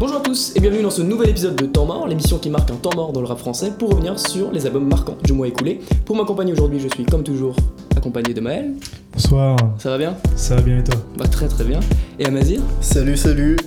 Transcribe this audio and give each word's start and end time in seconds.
Bonjour 0.00 0.16
à 0.16 0.20
tous 0.20 0.52
et 0.56 0.60
bienvenue 0.60 0.82
dans 0.82 0.88
ce 0.90 1.02
nouvel 1.02 1.28
épisode 1.28 1.56
de 1.56 1.66
Temps 1.66 1.84
Mort, 1.84 2.08
l'émission 2.08 2.38
qui 2.38 2.48
marque 2.48 2.70
un 2.70 2.76
temps 2.76 2.94
mort 2.96 3.12
dans 3.12 3.20
le 3.20 3.26
rap 3.26 3.38
français 3.38 3.70
pour 3.78 3.90
revenir 3.90 4.18
sur 4.18 4.50
les 4.50 4.64
albums 4.64 4.88
marquants 4.88 5.18
du 5.22 5.34
mois 5.34 5.46
écoulé. 5.46 5.80
Pour 6.06 6.16
m'accompagner 6.16 6.54
aujourd'hui, 6.54 6.80
je 6.80 6.88
suis 6.88 7.04
comme 7.04 7.22
toujours 7.22 7.54
accompagné 7.94 8.32
de 8.32 8.40
Maël. 8.40 8.72
Bonsoir, 9.12 9.58
Ça 9.78 9.90
va 9.90 9.98
bien? 9.98 10.16
Ça 10.36 10.56
va 10.56 10.62
bien 10.62 10.78
et 10.78 10.84
toi? 10.84 10.94
Bah 11.18 11.26
très 11.28 11.48
très 11.48 11.64
bien. 11.64 11.80
Et 12.18 12.24
Amazir, 12.24 12.62
Salut, 12.80 13.14
salut. 13.14 13.58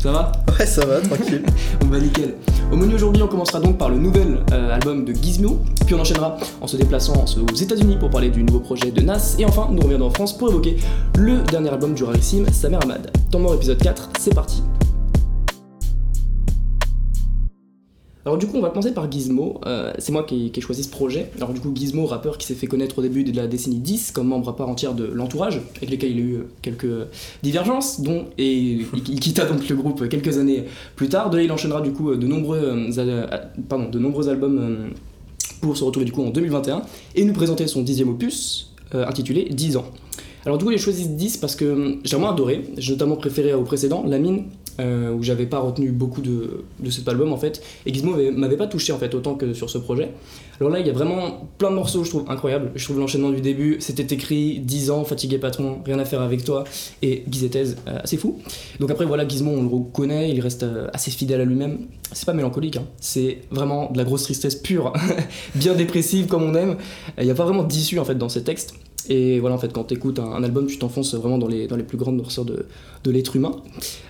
ça 0.00 0.12
va? 0.12 0.30
Ouais, 0.60 0.64
ça 0.64 0.86
va, 0.86 1.00
tranquille. 1.00 1.42
On 1.82 1.86
va 1.86 1.98
nickel. 1.98 2.36
Au 2.70 2.76
menu 2.76 2.94
aujourd'hui, 2.94 3.20
on 3.20 3.26
commencera 3.26 3.58
donc 3.58 3.76
par 3.78 3.88
le 3.88 3.98
nouvel 3.98 4.44
euh, 4.52 4.72
album 4.72 5.04
de 5.04 5.12
Gizmo, 5.12 5.58
puis 5.86 5.96
on 5.96 6.00
enchaînera 6.00 6.36
en 6.60 6.68
se 6.68 6.76
déplaçant 6.76 7.24
aux 7.24 7.52
États-Unis 7.56 7.96
pour 7.98 8.10
parler 8.10 8.30
du 8.30 8.44
nouveau 8.44 8.60
projet 8.60 8.92
de 8.92 9.00
Nas, 9.00 9.34
et 9.40 9.44
enfin, 9.44 9.66
nous 9.72 9.82
reviendrons 9.82 10.06
en 10.06 10.10
France 10.12 10.38
pour 10.38 10.50
évoquer 10.50 10.76
le 11.18 11.38
dernier 11.50 11.70
album 11.70 11.94
du 11.94 12.04
rarissime 12.04 12.46
Samer 12.52 12.78
Ahmad. 12.80 13.10
Temps 13.32 13.40
mort 13.40 13.54
épisode 13.54 13.78
4, 13.82 14.10
c'est 14.20 14.32
parti. 14.32 14.62
Alors 18.30 18.38
du 18.38 18.46
coup 18.46 18.58
on 18.58 18.60
va 18.60 18.70
commencer 18.70 18.94
par 18.94 19.10
Gizmo, 19.10 19.60
Euh, 19.66 19.92
c'est 19.98 20.12
moi 20.12 20.22
qui, 20.22 20.52
ai 20.54 20.60
choisi 20.60 20.84
ce 20.84 20.88
projet. 20.88 21.32
Alors 21.38 21.52
du 21.52 21.58
coup 21.58 21.72
Gizmo, 21.74 22.06
rappeur 22.06 22.38
qui 22.38 22.46
s'est 22.46 22.54
fait 22.54 22.68
connaître 22.68 23.00
au 23.00 23.02
début 23.02 23.24
de 23.24 23.34
la 23.34 23.48
décennie 23.48 23.80
10 23.80 24.12
comme 24.12 24.28
membre 24.28 24.50
à 24.50 24.54
part 24.54 24.68
entière 24.68 24.94
de 24.94 25.02
l'entourage, 25.02 25.60
avec 25.78 25.90
lesquels 25.90 26.12
il 26.12 26.18
a 26.18 26.20
eu 26.20 26.34
euh, 26.34 26.48
quelques 26.62 27.08
divergences, 27.42 28.02
dont, 28.02 28.26
et 28.38 28.54
il, 29.08 29.18
quitta 29.18 29.46
donc 29.46 29.68
le 29.68 29.74
groupe 29.74 30.08
quelques 30.08 30.38
années 30.38 30.66
plus 30.94 31.08
tard. 31.08 31.30
De 31.30 31.38
là 31.38 31.42
il 31.42 31.50
enchaînera 31.50 31.80
du 31.80 31.90
coup 31.90 32.14
de 32.14 32.24
nombreux, 32.28 32.62
euh, 32.62 33.26
pardon, 33.68 33.88
de 33.88 33.98
nombreux 33.98 34.28
albums 34.28 34.58
euh, 34.60 34.90
pour 35.60 35.76
se 35.76 35.82
retrouver 35.82 36.06
du 36.06 36.12
coup 36.12 36.22
en 36.22 36.30
2021 36.30 36.82
et 37.16 37.24
nous 37.24 37.32
présenter 37.32 37.66
son 37.66 37.82
dixième 37.82 38.10
opus 38.10 38.70
euh, 38.94 39.06
intitulé 39.08 39.48
10 39.50 39.76
ans. 39.76 39.86
Alors 40.46 40.56
du 40.56 40.64
coup 40.64 40.70
j'ai 40.70 40.78
choisi 40.78 41.06
10 41.06 41.36
parce 41.36 41.54
que 41.54 41.64
euh, 41.64 41.94
j'ai 42.02 42.16
vraiment 42.16 42.32
adoré, 42.32 42.64
j'ai 42.78 42.92
notamment 42.92 43.16
préféré 43.16 43.52
au 43.52 43.62
précédent, 43.62 44.04
La 44.06 44.18
Mine, 44.18 44.44
euh, 44.80 45.12
où 45.12 45.22
j'avais 45.22 45.46
pas 45.46 45.58
retenu 45.60 45.90
beaucoup 45.92 46.20
de, 46.22 46.64
de 46.80 46.90
cet 46.90 47.06
album 47.08 47.32
en 47.32 47.36
fait, 47.36 47.62
et 47.86 47.92
Gizmo 47.94 48.16
m'avait- 48.32 48.56
pas 48.56 48.66
touché 48.66 48.92
en 48.92 48.98
fait 48.98 49.14
autant 49.14 49.34
que 49.36 49.54
sur 49.54 49.70
ce 49.70 49.78
projet. 49.78 50.10
Alors 50.60 50.70
là 50.72 50.80
il 50.80 50.86
y 50.86 50.90
a 50.90 50.92
vraiment 50.92 51.48
plein 51.56 51.70
de 51.70 51.76
morceaux 51.76 52.04
je 52.04 52.10
trouve 52.10 52.24
incroyables, 52.28 52.72
je 52.74 52.84
trouve 52.84 52.98
l'enchaînement 52.98 53.30
du 53.30 53.40
début, 53.40 53.76
c'était 53.80 54.14
écrit 54.14 54.58
10 54.58 54.90
ans, 54.90 55.04
fatigué 55.04 55.38
patron, 55.38 55.78
rien 55.86 55.98
à 55.98 56.04
faire 56.04 56.20
avec 56.20 56.44
toi, 56.44 56.64
et 57.02 57.22
Gizetez, 57.30 57.74
euh, 57.88 57.98
assez 58.02 58.16
fou. 58.16 58.38
Donc 58.80 58.90
après 58.90 59.06
voilà 59.06 59.26
Gizmo 59.26 59.50
on 59.52 59.62
le 59.62 59.68
reconnaît, 59.68 60.30
il 60.30 60.40
reste 60.40 60.62
euh, 60.64 60.88
assez 60.92 61.10
fidèle 61.10 61.40
à 61.40 61.44
lui-même, 61.44 61.86
c'est 62.12 62.26
pas 62.26 62.34
mélancolique, 62.34 62.76
hein. 62.76 62.84
c'est 63.00 63.38
vraiment 63.50 63.90
de 63.90 63.96
la 63.98 64.04
grosse 64.04 64.24
tristesse 64.24 64.56
pure, 64.56 64.92
bien 65.54 65.74
dépressive 65.74 66.26
comme 66.26 66.42
on 66.42 66.54
aime, 66.54 66.76
il 67.18 67.24
n'y 67.24 67.30
a 67.30 67.34
pas 67.34 67.44
vraiment 67.44 67.62
d'issue 67.64 67.98
en 67.98 68.04
fait 68.04 68.16
dans 68.16 68.28
ces 68.28 68.42
textes. 68.42 68.74
Et 69.08 69.40
voilà, 69.40 69.56
en 69.56 69.58
fait, 69.58 69.72
quand 69.72 69.84
tu 69.84 69.94
écoutes 69.94 70.18
un, 70.18 70.42
album, 70.42 70.66
tu 70.66 70.78
t'enfonces 70.78 71.14
vraiment 71.14 71.38
dans 71.38 71.48
les, 71.48 71.66
dans 71.66 71.76
les 71.76 71.82
plus 71.82 71.96
grandes 71.96 72.16
noirceurs 72.16 72.44
de, 72.44 72.66
de 73.02 73.10
l'être 73.10 73.34
humain. 73.36 73.56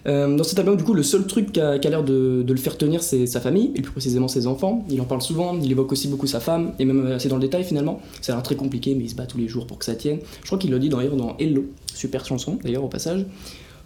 Euh, 0.06 0.34
dans 0.36 0.44
cet 0.44 0.58
album, 0.58 0.77
du 0.77 0.84
coup, 0.84 0.94
le 0.94 1.02
seul 1.02 1.27
truc 1.27 1.52
qui 1.52 1.60
a, 1.60 1.77
l'air 1.78 2.02
de, 2.02 2.44
le 2.47 2.56
faire 2.56 2.77
tenir, 2.77 3.02
c'est 3.02 3.27
sa 3.27 3.41
famille, 3.41 3.70
et 3.74 3.82
plus 3.82 3.92
précisément 3.92 4.28
ses 4.28 4.47
enfants. 4.47 4.84
Il 4.91 5.00
en 5.00 5.05
parle 5.05 5.22
souvent, 5.22 5.56
il 5.62 5.70
évoque 5.70 5.92
aussi 5.92 6.08
beaucoup 6.08 6.27
sa 6.27 6.41
femme, 6.41 6.72
et 6.78 6.84
même 6.84 7.06
assez 7.06 7.28
dans 7.28 7.36
le 7.36 7.42
détail 7.42 7.64
finalement. 7.64 8.00
Ça 8.20 8.32
a 8.32 8.36
l'air 8.36 8.42
très 8.42 8.56
compliqué, 8.56 8.94
mais 8.94 9.05
il 9.05 9.10
se 9.10 9.14
bat 9.14 9.27
tous 9.27 9.38
les 9.38 9.48
jours 9.48 9.66
pour 9.66 9.78
que 9.78 9.84
ça 9.84 9.94
tienne. 9.94 10.19
Je 10.42 10.47
crois 10.47 10.58
qu'il 10.58 10.70
le 10.70 10.78
dit 10.78 10.88
d'ailleurs 10.88 11.16
dans 11.16 11.36
Hello, 11.38 11.64
super 11.94 12.27
chanson 12.27 12.58
d'ailleurs 12.62 12.84
au 12.84 12.88
passage. 12.88 13.25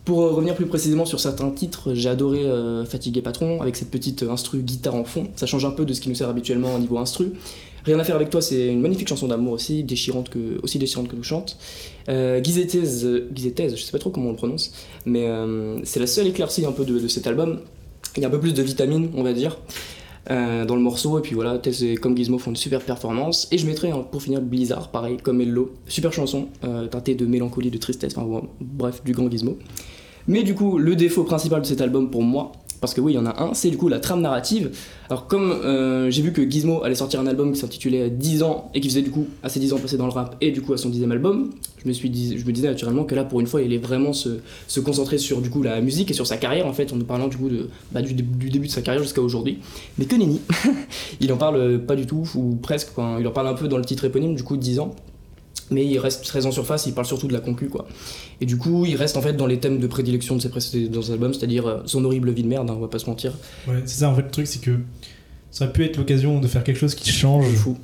Pour 0.05 0.21
euh, 0.21 0.33
revenir 0.33 0.55
plus 0.55 0.67
précisément 0.67 1.07
sur 1.07 1.19
certains 1.19 1.51
titres, 1.51 1.95
j'ai 1.95 2.11
adoré 2.11 2.45
euh, 2.45 2.85
Fatigué 2.85 3.23
Patron 3.23 3.63
avec 3.63 3.75
cette 3.75 3.91
petite 3.91 4.23
euh, 4.23 4.31
instru 4.31 4.59
guitare 4.59 4.95
en 4.95 5.05
fond. 5.05 5.29
Ça 5.35 5.47
change 5.47 5.65
un 5.65 5.71
peu 5.71 5.87
de 5.87 5.95
ce 5.95 6.01
qui 6.03 6.11
nous 6.11 6.15
sert 6.15 6.29
habituellement 6.29 6.75
au 6.75 6.79
niveau 6.79 6.99
instru. 6.99 7.33
Rien 7.85 7.99
à 7.99 8.05
faire 8.05 8.17
avec 8.17 8.31
toi, 8.31 8.41
c'est 8.41 8.67
une 8.67 8.81
magnifique 8.81 9.09
chanson 9.09 9.29
d'amour 9.29 9.53
aussi, 9.53 9.85
déchirante 9.85 10.31
que, 10.31 10.59
aussi 10.63 10.79
déchirante 10.79 11.09
que 11.09 11.17
nous 11.17 11.23
chante. 11.23 11.59
Euh, 12.09 12.43
Gizetez, 12.43 12.81
je 12.83 13.77
sais 13.77 13.93
pas 13.93 13.99
trop 13.99 14.11
comment 14.11 14.29
on 14.29 14.33
le 14.33 14.37
prononce, 14.37 14.73
mais 15.05 15.27
euh, 15.27 15.79
c'est 15.85 16.01
la 16.01 16.07
seule 16.07 16.29
éclaircie 16.29 16.65
un 16.65 16.73
peu 16.73 16.85
de, 16.85 17.07
cet 17.09 17.27
album. 17.27 17.61
Il 18.17 18.23
y 18.23 18.25
a 18.25 18.29
un 18.29 18.31
peu 18.31 18.41
plus 18.41 18.55
de 18.55 18.63
vitamine, 18.63 19.11
on 19.15 19.23
va 19.23 19.35
dire, 19.35 19.59
euh, 20.31 20.65
dans 20.65 20.77
le 20.77 20.81
morceau, 20.81 21.19
et 21.19 21.23
puis 21.23 21.35
voilà, 21.35 21.59
Tez 21.59 21.93
et 21.93 21.97
comme 21.97 22.17
Gizmo 22.17 22.39
font 22.39 22.51
une 22.51 22.57
super 22.57 22.81
performance. 22.81 23.49
Et 23.53 23.59
je 23.59 23.67
mettrai 23.67 23.91
hein, 23.91 24.07
pour 24.11 24.23
finir 24.23 24.41
Blizzard, 24.41 24.91
pareil, 24.91 25.19
comme 25.23 25.43
Hello, 25.43 25.75
super 25.87 26.13
chanson, 26.13 26.49
euh, 26.65 26.87
teintée 26.87 27.15
de 27.15 27.27
mélancolie, 27.27 27.71
de 27.71 27.79
tristesse, 27.79 28.15
enfin 28.17 28.47
bref, 28.61 29.03
du 29.05 29.13
grand 29.13 29.31
Gizmo. 29.31 29.59
Mais 30.27 30.43
du 30.43 30.55
coup, 30.55 30.79
le 30.79 30.97
défaut 30.97 31.25
principal 31.25 31.61
de 31.61 31.67
cet 31.67 31.83
album 31.83 32.11
pour 32.11 32.23
moi, 32.23 32.53
parce 32.85 32.93
que 32.93 33.01
oui, 33.01 33.13
il 33.13 33.17
y 33.17 33.19
en 33.19 33.25
a 33.25 33.43
un, 33.43 33.55
c'est 33.55 33.71
du 33.71 33.79
coup 33.79 33.89
la 33.89 33.99
trame 33.99 34.21
narrative. 34.21 34.71
Alors, 35.09 35.27
comme 35.27 35.51
euh, 35.51 36.11
j'ai 36.11 36.21
vu 36.21 36.35
que 36.35 36.43
Gizmo 36.43 36.83
allait 36.83 36.95
sortir 36.95 37.19
un 37.19 37.27
album 37.27 37.51
qui 37.53 37.59
s'intitulait 37.59 38.11
10 38.11 38.43
ans 38.43 38.71
et 38.75 38.83
qui 38.83 38.91
faisait 38.91 39.01
du 39.01 39.11
coup 39.11 39.27
à 39.43 39.49
ses 39.49 39.59
10 39.59 39.73
ans 39.73 39.79
passés 39.79 39.97
dans 39.97 40.05
le 40.05 40.13
rap 40.13 40.37
et 40.43 40.51
du 40.51 40.61
coup 40.61 40.75
à 40.75 40.77
son 40.77 40.91
dixième 40.91 41.11
album, 41.11 41.49
je 41.83 41.89
me, 41.89 42.53
disais 42.53 42.69
naturellement 42.69 43.05
que 43.05 43.15
là, 43.15 43.25
pour 43.25 43.41
une 43.41 43.47
fois, 43.47 43.63
il 43.63 43.69
allait 43.69 43.79
vraiment 43.79 44.13
se, 44.13 44.41
se 44.67 44.81
concentrer 44.81 45.17
sur 45.17 45.41
du 45.41 45.49
coup 45.49 45.63
la 45.63 45.81
musique 45.81 46.11
et 46.11 46.15
sur 46.15 46.27
sa 46.27 46.37
carrière 46.37 46.67
en 46.67 46.75
fait, 46.75 46.93
en 46.93 46.97
nous 46.97 47.07
parlant 47.07 47.29
du 47.29 47.39
coup 47.39 47.49
bah, 47.91 48.03
du, 48.03 48.13
dé- 48.13 48.23
du 48.23 48.51
début 48.51 48.67
de 48.67 48.73
sa 48.73 48.83
carrière 48.83 49.03
jusqu'à 49.03 49.23
aujourd'hui. 49.23 49.61
Mais 49.97 50.05
que 50.05 50.17
nenni 50.17 50.43
Il 51.21 51.33
en 51.33 51.39
parle 51.39 51.81
pas 51.87 51.97
du 51.97 52.05
tout, 52.05 52.29
ou 52.35 52.57
presque, 52.57 52.93
quoi. 52.95 53.17
il 53.19 53.27
en 53.27 53.33
parle 53.33 53.49
un 53.49 53.55
peu 53.55 53.67
dans 53.67 53.79
le 53.79 53.85
titre 53.87 54.05
éponyme, 54.05 54.35
du 54.35 54.43
coup 54.43 54.59
10 54.59 54.81
ans. 54.81 54.95
Mais 55.71 55.87
il 55.87 55.99
reste 55.99 56.25
très 56.25 56.45
en 56.47 56.53
surface, 56.53 56.87
il 56.87 56.93
parle 56.93 57.07
surtout 57.07 57.27
de 57.27 57.33
la 57.33 57.41
concu 57.41 57.69
quoi. 57.69 57.87
Et 58.41 58.47
du 58.47 58.57
coup, 58.59 58.85
il 58.85 58.97
reste 58.97 59.17
en 59.17 59.23
fait 59.23 59.33
dans 59.33 59.47
les 59.47 59.59
thèmes 59.59 59.79
de 59.79 59.87
prédilection 59.87 60.37
de 60.37 60.43
ses 60.43 60.51
précédents 60.51 61.11
albums, 61.11 61.33
c'est-à-dire 61.33 61.67
euh, 61.67 61.79
son 61.87 62.05
horrible 62.05 62.31
vie 62.33 62.43
de 62.43 62.49
merde, 62.49 62.69
hein, 62.71 62.75
on 62.77 62.81
va 62.81 62.89
pas 62.89 62.99
se 62.99 63.07
mentir. 63.07 63.33
Ouais, 63.67 63.83
c'est 63.87 64.01
ça 64.01 64.11
en 64.11 64.15
fait 64.15 64.23
le 64.23 64.31
truc, 64.31 64.47
c'est 64.47 64.61
que 64.61 64.79
ça 65.51 65.65
aurait 65.65 65.73
pu 65.73 65.85
être 65.85 65.97
l'occasion 65.97 66.41
de 66.41 66.47
faire 66.49 66.65
quelque 66.65 66.79
chose 66.79 66.95
qui 66.95 67.11
change, 67.11 67.47
Fou. 67.55 67.79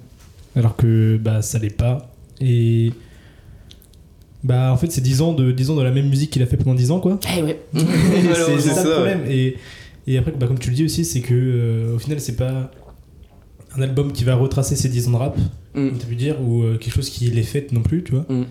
alors 0.56 0.76
que 0.76 1.16
bah 1.16 1.40
ça 1.42 1.58
l'est 1.58 1.70
pas. 1.70 2.12
Et 2.40 2.92
bah 4.42 4.72
en 4.72 4.76
fait 4.76 4.90
c'est 4.90 5.00
10 5.00 5.20
ans 5.22 5.32
de 5.32 5.52
10 5.52 5.70
ans 5.70 5.76
de 5.76 5.82
la 5.82 5.90
même 5.90 6.08
musique 6.08 6.30
qu'il 6.30 6.42
a 6.42 6.46
fait 6.46 6.56
pendant 6.56 6.74
10 6.74 6.90
ans 6.90 7.00
quoi. 7.00 7.18
Eh 7.36 7.42
ouais. 7.42 7.60
c'est 7.74 8.60
ça, 8.60 8.74
ça, 8.74 8.82
le 8.84 8.88
ouais. 8.88 8.94
problème. 8.94 9.24
Et, 9.28 9.56
et 10.06 10.18
après, 10.18 10.32
bah, 10.32 10.46
comme 10.46 10.58
tu 10.58 10.70
le 10.70 10.76
dis 10.76 10.84
aussi, 10.84 11.04
c'est 11.04 11.20
que 11.20 11.34
euh, 11.34 11.94
au 11.94 11.98
final 11.98 12.20
c'est 12.20 12.36
pas 12.36 12.70
un 13.76 13.82
album 13.82 14.12
qui 14.12 14.24
va 14.24 14.34
retracer 14.34 14.76
ses 14.76 14.88
10 14.88 15.08
ans 15.08 15.10
de 15.12 15.16
rap, 15.16 15.38
Mm. 15.74 15.88
tu 15.98 16.06
pu 16.06 16.16
dire, 16.16 16.36
ou 16.42 16.62
euh, 16.62 16.76
quelque 16.78 16.94
chose 16.94 17.10
qui 17.10 17.26
les 17.26 17.42
fête 17.42 17.72
non 17.72 17.80
plus, 17.82 18.02
tu 18.02 18.12
vois. 18.12 18.26
Mm. 18.28 18.44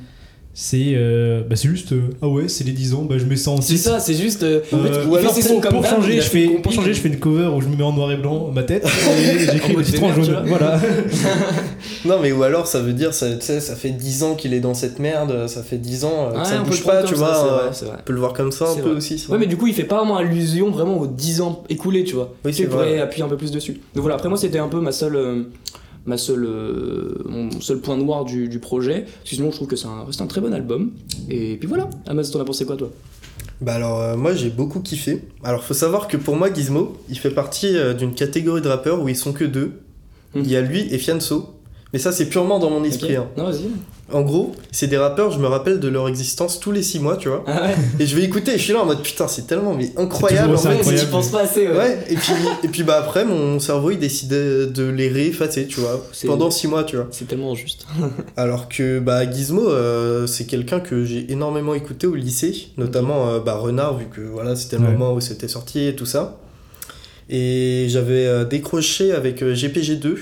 C'est 0.62 0.94
euh, 0.96 1.42
bah, 1.48 1.56
c'est 1.56 1.70
juste 1.70 1.94
euh, 1.94 2.10
ah 2.22 2.28
ouais 2.28 2.50
c'est 2.50 2.66
les 2.66 2.72
10 2.74 2.94
ans, 2.96 3.04
bah 3.04 3.18
je 3.18 3.24
mets 3.24 3.38
ça 3.38 3.52
en 3.52 3.62
C'est 3.62 3.78
ça, 3.78 4.00
c'est 4.00 4.16
juste. 4.16 4.44
euh, 4.44 4.60
en 4.74 4.80
fait, 4.80 4.90
Euh, 4.90 5.04
il 5.06 5.10
ou 5.10 5.14
fait 5.14 5.20
alors 5.20 5.34
ses 5.34 5.48
pour, 5.62 5.86
changer, 5.86 6.16
je 6.16 6.22
fais, 6.22 6.48
pour 6.62 6.72
changer, 6.74 6.94
je 6.94 7.00
fais 7.00 7.08
une 7.08 7.20
cover 7.20 7.46
où 7.56 7.62
je 7.62 7.68
me 7.70 7.78
mets 7.78 7.84
en 7.84 7.94
noir 7.94 8.12
et 8.12 8.18
blanc 8.18 8.50
ma 8.54 8.64
tête 8.64 8.84
et 9.34 9.40
j'écris 9.52 9.74
le 9.76 9.84
titre 9.84 10.04
en 10.04 10.14
jaune. 10.14 10.44
Voilà. 10.48 10.82
Non, 12.06 12.20
mais 12.22 12.32
ou 12.32 12.44
alors 12.44 12.68
ça 12.68 12.82
veut 12.82 12.94
dire, 12.94 13.14
ça, 13.14 13.40
ça 13.40 13.76
fait 13.76 13.92
10 13.92 14.24
ans 14.24 14.36
qu'il 14.36 14.54
est 14.54 14.60
dans 14.60 14.74
cette 14.74 15.00
merde, 15.00 15.48
ça 15.48 15.64
fait 15.64 15.78
10 15.78 16.04
ans 16.06 16.30
que 16.32 16.38
Ouais, 16.40 16.46
ça 16.46 16.56
on 16.60 16.64
peut 16.64 16.70
bouge 16.72 16.84
pas, 16.84 17.04
tu 17.04 17.14
comme 17.14 17.24
ça, 17.24 17.32
vois. 17.44 17.58
vrai, 17.70 17.86
vrai. 17.86 17.98
On 18.00 18.04
peut 18.04 18.14
le 18.14 18.20
voir 18.20 18.34
comme 18.34 18.52
ça 18.52 18.70
un 18.70 18.76
peu 18.76 18.82
vrai. 18.82 18.92
aussi. 18.98 19.26
Ouais, 19.30 19.38
mais 19.38 19.46
du 19.48 19.56
coup, 19.58 19.68
il 19.68 19.74
fait 19.74 19.84
pas 19.84 19.98
vraiment 19.98 20.18
allusion 20.18 20.72
vraiment 20.72 20.98
aux 21.00 21.08
10 21.08 21.42
ans 21.42 21.64
écoulés, 21.70 22.04
tu 22.04 22.16
vois. 22.16 22.34
Oui, 22.44 22.52
tu 22.52 22.64
c'est 22.64 22.70
pourrais 22.70 22.90
vrai. 22.92 23.00
appuyer 23.02 23.24
un 23.24 23.30
peu 23.30 23.38
plus 23.38 23.52
dessus. 23.52 23.74
Donc 23.94 24.02
voilà, 24.02 24.16
après 24.16 24.30
moi, 24.30 24.38
c'était 24.38 24.60
un 24.60 24.68
peu 24.68 24.80
ma 24.82 24.92
seule. 24.92 25.46
Ma 26.06 26.18
seule, 26.18 26.46
euh, 26.46 27.16
mon 27.26 27.50
seul 27.62 27.80
point 27.80 27.98
noir 27.98 28.26
du, 28.26 28.48
du 28.50 28.60
projet. 28.60 29.02
Parce 29.02 29.30
que 29.30 29.36
Sinon, 29.36 29.52
je 29.52 29.56
trouve 29.56 29.68
que 29.68 29.76
c'est 29.76 29.88
un, 29.88 30.06
un 30.20 30.28
très 30.28 30.42
bon 30.42 30.54
album. 30.54 30.92
Et 31.30 31.58
puis 31.58 31.68
voilà. 31.68 31.90
Amaz, 32.08 32.32
t'en 32.32 32.40
as 32.40 32.46
pensé 32.46 32.66
quoi, 32.66 32.76
toi? 32.78 32.90
Bah 33.62 33.74
alors, 33.74 34.00
euh, 34.00 34.16
moi 34.16 34.34
j'ai 34.34 34.50
beaucoup 34.50 34.80
kiffé. 34.80 35.22
Alors, 35.44 35.64
faut 35.64 35.74
savoir 35.74 36.08
que 36.08 36.16
pour 36.18 36.36
moi, 36.36 36.54
Gizmo, 36.54 36.98
il 37.10 37.20
fait 37.20 37.32
partie 37.32 37.76
euh, 37.76 37.94
d'une 37.94 38.14
catégorie 38.14 38.62
de 38.62 38.68
rappeurs 38.70 39.02
où 39.02 39.10
ils 39.10 39.18
sont 39.18 39.34
que 39.34 39.44
deux. 39.44 39.82
Mhm. 40.34 40.44
Il 40.46 40.52
y 40.52 40.56
a 40.56 40.62
lui 40.62 40.82
et 40.94 40.98
Fianso. 40.98 41.56
Mais 41.92 42.00
ça, 42.00 42.12
c'est 42.12 42.28
purement 42.30 42.60
dans 42.60 42.70
mon 42.70 42.84
esprit. 42.84 43.18
Ok. 43.18 43.24
hein. 43.24 43.28
Non, 43.38 43.46
vas-y. 43.46 43.66
En 44.12 44.22
gros, 44.22 44.56
c'est 44.72 44.88
des 44.88 44.98
rappeurs, 44.98 45.32
je 45.32 45.40
me 45.40 45.48
rappelle 45.48 45.80
de 45.80 45.88
leur 45.88 46.08
existence 46.08 46.60
tous 46.60 46.72
les 46.72 46.82
6 46.84 47.00
mois, 47.00 47.16
tu 47.18 47.30
vois. 47.30 47.44
Ah 47.48 47.64
ouais. 47.68 47.76
Et 48.00 48.06
je 48.08 48.16
vais 48.16 48.24
écouter 48.24 48.54
et 48.56 48.58
je 48.58 48.64
suis 48.64 48.74
là 48.74 48.82
en 48.82 48.86
mode 48.86 49.02
putain, 49.04 49.28
c'est 49.28 49.46
tellement 49.48 49.76
mais 49.76 49.92
incroyable. 49.98 50.54
toujours 50.54 50.54
en 50.54 50.54
aussi 50.56 50.64
fait. 50.64 50.70
Ouais, 50.74 50.80
incroyable. 50.80 51.06
j'y 51.06 51.12
pense 51.12 51.28
pas 51.30 51.42
assez, 51.42 51.68
ouais. 51.68 51.78
Ouais, 51.78 52.00
et 52.10 52.16
puis, 52.16 52.34
et 52.64 52.68
puis 52.70 52.84
bah 52.84 52.98
après, 53.00 53.24
mon 53.26 53.60
cerveau 53.60 53.92
il 53.92 54.00
décidait 54.00 54.66
de 54.68 54.84
les 54.90 55.10
réeffacer, 55.10 55.68
tu 55.68 55.80
vois, 55.80 56.04
C'est- 56.12 56.28
pendant 56.28 56.50
6 56.52 56.68
mois, 56.68 56.84
tu 56.84 56.96
vois. 56.96 57.08
C'est 57.12 57.28
tellement 57.28 57.54
juste. 57.56 57.86
Alors 58.38 58.68
que 58.70 59.00
bah 59.00 59.30
Gizmo, 59.30 59.70
euh, 59.70 60.26
c'est 60.28 60.46
quelqu'un 60.46 60.80
que 60.80 61.06
j'ai 61.06 61.32
énormément 61.32 61.74
écouté 61.74 62.08
au 62.08 62.16
lycée, 62.16 62.70
notamment 62.78 63.30
euh, 63.30 63.40
bah, 63.40 63.56
Renard, 63.56 63.98
vu 63.98 64.06
que 64.06 64.22
voilà, 64.22 64.56
c'était 64.56 64.78
le 64.78 64.84
Ouais. 64.84 64.92
moment 64.92 65.14
où 65.14 65.22
c'était 65.22 65.48
sorti 65.48 65.86
et 65.88 65.96
tout 65.96 66.06
ça. 66.06 66.38
Et 67.30 67.86
j'avais 67.90 68.26
euh, 68.26 68.44
décroché 68.46 69.12
avec 69.12 69.44
euh, 69.44 69.54
GPG2. 69.54 70.16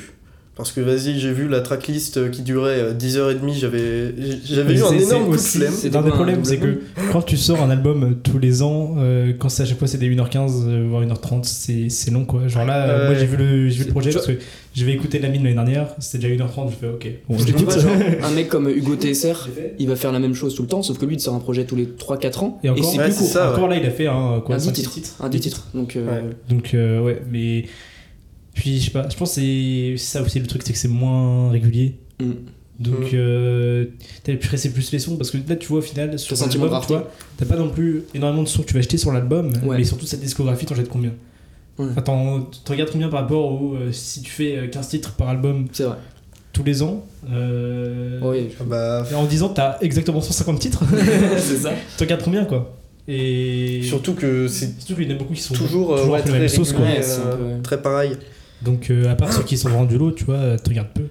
Parce 0.58 0.72
que 0.72 0.82
vas-y, 0.82 1.20
j'ai 1.20 1.32
vu 1.32 1.48
la 1.48 1.62
tracklist 1.62 2.18
euh, 2.18 2.30
qui 2.30 2.42
durait 2.42 2.80
euh, 2.80 2.94
10h30, 2.94 3.54
j'avais 3.54 4.14
j'avais 4.44 4.74
eu 4.76 4.84
un 4.84 4.92
énorme 4.92 5.26
coup 5.30 5.36
de 5.36 5.42
flemme. 5.42 5.72
C'est 5.76 5.96
Un 5.96 6.02
des 6.02 6.10
problèmes, 6.10 6.44
c'est 6.44 6.58
que 6.58 6.66
album 6.66 6.82
quand 7.12 7.22
tu 7.22 7.38
sors 7.38 7.62
un 7.62 7.70
album 7.70 8.04
euh, 8.04 8.14
tous 8.24 8.40
les 8.40 8.64
ans, 8.64 8.96
euh, 8.98 9.34
quand 9.38 9.50
c'est 9.50 9.64
à 9.64 9.66
chaque 9.68 9.78
fois 9.78 9.88
c'est 9.88 10.00
des 10.00 10.10
1h15, 10.10 10.64
euh, 10.68 10.88
voire 10.90 11.04
1h30, 11.04 11.44
c'est 11.44 11.90
c'est 11.90 12.10
long 12.12 12.26
quoi. 12.26 12.48
Genre 12.48 12.66
là, 12.66 12.88
euh, 12.88 13.00
Ouais. 13.02 13.06
moi 13.12 13.16
j'ai 13.20 13.26
vu, 13.28 13.38
le, 13.38 13.70
j'ai 13.70 13.78
vu 13.80 13.84
le 13.86 13.92
projet 13.92 14.12
parce 14.12 14.26
que 14.26 14.34
je 14.76 14.86
vais 14.86 14.94
écouter 14.94 15.20
la 15.20 15.30
mine 15.30 15.44
l'année 15.44 15.56
dernière, 15.56 15.90
c'était 16.00 16.28
déjà 16.28 16.44
1h30, 16.46 16.72
je 16.72 16.76
fais 16.76 16.88
ok. 16.92 17.08
Bon, 17.30 17.38
j'écoute. 17.38 17.64
vois, 17.66 17.78
genre, 17.80 17.92
un 18.24 18.32
mec 18.32 18.48
comme 18.50 18.68
Hugo 18.70 18.96
TSR, 18.96 19.50
il 19.78 19.88
va 19.88 19.96
faire 19.96 20.12
la 20.12 20.20
même 20.20 20.34
chose 20.34 20.56
tout 20.56 20.64
le 20.64 20.68
temps, 20.68 20.82
sauf 20.82 20.98
que 20.98 21.06
lui, 21.06 21.16
il 21.16 21.20
sort 21.20 21.36
un 21.36 21.40
projet 21.40 21.66
tous 21.66 21.76
les 21.76 21.86
3-4 21.86 22.40
ans. 22.40 22.60
Et 22.64 22.70
encore, 22.70 22.84
c'est 22.84 22.98
Ouais, 22.98 23.06
plus 23.06 23.16
court. 23.18 23.28
ça. 23.28 23.52
Encore 23.54 23.68
là, 23.68 23.78
il 23.78 23.86
a 23.86 23.92
fait 23.92 24.08
un, 24.08 24.42
quoi, 24.44 24.56
un 24.56 24.58
10 24.58 24.66
cinq, 24.66 24.74
titres. 24.74 25.16
Un 25.20 25.30
10 25.30 25.40
titres. 25.40 25.68
Donc, 25.76 25.96
euh, 25.96 26.06
Ouais. 26.08 26.24
Donc 26.50 26.74
euh, 26.74 27.00
ouais, 27.02 27.22
mais 27.32 27.66
puis 28.58 28.80
je 28.80 28.86
sais 28.86 28.92
pas, 28.92 29.08
je 29.10 29.16
pense 29.16 29.36
que 29.36 29.42
c'est 29.42 29.96
ça 29.98 30.22
aussi 30.22 30.40
le 30.40 30.48
truc, 30.48 30.62
c'est 30.66 30.74
que 30.74 30.80
c'est 30.80 30.88
moins 30.88 31.50
régulier. 31.52 31.96
mm. 32.20 32.32
Donc, 32.80 33.00
Mhm. 33.00 33.10
euh, 33.16 33.86
t'as 34.24 34.36
pressé 34.36 34.72
plus 34.72 34.92
les 34.92 35.00
sons 35.00 35.18
parce 35.18 35.32
que 35.32 35.38
là, 35.50 35.56
tu 35.56 35.68
vois, 35.68 35.80
au 35.80 35.82
final, 35.82 36.20
sur 36.20 36.36
l'album, 36.38 36.80
tu 36.82 36.88
vois, 36.90 37.12
t'as 37.36 37.46
pas 37.46 37.56
non 37.56 37.70
plus 37.70 38.04
énormément 38.14 38.44
de 38.44 38.48
sons 38.48 38.62
que 38.62 38.68
tu 38.68 38.74
vas 38.76 38.80
acheter 38.82 38.98
sur 39.00 39.12
l'album, 39.12 39.52
Ouais. 39.66 39.78
mais 39.78 39.84
surtout 39.84 40.06
cette 40.06 40.20
discographie, 40.20 40.68
t'en 40.68 40.76
jettes 40.76 40.88
combien? 40.90 41.12
Ouais. 41.80 41.88
Enfin, 41.92 42.02
t'en- 42.02 42.42
tu 42.42 42.72
regardes 42.72 42.92
combien 42.92 43.10
par 43.10 43.22
rapport 43.22 43.52
au. 43.52 43.74
euh, 43.74 43.92
si 43.92 44.22
tu 44.22 44.30
fais 44.32 44.58
euh, 44.58 44.68
15 44.68 44.90
titres 44.90 45.14
par 45.14 45.30
album 45.30 45.68
C'est 45.72 45.86
vrai. 45.86 45.98
tous 46.54 46.64
les 46.64 46.84
ans, 46.84 47.04
euh, 47.32 48.20
Oui, 48.22 48.50
Ah 48.60 48.64
Bah, 48.68 49.06
et 49.12 49.16
en 49.16 49.26
10 49.26 49.42
ans, 49.44 49.50
t'as 49.50 49.78
exactement 49.82 50.22
150 50.22 50.60
titres. 50.60 50.84
c'est 51.40 51.58
ça. 51.58 51.72
tu 51.98 52.04
regardes 52.04 52.22
combien, 52.24 52.46
quoi? 52.46 52.76
Et. 53.08 53.82
surtout 53.84 54.14
que 54.14 54.48
c'est 54.48 54.70
Surtout 54.80 54.96
qu'il 55.02 55.10
y 55.10 55.14
en 55.14 55.16
a 55.16 55.18
beaucoup 55.20 55.34
qui 55.34 55.42
sont 55.42 55.54
toujours, 55.56 55.94
euh, 55.94 55.98
toujours 55.98 56.14
ouais, 56.14 56.22
très 56.22 56.38
même 56.40 56.48
sauce, 56.48 56.74
quoi. 56.74 56.82
régulier, 56.86 57.00
Ouais, 57.00 57.08
c'est 57.08 57.22
un 57.22 57.26
euh, 57.26 57.56
peu- 57.58 57.62
très 57.64 57.82
pareil. 57.82 58.12
Donc, 58.62 58.90
euh, 58.90 59.10
à 59.12 59.16
part 59.16 59.32
ceux 59.32 59.44
qui 59.44 59.58
sont 59.58 59.86
du 59.86 59.98
lot, 59.98 60.12
tu 60.12 60.24
vois, 60.26 60.36
euh, 60.36 60.58
tu 60.62 60.70
regardes 60.70 60.90
peu. 60.94 61.04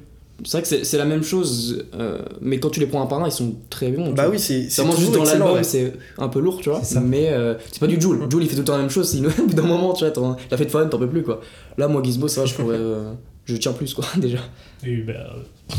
C'est 0.45 0.53
vrai 0.53 0.63
que 0.63 0.69
c'est- 0.69 0.85
c'est 0.85 0.99
la 0.99 1.07
même 1.07 1.23
chose, 1.23 1.87
euh, 1.95 2.19
mais 2.43 2.59
quand 2.61 2.69
tu 2.69 2.79
les 2.81 2.87
prends 2.87 3.01
un 3.03 3.07
par 3.07 3.23
un, 3.23 3.27
ils 3.29 3.33
sont 3.33 3.55
très 3.71 3.89
bons. 3.91 4.13
Bah 4.13 4.25
vois. 4.25 4.33
oui, 4.33 4.39
c'est 4.39 4.69
vraiment 4.77 4.95
juste 4.95 5.13
dans 5.13 5.21
excellent, 5.23 5.39
l'album, 5.47 5.57
ouais. 5.57 5.65
c'est 5.65 5.95
un 6.19 6.29
peu 6.29 6.41
lourd, 6.41 6.61
tu 6.61 6.69
vois. 6.69 6.83
Mais 7.03 7.31
euh, 7.31 7.55
c'est 7.73 7.81
pas 7.81 7.87
du 7.87 7.99
Joule. 7.99 8.27
Joule, 8.31 8.43
il 8.43 8.49
fait 8.49 8.55
tout 8.57 8.61
le 8.61 8.67
temps 8.67 8.75
la 8.77 8.83
même 8.83 8.91
chose. 8.91 9.09
Sinon, 9.09 9.31
au 9.39 9.47
bout 9.47 9.55
d'un 9.55 9.63
moment, 9.63 9.95
tu 9.95 10.05
vois, 10.07 10.37
la 10.51 10.57
fête 10.59 10.71
foraine, 10.71 10.91
t'en 10.91 10.99
peux 10.99 11.09
plus, 11.09 11.23
quoi. 11.23 11.41
Là, 11.79 11.89
moi, 11.89 12.03
Gizmo, 12.03 12.29
ça 12.29 12.43
va, 12.43 12.47
je 12.47 12.55
pourrais. 12.55 12.77
euh, 12.77 13.13
je 13.47 13.57
tiens 13.57 13.73
plus, 13.73 13.95
quoi, 13.95 14.05
déjà. 14.19 14.39
Et 14.85 14.97
bah. 14.99 15.13
euh, 15.15 15.41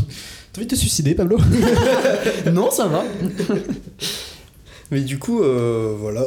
T'as 0.53 0.61
envie 0.61 0.65
de 0.67 0.71
te 0.71 0.75
suicider, 0.79 1.13
Pablo? 1.13 1.37
Non, 2.51 2.71
ça 2.71 2.87
va. 2.87 3.03
Mais 4.91 5.01
du 5.01 5.19
coup, 5.19 5.43
euh, 5.43 5.93
voilà. 5.99 6.25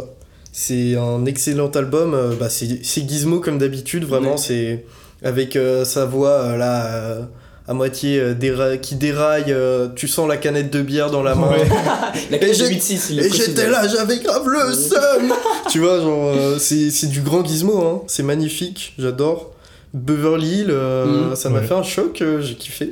C'est 0.53 0.95
un 0.97 1.25
excellent 1.27 1.71
album. 1.71 2.17
bah, 2.39 2.49
c'est 2.49 2.85
c'est 2.85 3.09
Gizmo 3.09 3.41
comme 3.41 3.59
d'habitude, 3.59 4.05
vraiment. 4.05 4.33
Ouais. 4.33 4.37
C'est 4.39 4.85
avec 5.23 5.57
euh, 5.57 5.85
sa 5.85 6.05
voix 6.07 6.31
euh, 6.31 6.57
là 6.57 6.87
euh, 6.87 7.21
à 7.69 7.75
moitié 7.75 8.19
euh, 8.19 8.35
déra- 8.35 8.79
qui 8.79 8.95
déraille. 8.97 9.45
euh, 9.53 9.89
tu 9.95 10.09
sens 10.09 10.29
la 10.29 10.37
canette 10.37 10.71
de 10.73 10.83
bière 10.83 11.11
dans 11.11 11.23
la 11.23 11.35
main. 11.35 11.51
Ouais. 11.51 11.69
La 12.31 12.37
Et 12.37 12.41
clé 12.41 12.55
j'ai- 12.55 12.69
de 12.69 12.75
8-6, 12.75 13.07
il 13.11 13.21
est 13.21 13.27
Et 13.27 13.29
précis, 13.29 13.45
j'étais 13.47 13.69
là, 13.69 13.87
j'avais 13.87 14.19
grave 14.19 14.47
le 14.49 14.73
seum 14.75 15.33
Tu 15.71 15.79
vois, 15.79 16.01
genre, 16.01 16.33
euh, 16.35 16.57
c'est 16.59 16.91
c'est 16.91 17.07
du 17.09 17.21
grand 17.21 17.45
gizmo, 17.45 17.79
hein. 17.81 18.03
c'est 18.09 18.23
magnifique, 18.25 18.95
j'adore. 18.99 19.53
Beverly 19.95 20.61
Hill, 20.61 20.67
euh, 20.71 21.31
Mhm. 21.31 21.37
ça 21.37 21.49
m'a 21.51 21.61
Ouais. 21.61 21.67
fait 21.67 21.75
un 21.75 21.83
choc, 21.83 22.23
euh, 22.23 22.41
j'ai 22.41 22.55
kiffé. 22.55 22.91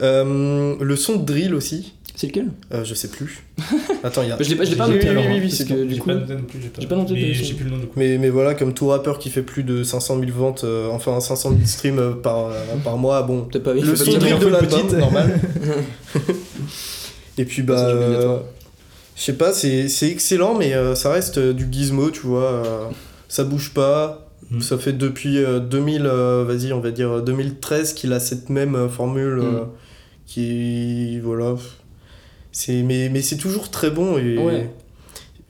Euh, 0.00 0.74
le 0.80 0.96
son 0.96 1.16
de 1.16 1.24
drill 1.24 1.54
aussi, 1.54 1.92
C'est 2.22 2.28
lequel? 2.28 2.52
Euh, 2.72 2.84
je 2.84 2.94
sais 2.94 3.08
plus. 3.08 3.42
Attends, 4.04 4.22
il 4.22 4.28
y 4.28 4.30
a. 4.32 4.36
Je 4.40 4.48
l'ai 4.48 4.54
pas, 4.54 4.62
je 4.64 4.70
l'ai 4.70 4.76
pas 4.76 4.86
noté 4.86 5.00
oui, 5.02 5.08
alors. 5.08 5.24
oui, 5.26 5.32
oui, 5.34 5.40
parce 5.40 5.54
c'est 5.54 5.66
que 5.66 5.82
du 5.84 5.94
J'ai 5.94 5.98
coup. 5.98 6.06
pas 6.06 6.14
noté 6.14 6.34
non 6.34 6.42
plus, 6.42 6.58
j'ai 6.78 6.86
pas, 6.86 6.94
noté 6.94 7.14
mais 7.14 7.32
plus 7.56 7.64
le 7.64 7.70
nom 7.70 7.78
du 7.78 7.86
coup. 7.86 7.92
Mais, 7.96 8.16
mais 8.16 8.30
voilà, 8.30 8.54
comme 8.54 8.74
tout 8.74 8.86
rappeur 8.86 9.18
qui 9.18 9.28
fait 9.28 9.42
plus 9.42 9.64
de 9.64 9.82
500 9.82 10.20
000 10.20 10.30
ventes, 10.30 10.62
euh, 10.62 10.88
enfin 10.92 11.18
500 11.18 11.50
000 11.50 11.62
streams 11.64 11.98
euh, 11.98 12.12
par, 12.12 12.46
euh, 12.46 12.52
par 12.84 12.96
mois, 12.96 13.22
bon. 13.22 13.48
Pas 13.64 13.72
Le 13.74 13.96
son 13.96 14.12
de 14.12 14.46
l'album, 14.46 14.60
petite. 14.68 14.92
normal. 14.92 15.40
Et 17.38 17.44
puis 17.44 17.62
bah. 17.62 18.42
Je 19.16 19.22
sais 19.22 19.32
pas, 19.34 19.52
c'est 19.52 19.88
c'est 19.88 20.08
excellent, 20.08 20.54
mais 20.56 20.74
euh, 20.74 20.94
ça 20.94 21.10
reste 21.10 21.38
euh, 21.38 21.52
du 21.52 21.66
gizmo, 21.70 22.10
tu 22.10 22.20
vois. 22.20 22.44
euh, 22.44 22.84
ça 23.28 23.42
bouge 23.44 23.72
pas. 23.74 24.30
Mm. 24.50 24.60
Ça 24.60 24.78
fait 24.78 24.92
depuis 24.92 25.38
euh, 25.38 25.58
2000, 25.60 26.06
euh, 26.06 26.44
vas-y, 26.46 26.72
on 26.72 26.80
va 26.80 26.92
dire 26.92 27.10
euh, 27.16 27.20
2013 27.20 27.94
qu'il 27.94 28.12
a 28.12 28.20
cette 28.20 28.48
même 28.48 28.74
euh, 28.76 28.88
formule 28.88 29.40
euh, 29.40 29.62
Mm. 29.64 29.68
qui. 30.26 31.18
Voilà. 31.20 31.56
C'est, 32.52 32.82
mais 32.82 33.08
mais 33.08 33.22
c'est 33.22 33.36
toujours 33.38 33.70
très 33.70 33.90
bon 33.90 34.18
et. 34.18 34.38
Ouais. 34.38 34.70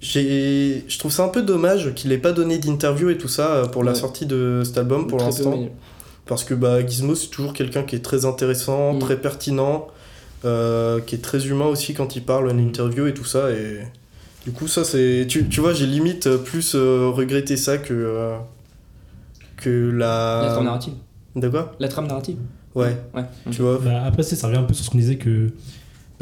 J'ai, 0.00 0.84
je 0.88 0.98
trouve 0.98 1.12
ça 1.12 1.24
un 1.24 1.28
peu 1.28 1.42
dommage 1.42 1.94
qu'il 1.94 2.10
ait 2.10 2.18
pas 2.18 2.32
donné 2.32 2.58
d'interview 2.58 3.08
et 3.10 3.18
tout 3.18 3.28
ça 3.28 3.52
euh, 3.52 3.66
pour 3.66 3.84
la 3.84 3.94
sortie 3.94 4.26
de 4.26 4.62
cet 4.64 4.76
album 4.78 5.06
pour 5.06 5.18
l'instant. 5.18 5.56
Parce 6.26 6.42
que 6.42 6.54
bah, 6.54 6.84
Gizmo, 6.84 7.14
c'est 7.14 7.28
toujours 7.28 7.52
quelqu'un 7.52 7.82
qui 7.84 7.94
est 7.94 8.00
très 8.04 8.24
intéressant, 8.24 8.94
Mm. 8.94 8.98
très 8.98 9.16
pertinent, 9.20 9.86
euh, 10.44 10.98
qui 11.00 11.14
est 11.14 11.18
très 11.22 11.46
humain 11.46 11.66
aussi 11.66 11.94
quand 11.94 12.16
il 12.16 12.22
parle 12.24 12.50
en 12.50 12.58
interview 12.58 13.06
et 13.06 13.14
tout 13.14 13.24
ça. 13.24 13.50
Et 13.52 13.78
du 14.44 14.50
coup, 14.50 14.66
ça, 14.66 14.82
c'est. 14.82 15.24
Tu, 15.28 15.48
tu 15.48 15.60
vois, 15.60 15.72
j'ai 15.72 15.86
limite 15.86 16.26
euh, 16.26 16.36
plus 16.38 16.72
euh, 16.74 17.08
regretté 17.14 17.56
ça 17.56 17.78
que. 17.78 17.94
euh, 17.94 18.36
que 19.56 19.90
la. 19.90 20.42
La 20.46 20.50
trame 20.52 20.64
narrative. 20.64 20.94
Quoi? 21.50 21.72
La 21.78 21.86
trame 21.88 22.06
narrative. 22.08 22.36
Ouais, 22.74 22.96
Ouais. 23.14 23.22
tu 23.52 23.62
vois? 23.62 23.78
Bah, 23.78 24.02
après, 24.04 24.22
c'est- 24.24 24.34
ça 24.34 24.48
revient 24.48 24.58
un 24.58 24.62
peu 24.64 24.74
sur 24.74 24.84
ce 24.84 24.90
qu'on 24.90 24.98
disait 24.98 25.16
que. 25.16 25.50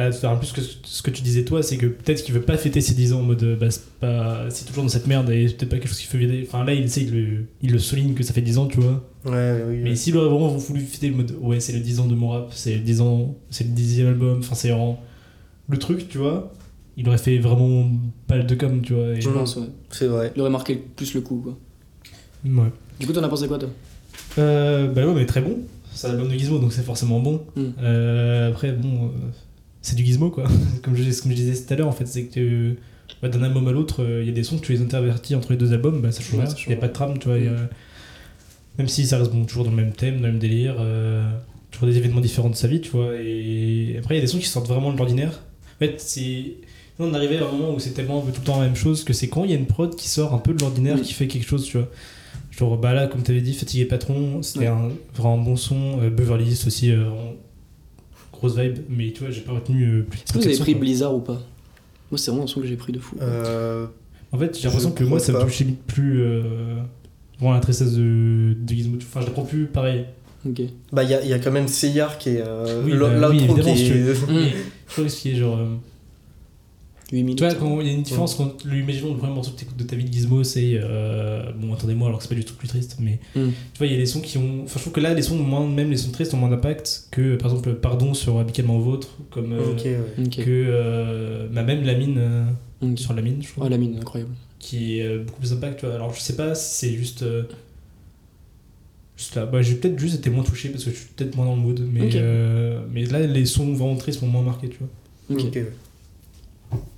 Bah, 0.01 0.13
c'est 0.13 0.27
un 0.27 0.37
peu 0.37 0.47
ce 0.47 0.53
que, 0.55 0.61
ce 0.83 1.03
que 1.03 1.11
tu 1.11 1.21
disais 1.23 1.45
toi, 1.45 1.63
c'est 1.63 1.77
que 1.77 1.87
peut-être 1.87 2.23
qu'il 2.25 2.33
veut 2.35 2.41
pas 2.41 2.57
fêter 2.57 2.81
ses 2.81 2.95
10 2.95 3.13
ans 3.13 3.21
en 3.21 3.23
mode 3.23 3.43
euh, 3.43 3.57
bah, 3.57 3.71
c'est 3.71 3.85
pas 4.01 4.49
c'est 4.49 4.65
toujours 4.65 4.83
dans 4.85 4.89
cette 4.89 5.07
merde 5.07 5.29
et 5.31 5.47
c'est 5.49 5.55
peut-être 5.57 5.69
pas 5.71 5.77
quelque 5.79 5.89
chose 5.89 5.99
qu'il 5.99 6.09
fait 6.09 6.19
vider. 6.19 6.45
Enfin 6.47 6.65
là, 6.65 6.73
il, 6.73 6.85
essaie, 6.85 7.03
il, 7.03 7.11
le, 7.13 7.45
il 7.63 7.71
le 7.73 7.79
souligne 7.79 8.15
que 8.15 8.23
ça 8.23 8.33
fait 8.33 8.41
10 8.41 8.57
ans, 8.59 8.67
tu 8.67 8.81
vois. 8.81 9.05
Ouais, 9.27 9.63
oui. 9.69 9.81
Mais 9.83 9.95
s'il 9.97 10.17
aurait 10.17 10.29
vraiment 10.31 10.49
voulu 10.57 10.81
fêter 10.81 11.09
le 11.11 11.17
mode 11.17 11.35
ouais, 11.41 11.61
c'est 11.61 11.73
le 11.75 11.81
10 11.81 12.01
ans 12.01 12.07
de 12.07 12.15
mon 12.15 12.29
rap, 12.31 12.49
c'est 12.55 12.75
le 12.75 12.81
10 12.81 13.01
ans, 13.03 13.37
c'est 13.51 13.65
le 13.65 13.71
10 13.71 14.01
album, 14.07 14.39
enfin 14.39 14.55
c'est 14.55 14.69
vraiment 14.71 15.03
le 15.69 15.77
truc, 15.79 16.09
tu 16.09 16.17
vois. 16.19 16.53
Il 16.97 17.07
aurait 17.09 17.19
fait 17.19 17.39
vraiment 17.39 17.91
balle 18.29 18.47
de 18.47 18.55
com, 18.55 18.81
tu 18.83 18.95
vois. 18.95 19.09
et- 19.11 19.21
Je 19.21 19.29
pense, 19.29 19.57
ouais. 19.57 19.67
C'est 19.91 20.07
vrai. 20.07 20.33
Il 20.35 20.41
aurait 20.41 20.51
marqué 20.51 20.77
plus 20.77 21.13
le 21.15 21.21
coup, 21.21 21.37
quoi. 21.45 21.59
Ouais. 22.45 22.71
Du 22.99 23.07
coup, 23.07 23.13
t'en 23.13 23.23
as 23.23 23.29
pensé 23.29 23.47
quoi, 23.49 23.59
toi? 23.59 23.69
Euh, 24.39 24.89
bah 24.89 25.07
ouais, 25.07 25.15
mais 25.15 25.27
très 25.27 25.41
bon. 25.41 25.59
C'est 25.93 26.07
un 26.07 26.11
album 26.11 26.29
de 26.29 26.35
Gizmo, 26.39 26.59
donc 26.59 26.73
c'est 26.73 26.83
forcément 26.85 27.21
bon. 27.21 27.43
Mm. 27.57 27.63
Euh, 27.83 28.49
après, 28.51 28.73
bon, 28.73 29.07
euh, 29.07 29.09
c'est 29.83 29.97
du 29.97 30.05
Gizmo, 30.05 30.31
quoi. 30.31 30.45
comme, 30.83 30.97
je, 30.97 31.03
comme 31.23 31.31
je 31.33 31.37
disais 31.37 31.63
tout 31.65 31.73
à 31.73 31.77
l'heure, 31.77 31.89
en 31.89 31.93
fait, 31.93 32.07
c'est 32.07 32.25
que 32.25 32.75
bah, 33.23 33.29
d'un 33.29 33.43
album 33.43 33.67
à 33.69 33.73
l'autre, 33.73 34.05
il 34.21 34.27
y 34.27 34.31
a 34.31 34.33
des 34.33 34.43
sons 34.45 34.59
que 34.59 34.65
tu 34.67 34.73
les 34.73 34.81
intervertis 34.83 35.35
entre 35.35 35.51
les 35.53 35.59
deux 35.59 35.73
albums, 35.73 36.01
bah, 36.01 36.13
ça 36.13 36.21
change 36.23 36.39
Ouais, 36.39 36.45
rien. 36.47 36.55
Il 36.67 36.69
n'y 36.69 36.75
a 36.75 36.79
pas 36.81 36.89
de 36.89 36.93
trame, 36.93 37.19
tu 37.19 37.29
vois. 37.29 37.37
a- 37.37 37.69
Même 38.79 38.89
si 38.89 39.07
ça 39.07 39.19
reste 39.19 39.33
bon, 39.33 39.45
toujours 39.45 39.65
dans 39.65 39.71
le 39.71 39.77
même 39.77 39.93
thème, 39.93 40.17
dans 40.21 40.27
le 40.27 40.33
même 40.33 40.39
délire, 40.39 40.77
euh, 40.79 41.29
toujours 41.71 41.89
des 41.89 41.97
événements 41.97 42.21
différents 42.21 42.51
de 42.51 42.55
sa 42.57 42.69
vie, 42.69 42.81
tu 42.81 42.91
vois. 42.91 43.13
Et 43.17 43.97
après, 43.99 44.15
il 44.15 44.19
y 44.19 44.21
a 44.21 44.23
des 44.23 44.27
sons 44.29 44.39
qui 44.39 44.47
sortent 44.47 44.69
vraiment 44.69 44.93
de 44.93 44.97
l'ordinaire. 44.99 45.41
En 45.77 45.79
fait, 45.81 45.95
c'est. 46.01 46.45
On 47.03 47.15
arrivait 47.15 47.39
à 47.39 47.47
un 47.49 47.53
moment 47.53 47.75
où 47.75 47.79
c'est 47.79 47.93
tellement 47.93 48.21
tout 48.21 48.27
le 48.41 48.45
temps 48.45 48.59
la 48.61 48.67
même 48.67 48.77
chose 48.77 49.05
que 49.05 49.15
c'est 49.15 49.29
quand 49.29 49.45
il 49.47 49.51
y 49.51 49.55
a 49.55 49.57
une 49.57 49.65
prod 49.67 49.95
qui 49.97 50.07
sort 50.09 50.35
un 50.35 50.39
peu 50.39 50.53
de 50.53 50.61
l'ordinaire 50.61 51.01
qui 51.01 51.15
fait 51.15 51.27
quelque 51.27 51.47
chose, 51.47 51.65
tu 51.65 51.79
vois. 51.79 51.89
Genre, 52.51 52.77
bah 52.77 52.93
là, 52.93 53.07
comme 53.07 53.23
t'avais 53.23 53.41
dit, 53.41 53.55
Fatigué 53.55 53.87
Patron, 53.87 54.43
c'était 54.43 54.61
Ouais. 54.61 54.67
un 54.67 54.91
vraiment 55.15 55.39
bon 55.39 55.57
son. 55.57 55.99
Euh, 56.03 56.11
Beverly 56.11 56.45
Hills 56.45 56.65
aussi, 56.67 56.91
euh, 56.93 57.09
grosse 58.41 58.59
vibe, 58.59 58.79
mais 58.89 59.11
tu 59.13 59.21
vois, 59.23 59.31
j'ai 59.31 59.41
pas 59.43 59.53
retenu 59.53 59.85
euh, 59.85 60.03
plus 60.03 60.19
de 60.19 60.25
Est-ce 60.25 60.33
que 60.33 60.39
vous 60.39 60.45
avez 60.47 60.57
pris 60.59 60.73
quoi. 60.73 60.81
Blizzard 60.81 61.15
ou 61.15 61.21
pas? 61.21 61.41
Moi, 62.11 62.19
c'est 62.19 62.31
vraiment 62.31 62.45
un 62.45 62.49
son 62.49 62.61
que 62.61 62.67
j'ai 62.67 62.77
pris 62.77 62.93
de 62.93 62.99
fou. 62.99 63.17
Euh, 63.21 63.87
En 64.33 64.39
fait, 64.39 64.57
j'ai 64.59 64.65
l'impression 64.65 64.91
Je 64.91 64.95
que 64.95 65.05
moi, 65.05 65.19
crois 65.19 65.39
ça 65.39 65.45
me 65.45 65.59
limite 65.59 65.83
plus. 65.85 66.23
Euh, 66.23 66.43
vraiment 67.39 67.55
la 67.55 67.61
tristesse 67.61 67.93
de, 67.93 68.55
de 68.59 68.75
Gizmo. 68.75 68.97
Enfin, 68.99 69.21
je 69.21 69.27
la 69.27 69.33
prends 69.33 69.45
plus 69.45 69.67
pareil. 69.67 70.07
Ok. 70.49 70.63
Bah, 70.93 71.05
il 71.05 71.11
y 71.11 71.15
a, 71.15 71.23
il 71.23 71.29
y 71.29 71.33
a 71.33 71.39
quand 71.39 71.53
même 71.53 71.69
Seyar 71.69 72.19
qui 72.19 72.31
est. 72.31 72.43
euh, 72.45 72.83
Oui, 72.85 72.93
bah, 72.99 73.29
oui, 73.31 73.39
qui 73.39 73.69
est. 73.71 73.77
si 73.77 73.85
tu 73.85 73.93
Mm. 74.33 74.49
Je 74.89 74.93
trouve 74.93 75.05
expliquer, 75.05 75.37
genre. 75.37 75.59
Euh, 77.13 77.17
8 77.17 77.23
minutes. 77.23 77.39
Tu 77.39 77.45
vois, 77.45 77.55
quand 77.55 77.81
il 77.81 77.87
y 77.87 77.91
a 77.91 77.93
une 77.93 78.03
différence 78.03 78.35
quand, 78.35 78.65
le- 78.65 78.79
imaginons 78.79 79.13
le 79.13 79.19
premier 79.19 79.35
morceau 79.35 79.51
que 79.53 79.57
tu 79.59 79.65
écoutes 79.65 79.77
de 79.77 79.85
ta 79.85 79.97
vie 79.97 80.05
de 80.05 80.13
Gizmo, 80.13 80.45
c'est. 80.45 80.73
euh, 80.75 81.51
bon, 81.57 81.73
attendez-moi, 81.75 82.09
alors 82.09 82.19
que 82.19 82.25
c'est 82.25 82.29
pas 82.31 82.35
du 82.37 82.45
tout 82.45 82.55
plus 82.55 82.69
triste, 82.69 82.97
mais. 83.01 83.19
Mm. 83.35 83.49
Tu 83.73 83.79
vois, 83.79 83.87
il 83.87 83.93
y 83.93 83.97
a 83.97 83.99
des 83.99 84.07
sons 84.07 84.21
qui 84.21 84.39
ont. 84.39 84.63
Enfin, 84.65 84.75
je 84.77 84.81
trouve 84.81 84.93
que 84.93 85.01
là, 85.01 85.13
les 85.15 85.23
sons, 85.23 85.37
moins, 85.37 85.67
même 85.67 85.91
les 85.91 85.97
sons 85.97 86.11
tristes, 86.13 86.33
ont 86.35 86.39
moins 86.39 86.51
d'impact 86.51 87.09
que, 87.11 87.37
par 87.37 87.51
exemple, 87.51 87.75
Pardon 87.75 88.15
sur 88.15 88.39
Amicalement 88.39 88.79
Vôtre, 88.79 89.17
comme. 89.31 89.53
euh, 89.53 89.73
Ok, 89.73 89.85
ouais. 89.85 89.99
Ok. 90.25 90.37
Que. 90.37 90.45
euh, 90.49 91.49
bah, 91.53 91.63
même 91.63 91.83
La 91.85 91.95
Mine, 91.95 92.19
euh, 92.19 92.97
sur 92.97 93.13
La 93.15 93.23
Mine, 93.23 93.39
je 93.43 93.51
crois. 93.53 93.67
Oh, 93.67 93.69
la 93.69 93.77
mine, 93.79 93.97
incroyable. 94.01 94.33
qui 94.59 94.99
est 95.01 95.07
euh, 95.07 95.25
beaucoup 95.25 95.41
plus 95.41 95.53
impact. 95.53 95.81
Tu 95.81 95.87
vois. 95.87 95.95
Alors 95.95 96.15
je 96.15 96.21
sais 96.21 96.37
pas 96.37 96.55
si 96.55 96.75
c'est 96.87 96.95
juste. 96.97 97.23
euh, 97.23 97.43
juste 99.17 99.35
là. 99.35 99.47
Bah, 99.47 99.63
j'ai 99.63 99.75
peut-être 99.75 99.99
juste 99.99 100.15
été 100.17 100.31
moins 100.31 100.45
touché 100.45 100.69
parce 100.71 100.85
que 100.85 100.91
je 100.91 100.97
suis 100.97 101.09
peut-être 101.17 101.37
moins 101.37 101.47
dans 101.47 101.57
le 101.57 101.61
mood. 101.63 101.81
Mais, 101.93 102.11
euh, 102.15 102.81
mais 102.93 103.05
là, 103.07 103.21
les 103.21 103.47
sons 103.47 103.73
vraiment 103.75 103.97
tristes 103.97 104.23
m'ont 104.23 104.29
moins 104.29 104.43
marqué, 104.43 104.69
tu 104.69 104.79
vois. 104.79 104.89
Ok. 105.37 105.47
Ok, 105.49 105.55
ouais. 105.57 105.73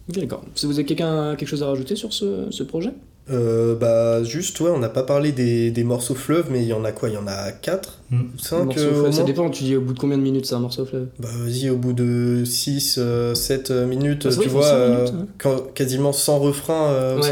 Ok, 0.09 0.18
d'accord. 0.18 0.42
Si 0.54 0.66
vous 0.66 0.73
avez 0.75 0.85
quelqu'un 0.85 1.37
quelque 1.37 1.49
chose 1.49 1.62
à 1.62 1.66
rajouter 1.66 1.97
sur 1.97 2.12
ce, 2.12 2.47
ce 2.50 2.62
projet? 2.62 2.90
Euh, 3.30 3.76
bah, 3.76 4.25
juste, 4.25 4.59
ouais, 4.61 4.71
on 4.71 4.80
n'a 4.80 4.88
pas 4.88 5.04
parlé 5.04 5.30
des, 5.30 5.71
des 5.71 5.85
morceaux 5.85 6.16
fleuves, 6.16 6.47
mais 6.50 6.61
il 6.62 6.66
y 6.66 6.73
en 6.73 6.85
a 6.85 6.90
quoi? 6.90 7.09
Il 7.09 7.14
y 7.14 7.18
en 7.18 7.26
a 7.28 7.52
4 7.52 8.00
Mm. 8.11 8.23
5 8.37 8.64
Morceau 8.64 8.80
fleuve, 8.80 9.12
Ça 9.12 9.23
dépend, 9.23 9.49
tu 9.49 9.62
dis 9.64 9.76
au 9.76 9.80
bout 9.80 9.94
de 9.94 9.99
combien 9.99 10.18
de 10.18 10.23
minutes 10.23 10.44
c'est 10.44 10.54
un 10.56 10.59
morceau 10.61 10.85
fleuve? 10.85 11.06
Bah 11.21 11.28
vas-y, 11.32 11.71
au 11.71 11.76
bout 11.76 11.92
de 11.94 12.42
6, 12.44 12.99
7 13.35 13.71
minutes, 13.71 14.26
Ah, 14.30 14.37
tu 14.42 14.49
vois, 14.49 14.66
euh, 14.66 14.97
minutes, 14.99 15.14
hein. 15.18 15.26
quand- 15.38 15.73
quasiment 15.73 16.12
sans 16.12 16.38
refrain 16.40 16.88
euh, 16.90 17.18
aussi. 17.21 17.30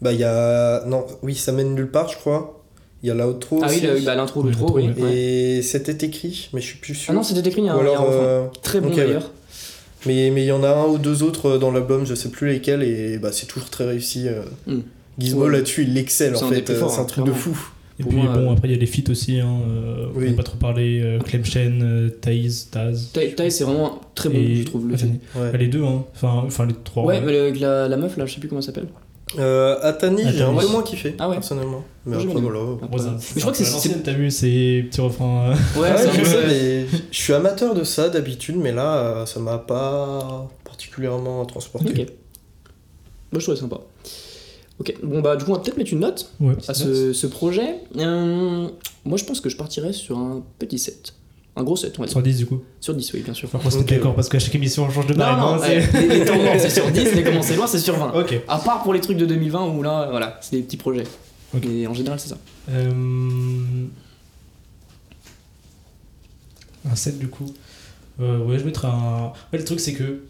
Bah 0.00 0.12
il 0.12 0.18
y 0.18 0.24
a... 0.24 0.84
Non, 0.86 1.04
oui, 1.22 1.34
ça 1.36 1.52
mène 1.52 1.74
nulle 1.74 1.90
part, 1.90 2.08
je 2.08 2.16
crois. 2.16 2.64
Il 3.02 3.08
y 3.08 3.10
a 3.12 3.14
l'outro 3.14 3.60
Ah 3.62 3.66
oui, 3.70 3.86
aussi. 3.88 4.04
bah, 4.04 4.14
l'intro, 4.14 4.42
Oui, 4.42 4.50
l'outro, 4.50 4.74
oui. 4.76 4.86
l'intro, 4.88 5.02
ouais. 5.04 5.14
Et 5.14 5.62
c'était 5.62 6.04
écrit, 6.06 6.48
mais 6.54 6.60
je 6.62 6.66
suis 6.66 6.78
plus 6.78 6.94
sûr. 6.94 7.12
Ah 7.12 7.14
non, 7.14 7.22
c'était 7.22 7.46
écrit, 7.46 7.60
il 7.60 7.66
y 7.66 7.68
a 7.68 7.74
un, 7.74 7.84
y 7.84 7.86
a 7.86 7.90
un 7.98 8.00
refrain. 8.00 8.22
euh, 8.22 8.46
Très 8.62 8.80
bon 8.80 8.88
ok, 8.88 8.94
ouais. 8.96 9.04
d'ailleurs. 9.06 9.30
Mais 10.06 10.30
mais 10.30 10.42
il 10.44 10.46
y 10.48 10.52
en 10.52 10.62
a 10.62 10.70
un 10.70 10.86
ou 10.86 10.98
deux 10.98 11.22
autres 11.22 11.46
euh, 11.50 11.58
dans 11.58 11.70
l'album, 11.70 12.06
je 12.06 12.14
sais 12.14 12.30
plus 12.30 12.48
lesquels, 12.48 12.82
et 12.82 13.18
bah 13.18 13.30
c'est 13.32 13.46
toujours 13.46 13.68
très 13.70 13.84
réussi. 13.86 14.26
Mm. 14.66 14.78
Gizmo 15.18 15.44
Ouais. 15.46 15.52
là-dessus, 15.52 15.84
il 15.88 15.98
excelle 15.98 16.36
C'est 16.36 16.44
en 16.44 16.48
fait, 16.48 16.70
euh, 16.70 16.88
c'est 16.88 17.00
un 17.00 17.04
truc 17.04 17.26
de 17.26 17.32
fou. 17.32 17.56
Et 17.98 18.02
Pour 18.02 18.12
puis 18.12 18.22
moi, 18.22 18.32
bon, 18.32 18.48
euh, 18.48 18.52
après 18.54 18.68
il 18.68 18.70
y 18.70 18.74
a 18.74 18.78
les 18.78 18.86
feats 18.86 19.10
aussi, 19.10 19.40
hein, 19.40 19.58
euh, 19.68 20.06
on 20.16 20.20
n'a 20.20 20.32
pas 20.32 20.42
trop 20.42 20.56
parlé. 20.56 21.02
Euh, 21.04 21.18
Clemchen, 21.18 22.10
Thaïs, 22.22 22.70
Taz. 22.70 23.10
Tai, 23.12 23.50
c'est 23.50 23.64
vraiment 23.64 24.00
très 24.14 24.30
bon, 24.30 24.38
et 24.38 24.54
je 24.56 24.62
trouve. 24.64 24.88
Le 24.88 24.94
Atani. 24.94 25.20
Ouais, 25.36 25.50
Bah, 25.52 25.58
les 25.58 25.68
deux, 25.68 25.84
hein. 25.84 26.04
Enfin, 26.14 26.42
enfin 26.46 26.64
les 26.64 26.72
trois. 26.82 27.04
ouais, 27.04 27.16
ouais. 27.16 27.22
mais 27.26 27.32
le- 27.32 27.40
avec 27.42 27.60
la, 27.60 27.88
la 27.88 27.96
meuf 27.98 28.16
là, 28.16 28.24
je 28.24 28.32
sais 28.32 28.40
plus 28.40 28.48
comment 28.48 28.60
elle 28.62 28.66
s'appelle. 28.66 28.86
Euh, 29.38 29.78
Atani, 29.82 30.22
j'ai 30.32 30.42
un 30.42 30.52
peu 30.54 30.66
moins 30.66 30.82
kiffé, 30.82 31.14
Ah 31.18 31.28
ouais. 31.28 31.36
personnellement. 31.36 31.84
Mais 32.04 32.16
Moi, 32.16 32.24
après, 32.26 32.40
voilà. 32.40 32.58
Après, 32.82 32.98
mais 33.04 33.18
je 33.36 33.40
crois 33.40 33.52
que 33.52 33.58
c'est. 33.58 34.02
T'as 34.02 34.12
vu 34.12 34.30
ces 34.30 34.84
petits 34.90 35.00
refrains. 35.00 35.50
euh, 35.52 35.80
Ouais, 35.80 35.92
Ouais, 35.92 36.10
je 36.12 36.18
peu- 36.18 36.24
sais, 36.24 36.46
mais 36.48 36.86
je 37.12 37.16
suis 37.18 37.32
amateur 37.32 37.74
de 37.74 37.84
ça 37.84 38.08
d'habitude, 38.08 38.56
mais 38.56 38.72
là, 38.72 38.96
euh, 38.96 39.26
ça 39.26 39.38
m'a 39.38 39.58
pas 39.58 40.48
particulièrement 40.64 41.44
transporté. 41.46 41.90
Ok. 41.90 41.96
Moi, 43.32 43.38
je 43.38 43.38
trouvais 43.40 43.56
sympa. 43.60 43.78
Ok, 44.80 44.94
bon, 45.02 45.20
bah, 45.20 45.36
du 45.36 45.44
coup, 45.44 45.50
on 45.52 45.54
va 45.54 45.60
peut-être 45.60 45.76
mettre 45.76 45.92
une 45.92 46.00
note 46.00 46.32
Ouais, 46.40 46.54
à 46.66 46.74
ce, 46.74 47.12
ce 47.12 47.26
projet. 47.28 47.76
Euh, 47.98 48.66
moi, 49.04 49.16
je 49.18 49.24
pense 49.24 49.40
que 49.40 49.48
je 49.50 49.56
partirais 49.56 49.92
sur 49.92 50.18
un 50.18 50.42
petit 50.58 50.78
7. 50.78 51.12
Un 51.56 51.62
gros 51.64 51.76
7, 51.76 51.94
on 51.98 52.02
va 52.02 52.06
dire. 52.06 52.12
Sur 52.12 52.22
10 52.22 52.36
du 52.38 52.46
coup. 52.46 52.60
Sur 52.80 52.94
10, 52.94 53.12
oui, 53.14 53.20
bien 53.22 53.34
sûr. 53.34 53.48
Enfin, 53.52 53.58
on 53.66 53.70
se 53.70 53.76
met 53.76 53.82
Ok. 53.82 53.90
d'accord 53.90 54.14
parce 54.14 54.28
qu'à 54.28 54.38
chaque 54.38 54.54
émission 54.54 54.84
on 54.84 54.90
change 54.90 55.06
de 55.08 55.14
Non, 55.14 55.18
barème. 55.18 55.38
non, 55.40 55.54
hein, 55.54 55.58
c'est- 55.62 55.76
ouais, 55.98 56.06
les, 56.08 56.18
les 56.20 56.24
temps 56.24 56.36
morts, 56.38 56.54
c'est 56.58 56.70
sur 56.70 56.90
10, 56.90 57.12
les 57.14 57.22
comment 57.24 57.42
c'est 57.42 57.56
loin, 57.56 57.66
c'est 57.66 57.78
sur 57.80 57.96
20. 57.96 58.12
Ok. 58.20 58.40
À 58.48 58.58
part 58.58 58.82
pour 58.82 58.94
les 58.94 59.00
trucs 59.00 59.16
de 59.16 59.26
2020 59.26 59.66
où 59.68 59.82
là, 59.82 60.08
voilà, 60.10 60.38
c'est 60.42 60.56
des 60.56 60.62
petits 60.62 60.76
projets. 60.76 61.04
Ok. 61.54 61.64
Mais 61.68 61.86
en 61.86 61.94
général, 61.94 62.20
c'est 62.20 62.28
ça. 62.28 62.38
Euh, 62.70 62.90
Un 66.90 66.94
7 66.96 67.18
du 67.18 67.28
coup. 67.28 67.46
Euh, 68.20 68.38
ouais, 68.44 68.58
je 68.58 68.64
mettrais 68.64 68.88
un. 68.88 69.32
Ouais, 69.52 69.58
le 69.58 69.64
truc 69.64 69.80
c'est 69.80 69.92
que. 69.94 70.22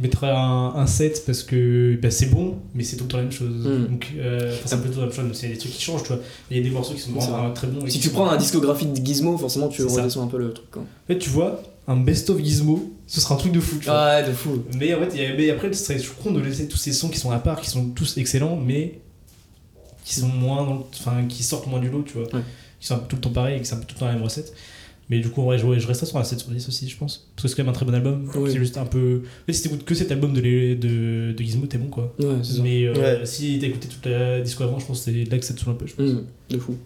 Je 0.00 0.06
mettrais 0.06 0.30
un, 0.30 0.72
un 0.76 0.86
7 0.86 1.24
parce 1.26 1.42
que 1.42 1.98
bah, 2.00 2.10
c'est 2.10 2.26
bon, 2.30 2.56
mais 2.74 2.84
c'est 2.84 2.96
tout 2.96 3.04
le 3.04 3.08
temps 3.10 3.16
la 3.18 3.24
même 3.24 3.32
chose. 3.32 3.66
Mm. 3.66 3.86
Donc, 3.86 4.12
euh, 4.16 4.56
c'est 4.64 4.74
un 4.74 4.78
peu 4.78 4.88
tout 4.88 4.98
la 5.00 5.06
même 5.06 5.14
chose, 5.14 5.24
mais 5.28 5.34
c'est 5.34 5.48
des 5.48 5.58
trucs 5.58 5.72
qui 5.72 5.82
changent, 5.82 6.02
tu 6.04 6.08
vois. 6.08 6.20
Il 6.50 6.56
y 6.56 6.60
a 6.60 6.62
des 6.62 6.70
morceaux 6.70 6.94
qui 6.94 7.00
sont 7.00 7.12
vraiment 7.12 7.52
très 7.52 7.66
bons. 7.66 7.86
Si 7.86 8.00
tu 8.00 8.08
prends 8.10 8.28
un 8.30 8.36
discographie 8.38 8.86
de 8.86 8.96
Gizmo, 9.04 9.36
forcément, 9.36 9.68
tu 9.68 9.82
redescends 9.84 10.24
un 10.24 10.28
peu 10.28 10.38
le 10.38 10.52
truc. 10.54 10.74
En 10.76 10.84
fait, 11.06 11.18
tu 11.18 11.28
vois, 11.28 11.62
un 11.86 11.96
best-of 11.96 12.42
Gizmo, 12.42 12.92
ce 13.06 13.20
sera 13.20 13.34
un 13.34 13.38
truc 13.38 13.52
de 13.52 13.60
fou, 13.60 13.76
tu 13.78 13.86
vois. 13.86 13.94
Ah, 13.94 14.20
ouais, 14.22 14.28
de 14.28 14.32
fou. 14.32 14.62
Mais 14.78 14.94
en 14.94 15.00
fait, 15.00 15.10
il 15.14 15.22
y 15.22 15.26
a- 15.26 15.34
mais 15.36 15.50
après, 15.50 15.70
ce 15.72 15.84
serait 15.84 16.00
con 16.22 16.30
de 16.30 16.40
laisser 16.40 16.66
tous 16.66 16.78
ces 16.78 16.92
sons 16.92 17.08
qui 17.10 17.18
sont 17.18 17.30
à 17.30 17.38
part, 17.38 17.60
qui 17.60 17.68
sont 17.68 17.86
tous 17.90 18.16
excellents, 18.16 18.56
mais 18.56 19.00
qui 20.04 20.14
sont 20.14 20.28
moins 20.28 20.82
enfin, 20.98 21.24
qui 21.28 21.42
sortent 21.42 21.66
moins 21.66 21.78
du 21.80 21.90
lot, 21.90 22.02
tu 22.06 22.14
vois. 22.14 22.22
Ouais. 22.34 22.42
Qui 22.80 22.86
sont 22.86 22.94
un 22.94 22.98
peu 22.98 23.06
tout 23.08 23.16
le 23.16 23.22
temps 23.22 23.30
pareils 23.30 23.58
et 23.58 23.60
qui 23.60 23.66
sont 23.66 23.76
un 23.76 23.80
peu 23.80 23.84
tout 23.86 23.94
le 23.96 24.00
temps 24.00 24.06
la 24.06 24.14
même 24.14 24.22
recette. 24.22 24.54
Mais 25.10 25.18
du 25.18 25.28
coup, 25.28 25.42
ouais, 25.42 25.58
je, 25.58 25.64
je 25.78 25.86
resterai 25.88 26.06
sur 26.06 26.16
un 26.18 26.24
7 26.24 26.38
sur 26.38 26.50
10 26.50 26.68
aussi, 26.68 26.88
je 26.88 26.96
pense. 26.96 27.28
Parce 27.34 27.42
que 27.42 27.48
c'est 27.48 27.56
quand 27.56 27.64
même 27.64 27.70
un 27.70 27.74
très 27.74 27.84
bon 27.84 27.92
album. 27.94 28.30
Oui. 28.36 28.50
C'est 28.52 28.58
juste 28.58 28.78
un 28.78 28.86
peu. 28.86 29.22
En 29.24 29.46
fait, 29.46 29.52
si 29.52 29.62
t'écoutes 29.64 29.84
que 29.84 29.94
cet 29.94 30.12
album 30.12 30.32
de, 30.32 30.40
les- 30.40 30.76
de, 30.76 31.32
de 31.32 31.42
Gizmo, 31.42 31.66
t'es 31.66 31.78
bon, 31.78 31.88
quoi. 31.88 32.14
Ouais. 32.20 32.26
Mais 32.62 32.84
euh, 32.84 32.94
Ouais. 32.94 33.26
si 33.26 33.58
t'as 33.60 33.66
écouté 33.66 33.88
toute 33.88 34.06
la 34.06 34.40
disco 34.40 34.62
avant, 34.62 34.78
je 34.78 34.86
pense 34.86 35.04
que 35.04 35.10
c'est 35.10 35.24
là 35.30 35.38
que 35.38 35.44
ça 35.44 35.52
te 35.54 35.58
saoule 35.60 35.72
un 35.72 35.76
peu, 35.76 35.86
je 35.86 35.94
pense. 35.94 36.08
Mmh, 36.10 36.22
de 36.50 36.58
fou. 36.58 36.76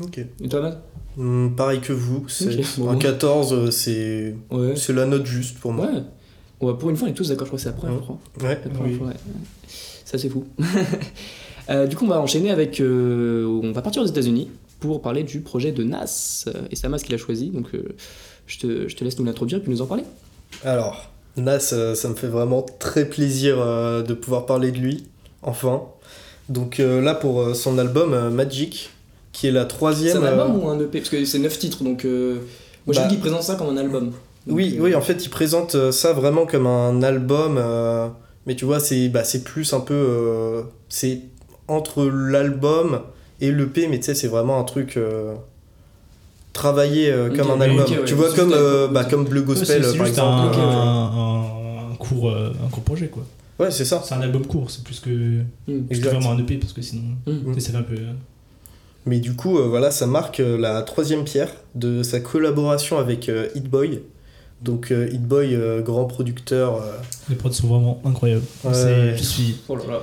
Ok. 0.00 0.18
Et 0.42 0.48
toi, 0.48 0.60
Matt 0.62 0.82
Hum, 1.18 1.52
pareil 1.56 1.80
que 1.80 1.92
vous, 1.92 2.24
c'est 2.28 2.54
Ok, 2.56 2.64
bon. 2.78 2.88
un 2.90 2.96
14, 2.96 3.52
euh, 3.52 3.70
c'est 3.72 4.36
Ouais. 4.52 4.76
c'est 4.76 4.92
la 4.92 5.04
note 5.06 5.26
juste 5.26 5.58
pour 5.58 5.72
moi. 5.72 5.86
Ouais. 5.86 6.02
Ouais, 6.68 6.74
pour 6.78 6.88
une 6.88 6.96
fois, 6.96 7.08
on 7.08 7.10
est 7.10 7.14
tous 7.14 7.28
d'accord, 7.28 7.46
je 7.46 7.50
crois 7.50 7.56
que 7.58 7.62
c'est 7.64 7.68
la 7.68 7.74
première 7.74 7.96
Ouais. 7.98 8.06
fois. 8.06 8.18
Ouais. 8.42 8.60
La 8.64 8.70
première 8.70 8.92
Oui. 8.92 8.96
fois, 8.98 9.08
ouais. 9.08 9.14
Ça, 10.04 10.18
c'est 10.18 10.28
fou. 10.28 10.44
Euh, 11.68 11.86
du 11.86 11.94
coup, 11.94 12.04
on 12.04 12.08
va 12.08 12.20
enchaîner 12.20 12.50
avec. 12.50 12.80
euh, 12.80 13.44
on 13.62 13.70
va 13.70 13.80
partir 13.82 14.02
aux 14.02 14.06
États-Unis 14.06 14.48
pour 14.80 15.02
parler 15.02 15.22
du 15.22 15.40
projet 15.40 15.72
de 15.72 15.84
Nas. 15.84 16.44
Et 16.70 16.76
c'est 16.76 16.86
Amas 16.86 16.98
qui 16.98 17.12
l'a 17.12 17.18
choisi, 17.18 17.50
donc 17.50 17.74
euh, 17.74 17.94
je, 18.46 18.58
te, 18.58 18.88
je 18.88 18.96
te 18.96 19.04
laisse 19.04 19.18
nous 19.18 19.24
l'introduire 19.24 19.58
et 19.58 19.62
puis 19.62 19.70
nous 19.70 19.82
en 19.82 19.86
parler. 19.86 20.04
Alors, 20.64 21.10
Nas, 21.36 21.72
euh, 21.72 21.94
ça 21.94 22.08
me 22.08 22.14
fait 22.14 22.26
vraiment 22.26 22.62
très 22.78 23.04
plaisir 23.04 23.56
euh, 23.58 24.02
de 24.02 24.14
pouvoir 24.14 24.46
parler 24.46 24.72
de 24.72 24.78
lui, 24.78 25.04
enfin. 25.42 25.82
Donc 26.48 26.78
là, 26.78 27.14
pour 27.14 27.54
son 27.54 27.78
album 27.78 28.30
Magic, 28.30 28.90
qui 29.32 29.46
est 29.46 29.52
la 29.52 29.62
C'est 29.62 29.68
troisième... 29.68 30.16
un 30.16 30.22
euh, 30.24 30.30
album 30.42 30.60
ou 30.64 30.68
un 30.68 30.80
EP 30.80 30.98
Parce 30.98 31.08
que 31.08 31.24
c'est 31.24 31.38
9 31.38 31.58
titres, 31.60 31.84
donc. 31.84 32.04
moi, 32.04 32.94
Bah. 32.96 33.02
vu 33.02 33.08
qu'il 33.08 33.20
présente 33.20 33.44
ça 33.44 33.54
comme 33.54 33.68
un 33.68 33.76
album. 33.76 34.06
Donc, 34.46 34.56
Oui, 34.56 34.76
oui, 34.80 34.96
en 34.96 35.00
fait, 35.00 35.24
il 35.24 35.28
présente 35.28 35.92
ça 35.92 36.12
vraiment 36.12 36.46
comme 36.46 36.66
un 36.66 37.04
album, 37.04 37.60
mais 38.46 38.56
tu 38.56 38.64
vois, 38.64 38.80
c'est 38.80 39.08
bah, 39.08 39.22
c'est 39.22 39.44
plus 39.44 39.72
un 39.72 39.78
peu. 39.80 40.64
c'est 40.88 41.20
entre 41.68 42.04
l'album 42.06 43.02
et 43.40 43.50
l'EP, 43.52 43.88
mais 43.88 43.98
tu 43.98 44.04
sais, 44.06 44.14
c'est 44.14 44.28
vraiment 44.28 44.58
un 44.60 44.64
truc 44.64 44.96
euh, 44.96 45.34
travaillé 46.52 47.10
euh, 47.10 47.30
comme 47.34 47.50
un 47.50 47.60
album. 47.60 47.84
Tu 48.06 48.14
vois, 48.14 48.32
comme, 48.34 48.52
euh, 48.52 48.88
bah, 48.88 49.04
comme 49.04 49.24
Bleu 49.24 49.40
Ouais, 49.40 49.46
Gospel, 49.46 49.82
par 49.82 49.90
juste 49.92 50.06
exemple. 50.06 50.58
un, 50.58 51.94
court, 51.98 52.30
euh, 52.30 52.50
un 52.64 52.68
court 52.68 52.82
projet, 52.82 53.08
quoi. 53.08 53.24
Ouais, 53.58 53.70
c'est 53.70 53.84
ça. 53.84 54.02
C'est 54.04 54.14
un 54.14 54.20
album 54.22 54.46
court, 54.46 54.70
c'est 54.70 54.82
plus 54.82 55.00
que, 55.00 55.08
plus 55.66 55.84
que 55.88 55.94
Exact. 55.94 56.12
vraiment 56.14 56.32
un 56.32 56.38
EP, 56.38 56.56
parce 56.56 56.72
que 56.72 56.82
sinon. 56.82 57.02
Mm. 57.26 57.54
sais, 57.54 57.60
ça 57.60 57.72
fait 57.72 57.78
un 57.78 57.82
peu. 57.82 57.94
euh, 57.94 58.12
Mais 59.06 59.20
du 59.20 59.34
coup, 59.34 59.58
euh, 59.58 59.66
voilà, 59.68 59.90
ça 59.90 60.06
marque 60.06 60.40
euh, 60.40 60.56
la 60.58 60.82
troisième 60.82 61.24
pierre 61.24 61.50
de 61.74 62.02
sa 62.02 62.20
collaboration 62.20 62.98
avec 62.98 63.28
euh, 63.28 63.48
Hit 63.54 63.68
Boy. 63.68 64.00
Donc, 64.62 64.90
euh, 64.90 65.08
Hit 65.10 65.22
Boy, 65.22 65.54
euh, 65.54 65.80
grand 65.80 66.04
producteur. 66.04 66.74
euh, 66.76 66.92
Les 67.30 67.34
prods 67.36 67.50
sont 67.52 67.66
vraiment 67.68 68.00
incroyables. 68.04 68.42
Ouais. 68.64 69.14
Je 69.16 69.22
suis. 69.22 69.56
Oh 69.68 69.76
là 69.76 69.84
là. 69.88 70.00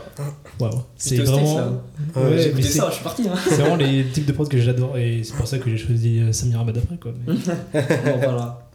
Waouh. 0.59 0.81
C'est 0.97 1.17
vraiment. 1.17 1.57
là. 1.59 1.71
Ouais, 2.15 2.21
Ouais, 2.23 2.29
J'ai 2.31 2.35
mais 2.45 2.45
écouté 2.49 2.63
c'est 2.63 2.79
ça, 2.79 2.87
je 2.89 2.95
suis 2.95 3.03
parti. 3.03 3.23
Hein. 3.29 3.35
c'est 3.47 3.55
vraiment 3.55 3.75
les 3.75 4.05
types 4.07 4.25
de 4.25 4.31
prods 4.31 4.45
que 4.47 4.57
j'adore 4.59 4.97
et 4.97 5.21
c'est 5.23 5.35
pour 5.35 5.47
ça 5.47 5.59
que 5.59 5.69
j'ai 5.69 5.77
choisi 5.77 6.19
euh, 6.21 6.31
Samir 6.31 6.59
Abad 6.61 6.75
après, 6.77 6.97
quoi. 6.97 7.11
Mais- 7.27 7.81
parlera. 8.21 8.69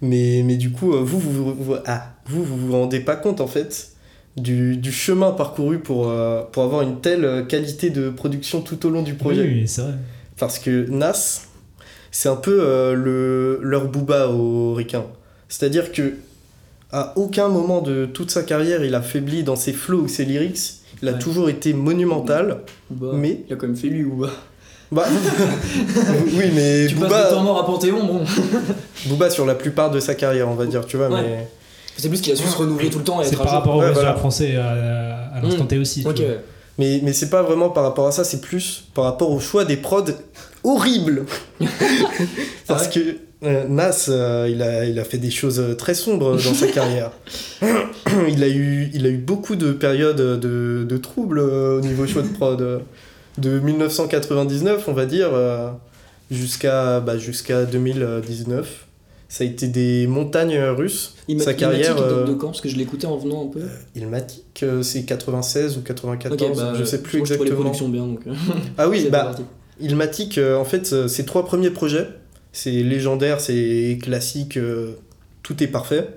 Mais, 0.00 0.42
mais 0.44 0.56
du 0.56 0.70
coup, 0.70 0.92
vous, 0.92 1.18
vous, 1.18 1.32
vous, 1.32 1.54
vous- 1.54 1.76
ah, 1.84 2.12
vous, 2.26 2.44
vous 2.44 2.56
vous 2.56 2.72
rendez 2.72 3.00
pas 3.00 3.16
compte, 3.16 3.40
en 3.40 3.48
fait, 3.48 3.90
du, 4.36 4.76
du 4.76 4.92
chemin 4.92 5.32
parcouru 5.32 5.80
pour, 5.80 6.08
euh, 6.08 6.42
pour 6.52 6.62
avoir 6.62 6.82
une 6.82 7.00
telle 7.00 7.46
qualité 7.48 7.90
de 7.90 8.08
production 8.10 8.60
tout 8.60 8.86
au 8.86 8.90
long 8.90 9.02
du 9.02 9.14
projet. 9.14 9.42
Oui, 9.42 9.48
oui, 9.62 9.66
c'est 9.68 9.82
vrai. 9.82 9.94
Parce 10.38 10.60
que 10.60 10.88
Nas, 10.88 11.40
c'est 12.10 12.28
un 12.28 12.36
peu 12.36 12.58
euh, 12.62 12.94
le, 12.94 13.58
leur 13.62 13.86
booba 13.86 14.28
aux 14.28 14.74
ricains. 14.74 15.04
C'est-à-dire 15.48 15.92
que 15.92 16.14
à 16.90 17.12
aucun 17.16 17.48
moment 17.48 17.80
de 17.82 18.06
toute 18.06 18.30
sa 18.30 18.42
carrière, 18.42 18.82
il 18.84 18.94
a 18.94 19.02
faibli 19.02 19.42
dans 19.42 19.56
ses 19.56 19.72
flows 19.72 20.02
ou 20.02 20.08
ses 20.08 20.24
lyrics. 20.24 20.58
Il 21.02 21.08
a 21.08 21.12
Ouais. 21.12 21.18
toujours 21.18 21.48
été 21.50 21.72
monumental. 21.74 22.60
Booba. 22.90 23.12
Mais- 23.16 23.44
Il 23.48 23.52
a 23.52 23.56
quand 23.56 23.66
même 23.66 23.76
fait 23.76 23.88
lui, 23.88 24.02
Booba. 24.04 24.30
Bah, 24.90 25.04
oui, 26.34 26.44
mais 26.54 26.86
Tu 26.88 26.94
passes 26.94 27.30
Booba, 27.30 27.42
mort 27.42 27.58
à 27.58 27.66
Panthéon, 27.66 28.04
bon. 28.06 28.20
Booba 29.06 29.28
sur 29.30 29.44
la 29.46 29.54
plupart 29.54 29.90
de 29.90 30.00
sa 30.00 30.14
carrière, 30.14 30.48
on 30.48 30.54
va 30.54 30.66
dire, 30.66 30.86
tu 30.86 30.96
vois. 30.96 31.08
Ouais. 31.10 31.20
Mais... 31.22 31.48
C'est 31.96 32.08
plus 32.08 32.20
qu'il 32.20 32.32
a 32.32 32.36
su 32.36 32.46
se 32.46 32.56
renouveler 32.56 32.90
tout 32.90 32.98
le 32.98 33.04
temps 33.04 33.20
et 33.20 33.24
C'est 33.24 33.36
par 33.36 33.48
rapport 33.50 33.76
au 33.76 33.80
Ouais, 33.80 33.92
voilà. 33.92 34.14
français 34.14 34.56
à, 34.56 35.30
à 35.34 35.40
l'instant 35.42 35.64
Mm. 35.64 35.68
T 35.68 35.78
aussi. 35.78 36.06
Mais, 36.78 37.00
mais 37.02 37.12
c'est 37.12 37.28
pas 37.28 37.42
vraiment 37.42 37.70
par 37.70 37.82
rapport 37.82 38.06
à 38.06 38.12
ça, 38.12 38.22
c'est 38.22 38.40
plus 38.40 38.84
par 38.94 39.04
rapport 39.04 39.32
au 39.32 39.40
choix 39.40 39.64
des 39.64 39.76
prods 39.76 40.04
horribles. 40.68 41.24
Parce 42.66 42.88
que 42.88 43.00
euh, 43.44 43.66
Nas, 43.68 44.06
euh, 44.08 44.48
il, 44.50 44.62
a, 44.62 44.84
il 44.84 44.98
a 44.98 45.04
fait 45.04 45.18
des 45.18 45.30
choses 45.30 45.60
euh, 45.60 45.74
très 45.74 45.94
sombres 45.94 46.32
dans 46.32 46.54
sa 46.54 46.66
carrière. 46.66 47.12
il, 48.28 48.42
a 48.42 48.48
eu, 48.48 48.90
il 48.92 49.06
a 49.06 49.08
eu 49.08 49.18
beaucoup 49.18 49.56
de 49.56 49.72
périodes 49.72 50.40
de, 50.40 50.84
de 50.88 50.96
troubles 50.96 51.38
euh, 51.38 51.78
au 51.78 51.80
niveau 51.80 52.06
choix 52.06 52.22
de 52.22 52.28
prod. 52.28 52.82
De 53.38 53.60
1999, 53.60 54.88
on 54.88 54.92
va 54.92 55.06
dire, 55.06 55.30
jusqu'à 56.28 56.98
bah, 56.98 57.18
jusqu'à 57.18 57.64
2019. 57.66 58.86
Ça 59.28 59.44
a 59.44 59.46
été 59.46 59.68
des 59.68 60.06
montagnes 60.06 60.58
russes. 60.58 61.14
Il 61.28 61.40
Sa 61.42 61.52
il 61.52 61.56
carrière, 61.56 61.94
date 61.96 62.04
euh, 62.04 62.24
de 62.24 62.32
quand 62.32 62.46
Parce 62.48 62.62
que 62.62 62.68
je 62.70 62.76
l'écoutais 62.76 63.06
en 63.06 63.18
venant 63.18 63.44
un 63.44 63.48
peu. 63.48 63.60
Il 63.94 64.08
m'a 64.08 64.20
dit 64.22 64.42
que 64.54 64.80
c'est 64.80 65.02
96 65.04 65.76
ou 65.76 65.82
94, 65.82 66.50
Ok, 66.50 66.56
bah, 66.56 66.72
je 66.78 66.84
sais 66.84 67.02
plus 67.02 67.18
Je 67.18 67.34
trouve 67.34 67.44
les 67.44 67.52
exactement. 67.52 67.60
productions 67.60 67.88
bien 67.90 68.06
donc. 68.06 68.20
Ah 68.78 68.88
oui, 68.88 69.06
bah, 69.12 69.24
parti. 69.24 69.42
Ilmatic, 69.80 70.38
euh, 70.38 70.56
en 70.56 70.64
fait, 70.64 70.92
euh, 70.92 71.08
ses 71.08 71.24
trois 71.24 71.44
premiers 71.44 71.70
projets, 71.70 72.08
c'est 72.52 72.70
légendaire, 72.70 73.40
c'est 73.40 73.98
classique, 74.02 74.56
euh, 74.56 74.92
tout 75.42 75.62
est 75.62 75.68
parfait. 75.68 76.08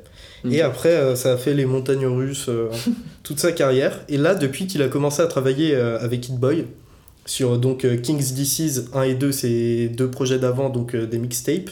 Mm. 0.44 0.54
Et 0.54 0.62
après, 0.62 1.16
ça 1.16 1.34
a 1.34 1.38
fait 1.38 1.54
les 1.54 1.66
montagnes 1.66 2.08
russes 2.08 2.50
toute 3.24 3.40
sa 3.40 3.52
carrière. 3.52 4.02
Et 4.10 4.18
là, 4.18 4.36
depuis 4.36 4.68
qu'il 4.68 4.82
a 4.82 4.88
commencé 4.88 5.22
à 5.22 5.28
travailler 5.28 5.76
avec 5.76 6.28
Hit 6.28 6.40
Boy, 6.40 6.66
sur 7.28 7.60
donc 7.60 7.86
King's 8.02 8.34
Disease 8.34 8.90
1 8.96 9.04
et 9.04 9.14
2, 9.14 9.32
c'est 9.32 9.88
deux 9.90 10.10
projets 10.10 10.40
d'avant, 10.40 10.70
donc 10.70 10.96
des 10.96 11.20
mixtapes, 11.20 11.70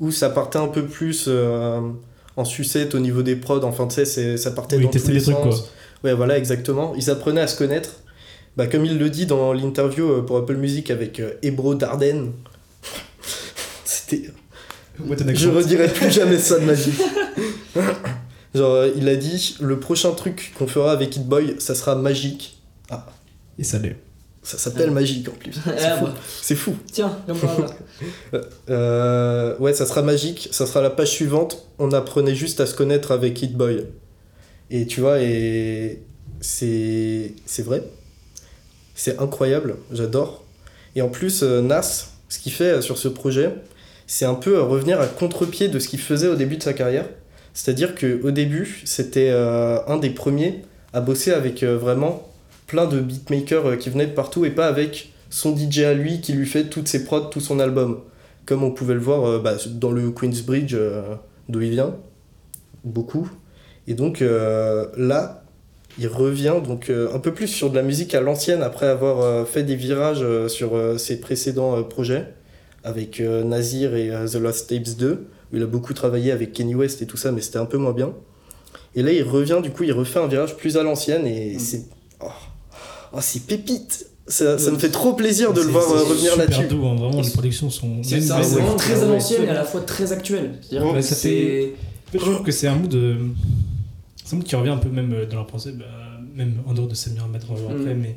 où 0.00 0.10
ça 0.10 0.30
partait 0.30 0.58
un 0.58 0.68
peu 0.68 0.84
plus 0.84 1.24
euh, 1.28 1.80
en 2.36 2.44
sucette 2.44 2.94
au 2.94 2.98
niveau 2.98 3.22
des 3.22 3.36
prods, 3.36 3.64
enfin 3.64 3.86
tu 3.86 4.04
sais, 4.04 4.36
ça 4.36 4.50
partait 4.50 4.76
Oui, 4.76 4.84
dans 4.84 4.90
tous 4.90 5.08
les 5.08 5.14
des 5.14 5.22
trucs, 5.22 5.34
sens. 5.34 5.60
quoi. 5.60 5.68
Ouais, 6.04 6.14
voilà, 6.14 6.36
exactement. 6.38 6.94
Ils 6.96 7.10
apprenaient 7.10 7.40
à 7.40 7.46
se 7.46 7.56
connaître. 7.56 7.90
Bah, 8.56 8.66
comme 8.66 8.84
il 8.84 8.98
le 8.98 9.10
dit 9.10 9.26
dans 9.26 9.52
l'interview 9.52 10.10
euh, 10.10 10.22
pour 10.22 10.38
Apple 10.38 10.56
Music 10.56 10.90
avec 10.90 11.20
euh, 11.20 11.32
Ebro 11.42 11.74
Darden. 11.74 12.32
C'était. 13.84 14.30
Je 14.98 15.48
redirai 15.48 15.88
plus 15.88 16.10
jamais 16.10 16.38
ça 16.38 16.58
de 16.58 16.64
ma 16.64 16.72
vie. 16.72 16.92
Genre, 18.54 18.72
euh, 18.72 18.90
il 18.96 19.08
a 19.10 19.16
dit 19.16 19.56
le 19.60 19.78
prochain 19.78 20.12
truc 20.12 20.54
qu'on 20.58 20.66
fera 20.66 20.92
avec 20.92 21.14
Hit 21.16 21.26
Boy, 21.26 21.56
ça 21.58 21.74
sera 21.74 21.94
magique. 21.96 22.54
Et 23.58 23.64
ça 23.64 23.78
l'est. 23.78 23.96
Ça 24.42 24.58
s'appelle 24.58 24.90
magique 24.90 25.28
en 25.28 25.32
plus. 25.32 25.52
C'est 25.52 25.84
Ah, 25.84 25.96
fou. 25.98 26.04
bah, 26.04 26.14
C'est 26.42 26.54
fou. 26.54 26.76
Tiens. 26.92 27.18
Euh, 28.70 29.58
ouais, 29.58 29.74
ça 29.74 29.86
sera 29.86 30.02
magique. 30.02 30.48
Ça 30.52 30.66
sera 30.66 30.80
la 30.82 30.90
page 30.90 31.10
suivante. 31.10 31.66
On 31.78 31.90
apprenait 31.92 32.34
juste 32.34 32.60
à 32.60 32.66
se 32.66 32.74
connaître 32.74 33.10
avec 33.12 33.40
Hit 33.42 33.56
Boy. 33.56 33.86
Et 34.70 34.86
tu 34.86 35.00
vois, 35.00 35.20
et 35.20 36.02
c'est 36.40 37.32
c'est 37.44 37.62
vrai. 37.62 37.82
C'est 38.96 39.20
incroyable. 39.20 39.76
J'adore. 39.92 40.42
Et 40.96 41.02
en 41.02 41.08
plus, 41.08 41.42
euh, 41.42 41.60
Nas, 41.60 42.08
ce 42.28 42.38
qu'il 42.38 42.50
fait 42.50 42.72
euh, 42.72 42.80
sur 42.80 42.96
ce 42.96 43.06
projet, 43.06 43.54
c'est 44.06 44.24
un 44.24 44.34
peu 44.34 44.56
euh, 44.56 44.62
revenir 44.62 45.00
à 45.00 45.06
contre-pied 45.06 45.68
de 45.68 45.78
ce 45.78 45.88
qu'il 45.88 46.00
faisait 46.00 46.28
au 46.28 46.34
début 46.34 46.56
de 46.56 46.62
sa 46.62 46.72
carrière. 46.72 47.04
C'est-à-dire 47.52 47.94
qu'au 47.94 48.30
début, 48.30 48.82
c'était 48.84 49.30
un 49.30 49.96
des 49.96 50.10
premiers 50.10 50.60
à 50.92 51.00
bosser 51.00 51.32
avec 51.32 51.64
vraiment 51.64 52.30
plein 52.66 52.84
de 52.84 53.00
beatmakers 53.00 53.78
qui 53.78 53.88
venaient 53.88 54.08
de 54.08 54.12
partout 54.12 54.44
et 54.44 54.50
pas 54.50 54.66
avec 54.66 55.14
son 55.30 55.56
DJ 55.56 55.78
à 55.78 55.94
lui 55.94 56.20
qui 56.20 56.34
lui 56.34 56.44
fait 56.44 56.64
toutes 56.64 56.86
ses 56.86 57.06
prods, 57.06 57.30
tout 57.30 57.40
son 57.40 57.58
album. 57.58 58.02
comme 58.44 58.62
on 58.62 58.72
pouvait 58.72 58.92
le 58.92 59.00
voir 59.00 59.40
bah, 59.40 59.54
dans 59.68 59.90
le 59.90 60.10
Queensbridge 60.10 60.76
d'où 61.48 61.62
il 61.62 61.70
vient, 61.70 61.96
beaucoup. 62.84 63.30
Et 63.88 63.94
donc 63.94 64.20
là, 64.20 65.42
il 65.98 66.08
revient 66.08 66.54
donc 66.64 66.90
euh, 66.90 67.08
un 67.14 67.18
peu 67.18 67.32
plus 67.32 67.48
sur 67.48 67.70
de 67.70 67.76
la 67.76 67.82
musique 67.82 68.14
à 68.14 68.20
l'ancienne 68.20 68.62
après 68.62 68.86
avoir 68.86 69.20
euh, 69.20 69.44
fait 69.44 69.62
des 69.62 69.76
virages 69.76 70.22
euh, 70.22 70.48
sur 70.48 70.74
euh, 70.76 70.98
ses 70.98 71.20
précédents 71.20 71.76
euh, 71.76 71.82
projets 71.82 72.26
avec 72.84 73.20
euh, 73.20 73.42
Nazir 73.44 73.94
et 73.96 74.10
euh, 74.10 74.26
The 74.28 74.34
Lost 74.36 74.68
Tapes 74.68 74.96
2 74.98 75.26
où 75.52 75.56
il 75.56 75.62
a 75.62 75.66
beaucoup 75.66 75.94
travaillé 75.94 76.32
avec 76.32 76.52
Kenny 76.52 76.74
West 76.74 77.00
et 77.02 77.06
tout 77.06 77.16
ça 77.16 77.32
mais 77.32 77.40
c'était 77.40 77.58
un 77.58 77.64
peu 77.66 77.78
moins 77.78 77.92
bien. 77.92 78.12
Et 78.94 79.02
là 79.02 79.12
il 79.12 79.22
revient 79.22 79.60
du 79.62 79.70
coup 79.70 79.84
il 79.84 79.92
refait 79.92 80.18
un 80.20 80.26
virage 80.26 80.56
plus 80.56 80.76
à 80.76 80.82
l'ancienne 80.82 81.26
et 81.26 81.54
Mm. 81.56 81.58
c'est 81.58 81.82
oh, 82.20 82.26
oh, 83.12 83.18
c'est 83.20 83.42
pépite. 83.46 84.06
Ça, 84.28 84.58
ça 84.58 84.72
me 84.72 84.76
fait 84.78 84.88
trop 84.90 85.12
plaisir 85.12 85.52
de 85.52 85.60
le 85.60 85.68
voir 85.68 85.84
c'est 85.84 85.92
revenir 86.00 86.32
super 86.32 86.36
là-dessus. 86.38 86.66
doux, 86.66 86.84
hein, 86.84 86.96
vraiment, 86.96 87.20
les 87.20 87.30
productions 87.30 87.70
sont. 87.70 88.02
C'est 88.02 88.20
ça, 88.20 88.40
vraiment 88.40 88.74
très 88.74 89.00
à 89.00 89.06
l'ancienne 89.06 89.44
et 89.44 89.48
à 89.50 89.54
la 89.54 89.62
fois 89.62 89.82
très 89.82 90.10
actuel. 90.10 90.58
C'est-à-dire 90.60 90.88
Ouais, 90.90 90.94
que 90.98 91.00
ça 91.02 91.14
c'est. 91.14 91.28
fait- 91.28 91.72
En 92.08 92.10
fait, 92.10 92.18
je 92.18 92.24
trouve 92.32 92.42
que 92.42 92.50
c'est 92.50 92.66
un 92.66 92.74
mood. 92.74 92.92
euh, 92.96 93.14
C'est 94.26 94.34
un 94.34 94.38
mood 94.38 94.46
qui 94.46 94.56
revient 94.56 94.70
un 94.70 94.76
peu 94.76 94.88
même 94.90 95.12
euh, 95.12 95.24
dans 95.24 95.36
leur 95.36 95.46
pensée, 95.46 95.72
bah, 95.72 95.84
même 96.34 96.54
en 96.66 96.74
dehors 96.74 96.88
de 96.88 96.94
Samir 96.94 97.24
Ahmed, 97.24 97.42
on 97.48 97.54
va 97.54 97.60
voir 97.60 97.72
après, 97.72 97.94
Mm. 97.94 97.98
mais. 98.00 98.16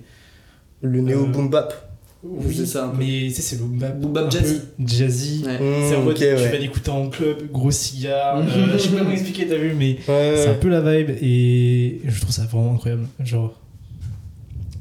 Le 0.82 1.02
néo 1.02 1.24
Euh, 1.24 1.28
boom 1.28 1.50
bap. 1.50 1.86
Oui, 2.24 2.54
c'est 2.54 2.66
ça, 2.66 2.86
un 2.86 2.90
peu. 2.90 2.98
mais 3.00 3.06
tu 3.28 3.32
sais, 3.32 3.42
c'est 3.42 3.56
le 3.58 3.62
boom 3.64 3.78
bap. 3.80 3.98
Boom 4.00 4.12
bap 4.14 4.26
un 4.26 4.30
jazzy. 4.30 4.60
Jazzy. 4.84 5.44
Ouais. 5.46 5.58
C'est 5.88 5.96
en 5.96 6.02
mode, 6.04 6.16
ok, 6.16 6.20
tu 6.20 6.36
vas 6.36 6.58
l'écouter 6.58 6.90
en 6.92 7.10
club, 7.10 7.50
gros 7.52 7.72
cigare, 7.72 8.40
euh, 8.40 8.44
je 8.74 8.78
sais 8.78 8.90
pas 8.90 8.98
comment 9.00 9.12
expliquer, 9.12 9.48
t'as 9.48 9.56
vu, 9.58 9.74
mais 9.74 9.98
Ouais, 10.08 10.34
c'est 10.36 10.48
un 10.50 10.54
peu 10.56 10.68
la 10.70 10.82
vibe 10.82 11.12
et 11.22 12.02
je 12.06 12.20
trouve 12.22 12.34
ça 12.34 12.44
vraiment 12.46 12.74
incroyable. 12.74 13.08
Genre, 13.22 13.54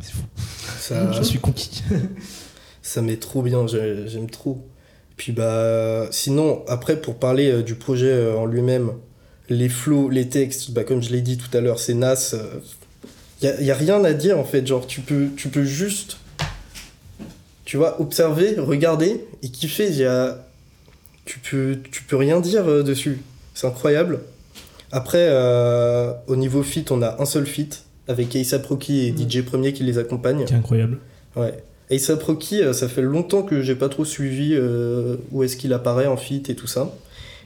c'est 0.01 0.13
fou, 0.13 0.23
Ça, 0.79 1.13
je 1.13 1.23
suis 1.23 1.39
conquis. 1.39 1.83
Ça 2.83 3.03
met 3.03 3.17
trop 3.17 3.43
bien, 3.43 3.67
j'ai- 3.67 4.07
j'aime 4.09 4.31
trop. 4.31 4.67
Puis 5.17 5.33
bah, 5.33 6.07
sinon, 6.11 6.63
après, 6.69 6.97
pour 7.01 7.17
parler 7.17 7.63
du 7.63 7.75
projet 7.75 8.33
en 8.33 8.47
lui-même, 8.47 8.93
les 9.49 9.69
flows, 9.69 10.09
les 10.09 10.29
textes, 10.29 10.71
bah, 10.73 10.85
comme 10.85 11.03
je 11.03 11.11
l'ai 11.11 11.21
dit 11.21 11.39
tout 11.39 11.55
à 11.57 11.61
l'heure, 11.61 11.79
c'est 11.79 11.95
Nas. 11.95 12.35
Il 13.41 13.49
n'y 13.49 13.55
a, 13.55 13.63
y 13.63 13.71
a 13.71 13.75
rien 13.75 14.05
à 14.05 14.13
dire 14.13 14.39
en 14.39 14.45
fait. 14.45 14.67
Genre, 14.67 14.87
tu 14.87 15.01
peux, 15.01 15.29
tu 15.37 15.49
peux 15.49 15.65
juste, 15.65 16.19
tu 17.65 17.77
vois, 17.77 18.01
observer, 18.01 18.57
regarder 18.59 19.25
et 19.43 19.49
kiffer. 19.49 19.91
Y 19.91 20.05
a, 20.05 20.45
tu, 21.25 21.39
peux, 21.39 21.79
tu 21.91 22.03
peux 22.03 22.17
rien 22.17 22.41
dire 22.41 22.69
euh, 22.69 22.83
dessus. 22.83 23.21
C'est 23.55 23.67
incroyable. 23.67 24.21
Après, 24.91 25.27
euh, 25.31 26.13
au 26.27 26.37
niveau 26.37 26.63
fit, 26.63 26.85
on 26.91 27.03
a 27.03 27.21
un 27.21 27.27
seul 27.27 27.47
fit 27.47 27.69
avec 28.07 28.35
A$AP 28.35 28.67
Rocky 28.67 29.07
et. 29.07 29.15
DJ 29.17 29.43
Premier 29.43 29.73
qui 29.73 29.85
les 29.85 29.99
accompagnent. 29.99 30.47
C'est 30.47 30.55
incroyable. 30.55 30.99
Ouais. 31.37 31.55
A$AP 31.91 32.23
Rocky, 32.23 32.63
euh, 32.63 32.73
ça 32.73 32.89
fait 32.89 33.03
longtemps 33.03 33.43
que 33.43 33.63
j'ai 33.63 33.75
pas 33.75 33.89
trop 33.89 34.05
suivi 34.05 34.55
euh, 34.55 35.17
où 35.31 35.43
est-ce 35.43 35.57
qu'il 35.57 35.73
apparaît 35.73 36.07
en 36.07 36.17
feat 36.17 36.49
et 36.51 36.55
tout 36.55 36.67
ça. 36.67 36.95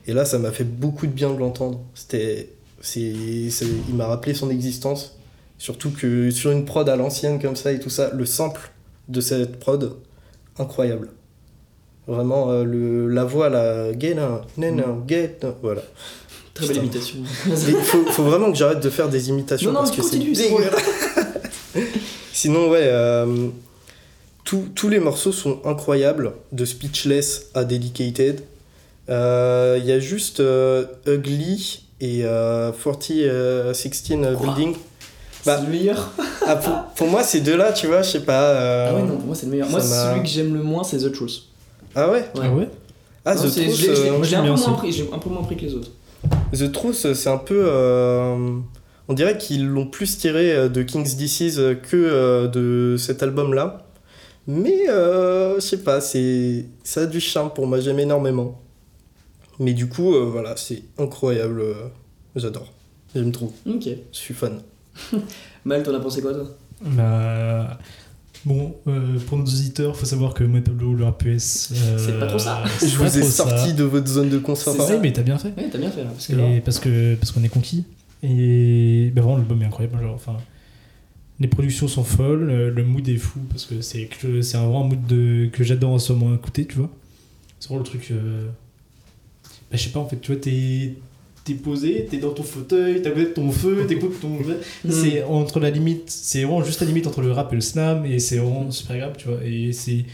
Et 0.06 0.12
là, 0.12 0.24
ça 0.24 0.38
m'a 0.38 0.50
fait 0.50 0.64
beaucoup 0.64 1.06
de 1.06 1.12
bien 1.12 1.32
de 1.32 1.38
l'entendre. 1.38 1.80
C'était, 1.94 2.50
c'est, 2.80 3.00
il 3.00 3.94
m'a 3.94 4.06
rappelé 4.06 4.34
son 4.34 4.50
existence. 4.50 5.16
Surtout 5.58 5.90
que 5.90 6.30
sur 6.30 6.50
une 6.50 6.64
prod 6.64 6.88
à 6.88 6.96
l'ancienne 6.96 7.40
comme 7.40 7.54
ça 7.54 7.72
et 7.72 7.78
tout 7.78 7.90
ça, 7.90 8.10
le 8.12 8.26
sample 8.26 8.72
de 9.08 9.20
cette 9.20 9.60
prod, 9.60 9.96
incroyable. 10.58 11.10
Vraiment, 12.08 12.50
euh, 12.50 12.64
le, 12.64 13.06
la 13.06 13.22
voix, 13.22 13.48
la 13.48 13.96
get 13.96 14.16
on, 14.18 14.40
nena, 14.60 14.86
get 15.06 15.38
on, 15.44 15.54
voilà. 15.62 15.82
Très 16.52 16.66
belle 16.66 16.78
imitation. 16.78 17.18
Il 17.46 17.74
faut, 17.76 18.04
faut 18.06 18.24
vraiment 18.24 18.50
que 18.50 18.58
j'arrête 18.58 18.80
de 18.80 18.90
faire 18.90 19.08
des 19.08 19.28
imitations 19.28 19.70
Non, 19.70 19.82
non, 19.82 19.84
parce 19.84 19.96
que 19.96 20.02
c'est 20.02 20.18
continue, 20.18 20.34
c'est 20.34 20.50
dégueulasse. 20.50 20.82
Sinon, 22.32 22.68
ouais, 22.68 22.82
euh, 22.82 23.48
tous 24.44 24.88
les 24.88 24.98
morceaux 24.98 25.32
sont 25.32 25.60
incroyables, 25.64 26.32
de 26.50 26.64
Speechless 26.64 27.50
à 27.54 27.64
Dedicated. 27.64 28.42
Euh, 29.08 29.78
Il 29.80 29.86
y 29.86 29.92
a 29.92 29.98
juste 30.00 30.40
euh, 30.40 30.84
Ugly 31.06 31.84
et 32.00 32.20
euh, 32.24 32.72
4016 32.72 34.36
Building. 34.40 34.74
Bah, 35.44 35.56
c'est 35.58 35.64
le 35.66 35.70
meilleur. 35.70 36.10
Ah, 36.46 36.56
pour, 36.56 36.72
pour 36.96 37.06
moi, 37.06 37.22
ces 37.22 37.40
deux-là, 37.40 37.72
tu 37.72 37.86
vois, 37.86 38.02
je 38.02 38.10
sais 38.10 38.20
pas. 38.24 38.48
euh, 38.48 38.86
Ah 38.90 38.94
ouais, 38.96 39.02
non, 39.02 39.16
pour 39.16 39.26
moi 39.26 39.34
c'est 39.36 39.46
le 39.46 39.52
meilleur. 39.52 39.68
Moi, 39.70 39.80
celui 39.80 40.22
que 40.22 40.28
j'aime 40.28 40.54
le 40.54 40.62
moins, 40.62 40.82
c'est 40.82 40.98
The 40.98 41.12
Truth. 41.12 41.44
Ah 41.94 42.10
ouais 42.10 42.28
Ouais. 42.34 42.42
Ah 42.42 42.50
ouais 42.52 42.68
Ah, 43.24 43.34
Non, 43.36 43.42
The 43.42 43.44
Truth, 43.54 43.88
euh, 43.88 44.18
un, 44.18 44.22
j'ai 44.24 44.36
un 45.12 45.18
peu 45.18 45.28
moins 45.30 45.42
pris 45.44 45.56
que 45.56 45.62
les 45.62 45.74
autres. 45.74 45.90
The 46.52 46.72
Truth, 46.72 47.12
c'est 47.14 47.28
un 47.28 47.38
peu. 47.38 47.62
euh, 47.64 48.56
on 49.08 49.14
dirait 49.14 49.38
qu'ils 49.38 49.66
l'ont 49.68 49.86
plus 49.86 50.18
tiré 50.18 50.52
euh, 50.52 50.68
de 50.68 50.82
King's 50.82 51.14
Disease 51.16 51.60
que 51.88 51.96
euh, 51.96 52.48
de 52.48 52.96
cet 52.98 53.22
album-là. 53.22 53.86
Mais 54.48 54.88
euh, 54.88 55.56
je 55.56 55.60
sais 55.60 55.78
pas, 55.78 56.00
c'est 56.00 56.66
ça 56.82 57.02
a 57.02 57.06
du 57.06 57.20
charme 57.20 57.50
pour 57.50 57.68
moi, 57.68 57.78
j'aime 57.78 58.00
énormément. 58.00 58.60
Mais 59.58 59.74
du 59.74 59.88
coup, 59.88 60.14
euh, 60.14 60.24
voilà, 60.24 60.56
c'est 60.56 60.82
incroyable. 60.98 61.60
euh, 61.60 61.88
J'adore. 62.36 62.72
J'aime 63.14 63.32
trop. 63.32 63.52
Ok. 63.66 63.84
Je 63.84 64.18
suis 64.18 64.34
fan. 64.34 64.60
Mal, 65.64 65.82
t'en 65.82 65.94
as 65.94 66.00
pensé 66.00 66.22
quoi 66.22 66.32
toi? 66.34 66.48
Bah. 66.82 67.78
Bon, 68.44 68.74
euh, 68.88 69.18
pour 69.28 69.38
nos 69.38 69.44
auditeurs, 69.44 69.96
faut 69.96 70.06
savoir 70.06 70.34
que 70.34 70.42
moi 70.42 70.58
et 70.58 70.62
Pablo, 70.62 70.94
le 70.94 71.04
euh, 71.04 71.38
C'est 71.38 72.18
pas 72.18 72.26
trop 72.26 72.38
ça. 72.40 72.64
Je 72.80 72.96
vous 72.96 73.18
ai 73.18 73.22
ça. 73.22 73.44
sorti 73.44 73.72
de 73.72 73.84
votre 73.84 74.08
zone 74.08 74.30
de 74.30 74.38
confort. 74.38 74.74
Ça. 74.74 74.98
mais 74.98 75.12
t'as 75.12 75.22
bien 75.22 75.38
fait. 75.38 75.52
Ouais, 75.56 75.68
t'as 75.70 75.78
bien 75.78 75.90
fait 75.90 76.02
là. 76.02 76.10
Parce 76.10 76.26
que 76.26 76.34
là, 76.34 76.48
Et 76.48 76.60
parce 76.60 76.80
que 76.80 77.14
parce 77.14 77.30
qu'on 77.30 77.44
est 77.44 77.48
conquis. 77.48 77.84
Et 78.24 79.12
bah, 79.14 79.22
vraiment, 79.22 79.36
l'album 79.36 79.62
est 79.62 79.66
incroyable. 79.66 80.00
Genre, 80.00 80.14
enfin, 80.14 80.36
les 81.38 81.46
productions 81.46 81.86
sont 81.86 82.02
folles, 82.04 82.46
le 82.74 82.84
mood 82.84 83.08
est 83.08 83.16
fou 83.16 83.38
parce 83.48 83.64
que 83.66 83.80
c'est 83.80 84.08
c'est 84.42 84.56
un 84.56 84.62
vraiment 84.62 84.84
mood 84.84 85.06
de, 85.06 85.48
que 85.52 85.62
j'adore 85.62 85.92
en 85.92 85.98
ce 86.00 86.12
moment 86.12 86.34
écouter, 86.34 86.66
tu 86.66 86.78
vois. 86.78 86.90
C'est 87.60 87.68
vraiment 87.68 87.84
le 87.84 87.88
truc. 87.88 88.08
euh, 88.10 88.48
Bah, 89.72 89.78
je 89.78 89.82
sais 89.84 89.90
pas, 89.90 89.98
en 90.00 90.06
fait, 90.08 90.20
tu 90.20 90.32
vois, 90.32 90.40
t'es 90.40 90.92
t'es 91.44 91.54
posé, 91.54 92.06
t'es 92.08 92.18
dans 92.18 92.30
ton 92.30 92.44
fauteuil, 92.44 93.02
t'as 93.02 93.10
peut-être 93.10 93.34
ton 93.34 93.50
feu, 93.50 93.84
t'écoutes 93.88 94.20
ton. 94.20 94.28
Hmm. 94.28 94.90
C'est 94.90 95.24
entre 95.24 95.58
la 95.58 95.70
limite, 95.70 96.08
c'est 96.08 96.44
vraiment 96.44 96.62
juste 96.62 96.80
la 96.80 96.86
limite 96.86 97.08
entre 97.08 97.20
le 97.20 97.32
rap 97.32 97.52
et 97.52 97.56
le 97.56 97.60
slam, 97.60 98.06
et 98.06 98.20
c'est 98.20 98.36
vraiment 98.36 98.70
super 98.70 98.94
agréable, 98.94 99.16
tu 99.18 99.26
vois. 99.28 99.38
Et 99.44 99.72
c'est. 99.72 100.04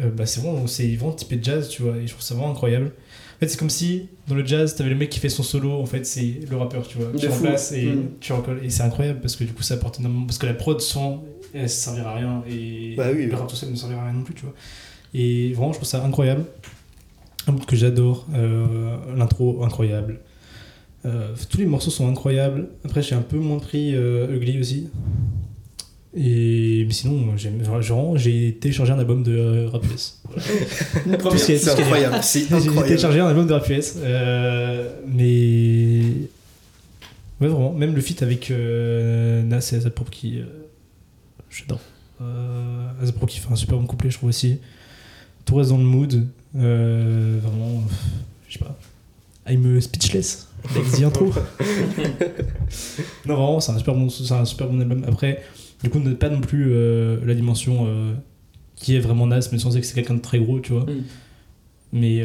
euh, 0.00 0.10
bah, 0.10 0.26
c'est 0.26 0.40
vraiment, 0.40 0.66
c'est 0.68 0.86
vraiment 0.94 1.12
typé 1.14 1.38
jazz, 1.42 1.68
tu 1.68 1.82
vois, 1.82 1.96
et 1.96 2.06
je 2.06 2.12
trouve 2.12 2.22
ça 2.22 2.34
vraiment 2.34 2.50
incroyable. 2.52 2.92
En 3.36 3.40
fait, 3.40 3.48
c'est 3.48 3.58
comme 3.58 3.70
si 3.70 4.08
dans 4.28 4.34
le 4.34 4.44
jazz, 4.46 4.74
t'avais 4.76 4.90
le 4.90 4.96
mec 4.96 5.08
qui 5.10 5.18
fait 5.18 5.28
son 5.30 5.42
solo, 5.42 5.72
en 5.72 5.86
fait, 5.86 6.04
c'est 6.06 6.40
le 6.48 6.56
rappeur, 6.56 6.86
tu 6.86 6.98
vois. 6.98 7.10
De 7.10 7.18
Tu 7.18 7.26
fou. 7.26 7.32
remplaces 7.32 7.72
et 7.72 7.86
Mm. 7.86 8.10
tu 8.20 8.32
recolles. 8.34 8.60
Et 8.62 8.70
c'est 8.70 8.82
incroyable 8.82 9.20
parce 9.20 9.34
que 9.34 9.44
du 9.44 9.52
coup, 9.54 9.62
ça 9.62 9.74
apporte 9.74 9.98
énormément. 9.98 10.26
Parce 10.26 10.38
que 10.38 10.46
la 10.46 10.54
prod 10.54 10.78
sans, 10.80 11.24
elle 11.54 11.68
servira 11.68 12.12
à 12.12 12.14
rien, 12.16 12.44
et 12.48 12.94
Bah 12.96 13.08
oui, 13.14 13.26
le 13.26 13.34
rap 13.34 13.48
tout 13.48 13.56
seul 13.56 13.70
ne 13.70 13.76
servira 13.76 14.02
à 14.02 14.04
rien 14.04 14.12
non 14.12 14.22
plus, 14.24 14.34
tu 14.34 14.42
vois. 14.42 14.54
Et 15.14 15.52
vraiment, 15.54 15.72
je 15.72 15.78
trouve 15.78 15.88
ça 15.88 16.04
incroyable. 16.04 16.44
Un 17.46 17.54
que 17.56 17.76
j'adore. 17.76 18.26
euh, 18.34 18.96
L'intro, 19.16 19.62
incroyable. 19.64 20.20
Euh, 21.06 21.34
tous 21.48 21.58
les 21.58 21.66
morceaux 21.66 21.90
sont 21.90 22.08
incroyables. 22.08 22.68
Après, 22.84 23.02
j'ai 23.02 23.14
un 23.14 23.22
peu 23.22 23.38
moins 23.38 23.58
pris 23.58 23.94
euh, 23.94 24.34
Ugly 24.36 24.60
aussi. 24.60 24.88
Et 26.14 26.84
mais 26.86 26.92
sinon, 26.92 27.36
j'ai 28.16 28.54
téléchargé 28.60 28.92
un 28.92 28.98
album 28.98 29.22
de 29.22 29.32
euh, 29.32 29.68
Rap 29.68 29.84
US. 29.86 30.20
C'est 31.36 31.68
incroyable. 31.80 32.16
J'ai 32.32 32.46
téléchargé 32.84 33.20
un 33.20 33.28
album 33.28 33.46
de 33.46 33.52
Rap 33.52 33.68
US. 33.70 33.94
euh, 33.98 34.90
mais 35.06 36.00
ouais, 37.40 37.48
vraiment, 37.48 37.72
même 37.72 37.94
le 37.94 38.00
feat 38.00 38.22
avec 38.24 38.50
euh, 38.50 39.42
Nas 39.44 39.70
et 39.72 39.76
Azapro 39.76 40.04
qui, 40.10 40.40
j'adore. 41.48 41.80
Azapro 43.00 43.26
qui 43.26 43.38
fait 43.38 43.50
un 43.52 43.56
super 43.56 43.78
bon 43.78 43.86
couplet, 43.86 44.10
je 44.10 44.18
trouve 44.18 44.28
aussi. 44.30 44.58
Tout 45.46 45.54
reste 45.54 45.70
dans 45.70 45.78
le 45.78 45.84
mood. 45.84 46.26
Euh, 46.56 47.38
vraiment, 47.42 47.82
je 48.48 48.54
sais 48.54 48.58
pas. 48.58 48.76
I'm 49.48 49.80
speechless. 49.80 50.48
Avec 50.68 50.90
The 50.92 51.02
intro. 51.02 51.26
non, 53.26 53.34
vraiment, 53.34 53.60
c'est 53.60 53.72
un 53.72 53.78
super 53.78 53.94
bon, 53.94 54.08
c'est 54.08 54.32
un 54.32 54.44
super 54.44 54.68
bon 54.68 54.80
album. 54.80 55.04
Après, 55.08 55.42
du 55.82 55.90
coup, 55.90 55.98
ne 55.98 56.12
pas 56.14 56.28
non 56.28 56.40
plus 56.40 56.68
euh, 56.70 57.18
la 57.24 57.34
dimension 57.34 57.86
euh, 57.86 58.12
qui 58.76 58.96
est 58.96 59.00
vraiment 59.00 59.26
Nas, 59.26 59.48
mais 59.52 59.58
sans 59.58 59.70
dire 59.70 59.80
que 59.80 59.86
c'est 59.86 59.94
quelqu'un 59.94 60.14
de 60.14 60.20
très 60.20 60.38
gros, 60.38 60.60
tu 60.60 60.72
vois. 60.72 60.84
Mm. 60.84 61.02
Mais 61.92 62.18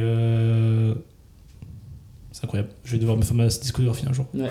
c'est 2.32 2.44
incroyable. 2.44 2.70
Je 2.84 2.92
vais 2.92 3.00
devoir 3.00 3.18
me 3.18 3.24
faire 3.24 3.36
ma 3.36 3.48
discographie 3.48 4.06
un 4.08 4.14
jour. 4.14 4.26
Ouais. 4.34 4.50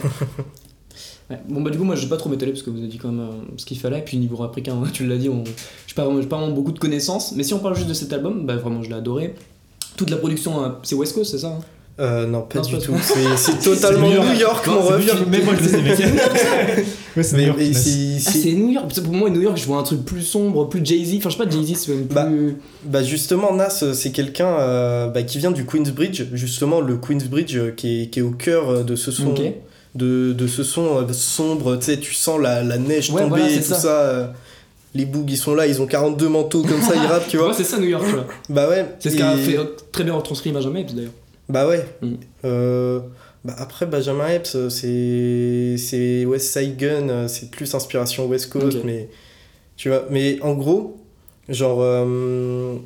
Ouais. 1.30 1.38
Bon 1.48 1.62
bah 1.62 1.70
du 1.70 1.78
coup 1.78 1.84
moi 1.84 1.96
je 1.96 2.02
vais 2.02 2.08
pas 2.08 2.18
trop 2.18 2.28
m'étaler 2.28 2.52
parce 2.52 2.62
que 2.62 2.68
vous 2.70 2.78
avez 2.78 2.86
dit 2.86 2.98
quand 2.98 3.10
même 3.10 3.26
euh, 3.26 3.32
ce 3.56 3.64
qu'il 3.64 3.78
fallait 3.78 4.00
et 4.00 4.02
puis 4.02 4.18
niveau 4.18 4.40
africain 4.42 4.80
tu 4.92 5.06
l'as 5.06 5.16
dit 5.16 5.30
on... 5.30 5.42
j'ai 5.86 5.94
pas, 5.94 6.04
vraiment- 6.04 6.20
j'ai 6.20 6.28
pas 6.28 6.36
vraiment 6.36 6.54
beaucoup 6.54 6.70
de 6.70 6.78
connaissances 6.78 7.32
mais 7.32 7.42
si 7.42 7.54
on 7.54 7.60
parle 7.60 7.74
juste 7.74 7.88
de 7.88 7.94
cet 7.94 8.12
album 8.12 8.44
bah 8.44 8.56
vraiment 8.56 8.82
je 8.82 8.90
l'ai 8.90 8.94
adoré 8.94 9.34
toute 9.96 10.10
la 10.10 10.16
production 10.16 10.64
euh, 10.64 10.68
c'est 10.82 10.94
West 10.94 11.14
Coast 11.14 11.30
c'est 11.32 11.38
ça 11.38 11.48
hein 11.48 11.58
Euh, 12.00 12.26
non, 12.26 12.42
pas 12.42 12.58
Non, 12.58 12.64
du 12.66 12.74
pas 12.74 12.80
tout. 12.82 12.92
C'est 13.00 13.36
c'est 13.36 13.58
totalement 13.62 14.08
C'est 14.10 14.16
New 14.18 14.24
New 14.24 14.40
York. 14.40 14.40
York, 14.40 14.66
Non, 14.66 14.72
mon 14.74 14.80
ref. 14.80 15.00
New 15.00 15.06
York, 15.06 15.26
même 15.28 15.44
moi 15.44 15.54
je 15.56 15.62
le 15.62 15.68
sais, 15.68 15.80
mec. 15.80 15.98
ouais, 17.16 17.22
c'est 17.22 17.36
New 17.36 17.38
Mais- 17.38 17.46
York. 17.46 17.58
mais 17.60 17.72
c'est- 17.72 18.16
Ah, 18.26 18.30
c'est- 18.32 18.52
New 18.52 18.70
York 18.70 19.00
pour 19.00 19.14
moi 19.14 19.30
New 19.30 19.40
York 19.42 19.56
je 19.56 19.64
vois 19.66 19.78
un 19.78 19.84
truc 19.84 20.04
plus 20.04 20.22
sombre 20.22 20.68
plus 20.68 20.84
Jay-Z 20.84 21.14
enfin 21.18 21.30
je 21.30 21.36
sais 21.36 21.44
pas 21.44 21.48
Jay-Z 21.50 21.74
c'est 21.76 21.92
même 21.92 22.06
plus 22.08 22.14
Bah, 22.16 22.28
Bah 22.84 23.02
justement, 23.04 23.54
Nas, 23.54 23.70
c'est 23.70 24.10
quelqu'un 24.10 24.48
euh, 24.58 25.06
bah, 25.06 25.22
qui 25.22 25.38
vient 25.38 25.52
du 25.52 25.64
Queensbridge, 25.66 26.24
justement 26.32 26.80
le 26.80 26.96
Queensbridge 26.96 27.54
euh, 27.56 27.70
qui 27.70 28.02
est, 28.02 28.06
qui 28.10 28.18
est 28.18 28.22
au 28.22 28.32
cœur 28.32 28.84
de 28.84 28.96
ce 28.96 29.12
son, 29.12 29.32
de, 29.94 30.32
de 30.32 30.46
ce 30.48 30.64
son 30.64 30.96
euh, 30.98 31.12
sombre, 31.12 31.76
tu 31.76 31.84
sais, 31.86 31.98
tu 31.98 32.12
sens 32.14 32.40
la, 32.40 32.64
la 32.64 32.78
neige 32.78 33.10
Ouais, 33.10 33.22
tomber 33.22 33.38
voilà, 33.38 33.52
et 33.52 33.58
tout 33.58 33.62
ça. 33.62 33.74
ça. 33.76 34.32
Les 34.94 35.04
boogs 35.04 35.30
ils 35.30 35.36
sont 35.36 35.54
là, 35.54 35.66
ils 35.66 35.82
ont 35.82 35.86
42 35.86 36.28
manteaux 36.28 36.62
comme 36.62 36.80
ça, 36.80 36.94
ils 36.94 37.06
rappent, 37.06 37.28
tu 37.28 37.36
vois. 37.38 37.48
Ouais, 37.48 37.54
c'est 37.54 37.64
ça 37.64 37.78
New 37.78 37.88
York, 37.88 38.04
tu 38.06 38.12
vois. 38.12 38.26
Bah 38.48 38.68
ouais. 38.68 38.86
C'est 38.98 39.10
ce 39.10 39.16
qu'a 39.16 39.36
fait 39.36 39.58
euh, 39.58 39.64
très 39.92 40.04
bien 40.04 40.14
retranscrit 40.14 40.52
Benjamin 40.52 40.80
Epps 40.80 40.94
d'ailleurs. 40.94 41.12
Bah 41.48 41.66
ouais. 41.66 41.84
Mm. 42.00 42.14
Euh, 42.44 43.00
bah 43.44 43.54
après, 43.58 43.86
Benjamin 43.86 44.28
Epps, 44.28 44.54
euh, 44.56 44.70
c'est 44.70 45.76
c'est 45.76 46.24
West 46.24 46.56
Side 46.56 46.76
Gun, 46.76 47.28
c'est 47.28 47.50
plus 47.50 47.74
inspiration 47.74 48.26
West 48.26 48.50
Coast, 48.50 48.78
mais 48.84 49.08
tu 49.76 49.88
vois. 49.88 50.06
Mais 50.10 50.38
en 50.42 50.54
gros, 50.54 50.96
genre, 51.48 51.78
euh, 51.82 52.76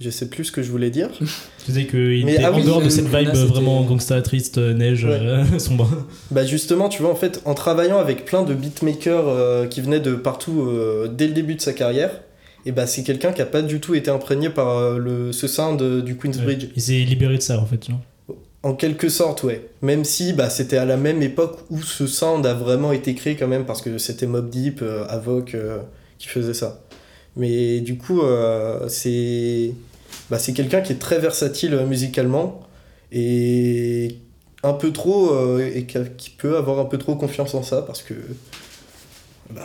je 0.00 0.10
sais 0.10 0.28
plus 0.28 0.44
ce 0.44 0.52
que 0.52 0.62
je 0.62 0.70
voulais 0.70 0.90
dire. 0.90 1.08
Tu 1.20 1.72
disais 1.72 1.86
qu'il 1.86 2.26
était 2.28 2.42
ah 2.44 2.52
en 2.52 2.56
oui, 2.56 2.64
dehors 2.64 2.80
de 2.80 2.88
cette 2.88 3.08
vibe 3.08 3.28
vraiment 3.34 3.82
gangsta, 3.82 4.22
triste, 4.22 4.56
euh, 4.56 4.72
neige, 4.72 5.04
Ouais. 5.04 5.10
euh, 5.20 5.44
sombre. 5.58 5.88
Bah 6.30 6.46
justement, 6.46 6.88
tu 6.88 7.02
vois, 7.02 7.10
en 7.10 7.14
fait, 7.14 7.42
en 7.44 7.52
travaillant 7.54 7.98
avec 7.98 8.24
plein 8.24 8.42
de 8.42 8.54
beatmakers 8.54 9.28
euh, 9.28 9.66
qui 9.66 9.82
venaient 9.82 10.00
de 10.00 10.14
partout 10.14 10.62
euh, 10.62 11.08
dès 11.08 11.26
le 11.26 11.34
début 11.34 11.56
de 11.56 11.60
sa 11.60 11.74
carrière, 11.74 12.22
et 12.64 12.72
bah 12.72 12.86
c'est 12.86 13.02
quelqu'un 13.02 13.32
qui 13.32 13.42
a 13.42 13.46
pas 13.46 13.60
du 13.60 13.80
tout 13.80 13.94
été 13.94 14.10
imprégné 14.10 14.48
par 14.48 14.98
le, 14.98 15.30
ce 15.32 15.46
sound 15.46 16.02
du 16.02 16.16
Queensbridge. 16.16 16.68
Il 16.74 16.80
s'est 16.80 16.92
libéré 17.00 17.36
de 17.36 17.42
ça 17.42 17.58
en 17.60 17.66
fait. 17.66 17.86
genre. 17.86 18.00
En 18.62 18.74
quelque 18.74 19.08
sorte, 19.10 19.42
ouais. 19.44 19.68
Même 19.82 20.04
si 20.04 20.32
bah, 20.32 20.48
c'était 20.50 20.78
à 20.78 20.84
la 20.86 20.96
même 20.96 21.22
époque 21.22 21.58
où 21.70 21.82
ce 21.82 22.06
sound 22.06 22.44
a 22.46 22.54
vraiment 22.54 22.92
été 22.92 23.14
créé 23.14 23.36
quand 23.36 23.46
même, 23.46 23.64
parce 23.66 23.82
que 23.82 23.98
c'était 23.98 24.26
Mob 24.26 24.48
Deep, 24.48 24.82
Avoc 25.08 25.54
qui 26.18 26.28
faisait 26.28 26.54
ça. 26.54 26.80
Mais 27.36 27.80
du 27.80 27.96
coup, 27.98 28.20
c'est 28.88 29.72
bah, 30.30 30.38
c'est 30.38 30.52
quelqu'un 30.52 30.80
qui 30.80 30.92
est 30.92 30.98
très 30.98 31.18
versatile 31.18 31.74
euh, 31.74 31.86
musicalement 31.86 32.60
et 33.12 34.18
un 34.62 34.72
peu 34.72 34.92
trop, 34.92 35.32
euh, 35.32 35.70
et 35.74 35.86
qui, 35.86 36.30
peut 36.30 36.56
avoir 36.56 36.78
un 36.78 36.84
peu 36.84 36.98
trop 36.98 37.14
confiance 37.14 37.54
en 37.54 37.62
ça, 37.62 37.82
parce 37.82 38.02
que 38.02 38.14
bah, 39.50 39.62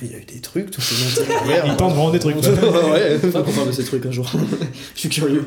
il 0.00 0.10
y 0.10 0.14
a 0.14 0.18
eu 0.18 0.24
des 0.24 0.40
trucs 0.40 0.70
tout 0.70 0.80
au 0.80 1.00
long 1.00 1.10
de 1.10 1.14
sa 1.14 1.24
carrière. 1.24 1.64
Il 1.66 1.76
tente 1.76 1.92
vraiment 1.92 2.10
des 2.10 2.18
trucs. 2.18 2.36
ouais. 2.36 3.18
Qu'on 3.20 3.52
parle 3.52 3.68
de 3.68 3.72
ces 3.72 3.84
trucs 3.84 4.06
un 4.06 4.10
jour. 4.10 4.30
Je 4.94 5.00
suis 5.00 5.08
curieux. 5.08 5.44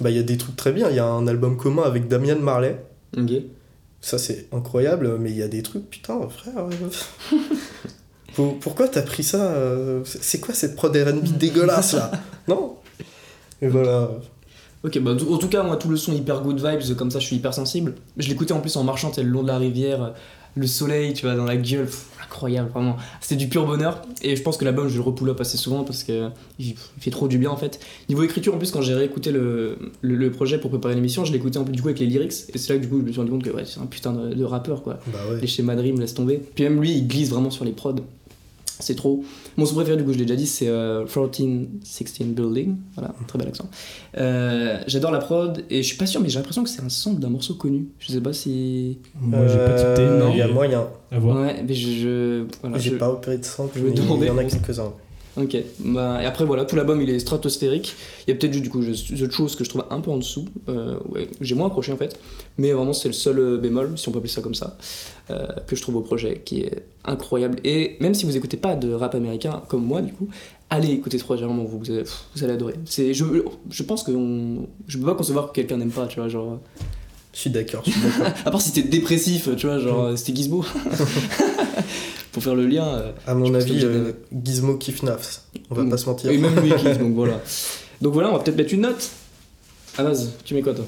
Bah, 0.00 0.10
il 0.10 0.16
y 0.16 0.18
a 0.18 0.24
des 0.24 0.36
trucs 0.36 0.56
très 0.56 0.72
bien. 0.72 0.90
Il 0.90 0.96
y 0.96 0.98
a 0.98 1.06
un 1.06 1.26
album 1.28 1.56
commun 1.56 1.84
avec 1.84 2.08
Damian 2.08 2.38
Marley. 2.38 2.80
Ça, 4.00 4.18
c'est 4.18 4.48
incroyable, 4.52 5.18
mais 5.18 5.30
il 5.30 5.36
y 5.36 5.42
a 5.42 5.48
des 5.48 5.62
trucs, 5.62 5.88
putain, 5.88 6.20
frère. 6.28 6.66
Pour- 8.34 8.58
pourquoi 8.58 8.86
t'as 8.86 9.02
pris 9.02 9.22
ça 9.22 9.52
euh, 9.52 10.02
C'est 10.04 10.22
c'est 10.22 10.40
quoi 10.40 10.52
cette 10.52 10.76
prod 10.76 10.94
RB 10.94 11.38
dégueulasse 11.38 11.94
là? 11.94 12.10
Non? 12.48 12.76
Et 13.62 13.68
voilà. 13.68 14.10
Ok, 14.84 14.98
bah 15.00 15.12
en 15.12 15.38
tout 15.38 15.48
cas, 15.48 15.62
moi, 15.62 15.76
tout 15.76 15.88
le 15.88 15.96
son 15.96 16.12
hyper 16.12 16.42
good 16.42 16.64
vibes, 16.64 16.94
comme 16.96 17.10
ça, 17.10 17.18
je 17.18 17.26
suis 17.26 17.36
hyper 17.36 17.52
sensible. 17.52 17.94
Je 18.18 18.28
l'écoutais 18.28 18.52
en 18.52 18.60
plus 18.60 18.76
en 18.76 18.84
marchant, 18.84 19.10
le 19.16 19.22
long 19.24 19.42
de 19.42 19.48
la 19.48 19.58
rivière, 19.58 20.12
le 20.54 20.66
soleil, 20.66 21.12
tu 21.12 21.26
vois, 21.26 21.34
dans 21.34 21.44
la 21.44 21.56
gueule, 21.56 21.86
pff, 21.86 22.06
incroyable, 22.22 22.70
vraiment. 22.70 22.96
C'était 23.20 23.36
du 23.36 23.48
pur 23.48 23.66
bonheur. 23.66 24.02
Et 24.22 24.36
je 24.36 24.42
pense 24.42 24.56
que 24.56 24.64
l'album, 24.64 24.88
je 24.88 24.94
le 24.94 25.00
repull 25.00 25.30
up 25.30 25.40
assez 25.40 25.56
souvent 25.56 25.82
parce 25.82 26.04
que 26.04 26.28
il 26.58 26.68
il 26.68 26.76
fait 27.00 27.10
trop 27.10 27.26
du 27.26 27.38
bien 27.38 27.50
en 27.50 27.56
fait. 27.56 27.80
Niveau 28.08 28.22
écriture, 28.22 28.54
en 28.54 28.58
plus, 28.58 28.70
quand 28.70 28.82
j'ai 28.82 28.94
réécouté 28.94 29.32
le, 29.32 29.76
le, 30.02 30.14
le 30.14 30.30
projet 30.30 30.58
pour 30.58 30.70
préparer 30.70 30.94
l'émission, 30.94 31.24
je 31.24 31.32
l'écoutais 31.32 31.58
en 31.58 31.64
plus 31.64 31.72
du 31.72 31.82
coup 31.82 31.88
avec 31.88 31.98
les 31.98 32.06
lyrics. 32.06 32.34
Et 32.54 32.58
c'est 32.58 32.72
là 32.72 32.78
que 32.78 32.84
du 32.84 32.88
coup, 32.88 32.98
je 33.00 33.04
me 33.04 33.10
suis 33.10 33.18
rendu 33.18 33.32
compte 33.32 33.42
que 33.42 33.50
ouais, 33.50 33.64
c'est 33.64 33.80
un 33.80 33.86
putain 33.86 34.12
de, 34.12 34.34
de 34.34 34.44
rappeur 34.44 34.82
quoi. 34.82 35.00
Bah 35.08 35.18
ouais. 35.30 35.40
Les 35.40 35.46
schémas 35.46 35.74
Dream, 35.74 35.98
laisse 35.98 36.14
tomber. 36.14 36.40
Puis 36.54 36.64
même 36.64 36.80
lui, 36.80 36.92
il 36.92 37.08
glisse 37.08 37.30
vraiment 37.30 37.50
sur 37.50 37.64
les 37.64 37.72
prods. 37.72 37.96
C'est 38.78 38.94
trop. 38.94 39.24
Mon 39.56 39.64
son 39.66 39.74
préféré, 39.74 39.96
du 39.96 40.04
coup, 40.04 40.12
je 40.12 40.18
l'ai 40.18 40.24
déjà 40.26 40.36
dit, 40.36 40.46
c'est 40.46 40.68
euh, 40.68 41.00
1416 41.06 42.26
Building. 42.34 42.76
Voilà, 42.94 43.14
très 43.26 43.38
bel 43.38 43.48
accent. 43.48 43.68
Euh, 44.18 44.78
J'adore 44.86 45.10
la 45.10 45.18
prod 45.18 45.64
et 45.70 45.82
je 45.82 45.86
suis 45.88 45.96
pas 45.96 46.06
sûr, 46.06 46.20
mais 46.20 46.28
j'ai 46.28 46.38
l'impression 46.38 46.62
que 46.62 46.68
c'est 46.70 46.82
un 46.82 46.88
sample 46.88 47.20
d'un 47.20 47.30
morceau 47.30 47.54
connu. 47.54 47.88
Je 47.98 48.12
sais 48.12 48.20
pas 48.20 48.32
si. 48.32 48.98
Moi 49.20 49.46
j'ai 49.48 49.56
pas 49.56 49.72
tilté. 49.74 50.02
Euh, 50.02 50.18
non. 50.20 50.30
Il 50.32 50.38
y 50.38 50.42
a 50.42 50.48
moyen. 50.48 50.86
À 51.10 51.18
voir. 51.18 51.36
Ouais, 51.42 51.62
mais 51.66 51.74
je. 51.74 51.90
je- 51.90 52.44
voilà, 52.60 52.78
J'ai 52.78 52.90
je- 52.90 52.96
pas 52.96 53.10
opéré 53.10 53.38
de 53.38 53.44
sang, 53.44 53.68
je 53.74 53.80
vais 53.80 53.90
mais 53.90 53.94
il 53.96 54.02
demander. 54.02 54.26
y 54.26 54.30
en 54.30 54.38
a 54.38 54.44
quelques-uns. 54.44 54.92
Ok. 55.36 55.56
Bah, 55.80 56.22
et 56.22 56.26
après, 56.26 56.44
voilà, 56.46 56.64
tout 56.64 56.76
l'album 56.76 57.00
il 57.02 57.10
est 57.10 57.18
stratosphérique. 57.18 57.94
Il 58.26 58.30
y 58.30 58.34
a 58.34 58.36
peut-être 58.38 58.52
juste 58.54 58.64
du 58.64 58.70
coup 58.70 58.82
cette 58.94 59.30
chose 59.32 59.54
que 59.54 59.64
je 59.64 59.68
trouve 59.68 59.84
un 59.90 60.00
peu 60.00 60.10
en 60.10 60.16
dessous. 60.16 60.46
Euh, 60.68 60.96
ouais, 61.10 61.28
j'ai 61.42 61.54
moins 61.54 61.66
accroché 61.66 61.92
en 61.92 61.96
fait. 61.98 62.18
Mais 62.56 62.72
vraiment, 62.72 62.94
c'est 62.94 63.08
le 63.08 63.14
seul 63.14 63.38
euh, 63.38 63.58
bémol, 63.58 63.98
si 63.98 64.08
on 64.08 64.12
peut 64.12 64.18
appeler 64.18 64.32
ça 64.32 64.40
comme 64.40 64.54
ça, 64.54 64.78
euh, 65.30 65.46
que 65.66 65.76
je 65.76 65.82
trouve 65.82 65.96
au 65.96 66.00
projet, 66.00 66.40
qui 66.44 66.60
est 66.62 66.84
incroyable. 67.04 67.58
Et 67.64 67.96
même 68.00 68.14
si 68.14 68.24
vous 68.24 68.36
écoutez 68.36 68.56
pas 68.56 68.76
de 68.76 68.92
rap 68.94 69.14
américain 69.14 69.62
comme 69.68 69.84
moi, 69.84 70.00
du 70.00 70.12
coup, 70.14 70.28
allez 70.70 70.88
écouter 70.92 71.18
projet, 71.18 71.44
vraiment, 71.44 71.64
vous, 71.64 71.78
vous 71.80 71.90
allez, 71.90 72.04
pff, 72.04 72.24
vous 72.34 72.42
allez 72.44 72.54
adorer. 72.54 72.74
C'est, 72.86 73.12
je, 73.12 73.24
je 73.70 73.82
pense 73.82 74.04
que 74.04 74.12
on- 74.12 74.66
je 74.88 74.96
peux 74.96 75.04
pas 75.04 75.14
concevoir 75.14 75.48
que 75.48 75.52
quelqu'un 75.52 75.76
n'aime 75.76 75.90
pas, 75.90 76.06
tu 76.06 76.18
vois, 76.18 76.28
genre. 76.30 76.60
Je 77.34 77.40
suis 77.40 77.50
d'accord, 77.50 77.82
je 77.84 77.90
suis 77.90 78.00
d'accord. 78.00 78.32
À 78.46 78.50
part 78.50 78.62
si 78.62 78.72
t'es 78.72 78.82
dépressif, 78.82 79.50
tu 79.58 79.66
vois, 79.66 79.78
genre, 79.80 80.16
c'était 80.16 80.34
Gizmo. 80.34 80.64
Pour 82.36 82.42
faire 82.44 82.54
le 82.54 82.66
lien. 82.66 82.84
euh, 82.86 83.12
À 83.26 83.32
mon 83.34 83.54
avis, 83.54 83.80
euh, 83.82 84.12
Gizmo 84.44 84.76
kiffe 84.76 85.02
Nafs. 85.02 85.40
On 85.70 85.74
va 85.74 85.84
pas 85.88 85.96
se 85.96 86.04
mentir. 86.04 86.30
Et 86.30 86.36
même 86.36 86.54
lui 86.60 86.68
kiffe, 86.74 86.98
donc 86.98 87.14
voilà. 87.14 87.40
Donc 88.02 88.12
voilà, 88.12 88.28
on 88.28 88.32
va 88.34 88.40
peut-être 88.40 88.58
mettre 88.58 88.74
une 88.74 88.82
note. 88.82 89.08
Vas-y, 89.96 90.28
tu 90.44 90.52
mets 90.52 90.60
quoi 90.60 90.74
toi? 90.74 90.84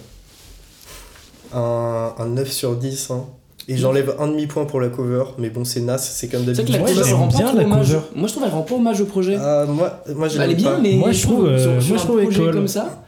Un, 1.55 2.13
un 2.19 2.27
9 2.27 2.53
sur 2.53 2.77
10. 2.77 3.11
Hein. 3.13 3.25
Et 3.67 3.79
j'enlève 3.79 4.15
un 4.19 4.29
demi-point 4.29 4.67
pour 4.67 4.79
la 4.79 4.89
cover, 4.91 5.25
mais 5.39 5.49
bon, 5.49 5.65
c'est 5.65 5.81
Nas, 5.81 5.97
c'est 5.97 6.29
comme 6.29 6.45
C'est 6.45 6.53
vrai 6.53 6.65
que 6.65 6.71
d'habitude. 6.73 6.97
la 6.97 7.03
Ouais, 7.17 7.21
cover 7.29 7.39
bien 7.39 7.55
la 7.55 7.65
hommage. 7.65 7.87
cover. 7.93 8.01
Moi 8.15 8.29
je 8.29 8.33
trouve 8.35 8.45
elle 8.47 8.53
rend 8.53 8.63
pas 8.63 8.75
hommage 8.75 9.01
au 9.01 9.05
projet. 9.07 9.37
Ah, 9.41 9.65
moi, 9.67 10.03
moi 10.15 10.29
j'aime 10.29 10.43
elle 10.43 10.51
est 10.51 10.55
bien, 10.55 10.73
pas. 10.73 10.79
mais 10.81 10.95
Moi, 10.97 11.13
je 11.13 11.23
trouve, 11.23 11.47
euh, 11.47 11.59
sur 11.59 11.71
moi, 11.71 11.81
je 11.81 11.93
un 11.95 11.97
trouve 11.97 12.23
projet 12.23 12.43
école. 12.43 12.55
comme 12.55 12.69
ça. 12.69 13.03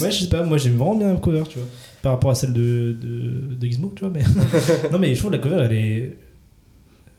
Ouais, 0.00 0.10
je 0.10 0.22
sais 0.22 0.28
pas, 0.28 0.42
moi 0.42 0.58
j'aime 0.58 0.76
vraiment 0.76 0.96
bien 0.96 1.12
la 1.12 1.20
cover, 1.20 1.44
tu 1.48 1.58
vois. 1.58 1.68
Par 2.02 2.12
rapport 2.12 2.32
à 2.32 2.34
celle 2.34 2.52
de, 2.52 2.96
de, 3.00 3.54
de 3.56 3.66
Gizmo, 3.66 3.92
tu 3.94 4.04
vois. 4.04 4.12
Mais... 4.12 4.22
non, 4.92 4.98
mais 4.98 5.14
je 5.14 5.20
trouve 5.20 5.30
la 5.32 5.38
cover 5.38 5.62
elle 5.64 5.72
est. 5.76 6.16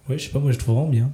Ouais, 0.10 0.18
je 0.18 0.24
sais 0.26 0.30
pas, 0.32 0.40
moi 0.40 0.52
je 0.52 0.58
trouve 0.58 0.76
vraiment 0.76 0.90
bien. 0.90 1.12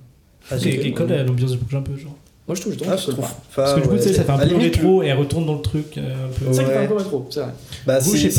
Ah, 0.52 0.58
qui 0.58 0.94
colle 0.94 1.12
à 1.12 1.24
l'ambiance 1.24 1.52
du 1.52 1.58
projet 1.58 1.78
un 1.78 1.82
peu, 1.82 1.96
genre. 1.96 2.16
Moi 2.48 2.56
je 2.56 2.62
trouve, 2.62 2.74
je 2.74 2.80
trouve, 2.80 2.92
Ah, 2.92 2.96
que 2.96 3.02
je 3.02 3.06
ça 3.06 3.12
trouve 3.12 3.26
pas. 3.26 3.30
pas. 3.32 3.42
Parce 3.56 3.74
que 3.76 3.80
du 3.82 3.88
coup, 3.88 3.94
ouais. 3.94 4.00
tu 4.02 4.08
sais, 4.08 4.14
ça 4.16 4.24
fait 4.24 4.32
un 4.32 4.38
peu 4.40 4.56
rétro 4.58 5.04
et 5.04 5.08
elle 5.08 5.18
retourne 5.18 5.46
dans 5.46 5.54
le 5.56 5.62
truc 5.62 5.98
euh, 5.98 6.26
un 6.26 6.30
peu. 6.30 6.46
C'est 6.48 6.54
ça 6.56 6.64
qui 6.64 6.70
fait 6.72 6.78
un 6.78 6.88
peu 6.88 6.96
rétro, 6.96 7.28
c'est 7.30 7.42
vrai. 7.42 7.52
Bah, 7.86 8.02
c'est 8.02 8.36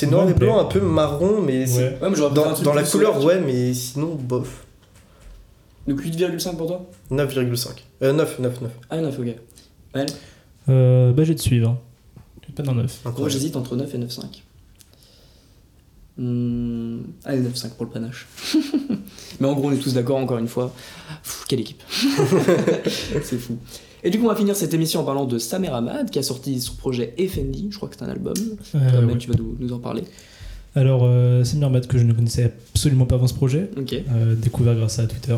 pas. 0.00 0.06
noir 0.10 0.28
et 0.28 0.34
blanc, 0.34 0.58
un 0.58 0.64
peu 0.66 0.80
marron, 0.80 1.40
mais 1.40 1.66
c'est- 1.66 1.78
Ouais. 1.78 1.98
Ouais, 2.02 2.10
mais 2.10 2.16
dans, 2.16 2.30
dans 2.62 2.74
la 2.74 2.82
couleur, 2.82 3.24
ouais, 3.24 3.40
mais 3.40 3.72
sinon, 3.72 4.14
bof. 4.14 4.66
Donc 5.88 6.00
8,5 6.02 6.56
pour 6.56 6.66
toi 6.66 6.84
9,5. 7.10 7.68
Euh, 8.02 8.12
9, 8.12 8.38
9, 8.40 8.60
9. 8.60 8.70
Ah 8.90 9.00
9, 9.00 9.18
ok. 9.20 9.36
Euh, 10.68 11.12
bah, 11.12 11.22
je 11.24 11.28
vais 11.28 11.34
te 11.36 11.42
suivre. 11.42 11.70
hein. 11.70 11.78
Je 12.42 12.48
vais 12.48 12.54
mettre 12.58 12.70
un 12.70 12.82
9. 12.82 13.00
Moi 13.04 13.10
Incroyable. 13.10 13.32
j'hésite 13.32 13.56
entre 13.56 13.76
9 13.76 13.94
et 13.94 13.98
9,5. 13.98 14.42
Hmm, 16.18 16.98
Allez, 17.24 17.40
9,5 17.42 17.70
pour 17.76 17.84
le 17.86 17.90
panache. 17.92 18.26
Mais 19.40 19.46
en 19.46 19.52
gros, 19.54 19.68
on 19.68 19.72
est 19.72 19.76
tous 19.76 19.92
d'accord, 19.94 20.16
encore 20.16 20.38
une 20.38 20.48
fois. 20.48 20.72
Pff, 21.22 21.44
quelle 21.48 21.60
équipe 21.60 21.82
C'est 23.22 23.38
fou. 23.38 23.58
Et 24.02 24.10
du 24.10 24.18
coup, 24.18 24.24
on 24.24 24.28
va 24.28 24.36
finir 24.36 24.54
cette 24.56 24.72
émission 24.72 25.00
en 25.00 25.04
parlant 25.04 25.24
de 25.24 25.36
Samer 25.38 25.68
Ahmad, 25.68 26.10
qui 26.10 26.18
a 26.18 26.22
sorti 26.22 26.60
son 26.60 26.74
projet 26.74 27.12
Effendi. 27.18 27.68
Je 27.70 27.76
crois 27.76 27.88
que 27.88 27.96
c'est 27.98 28.04
un 28.04 28.08
album. 28.08 28.34
Euh, 28.74 29.04
ouais. 29.06 29.18
tu 29.18 29.28
vas 29.28 29.34
nous, 29.36 29.56
nous 29.58 29.72
en 29.72 29.78
parler. 29.78 30.04
Alors, 30.74 31.02
euh, 31.04 31.42
Samir 31.44 31.70
Mat, 31.70 31.86
que 31.86 31.98
je 31.98 32.04
ne 32.04 32.12
connaissais 32.12 32.52
absolument 32.74 33.06
pas 33.06 33.14
avant 33.16 33.26
ce 33.26 33.34
projet, 33.34 33.70
euh, 34.12 34.34
découvert 34.36 34.74
grâce 34.74 34.98
à 34.98 35.06
Twitter. 35.06 35.36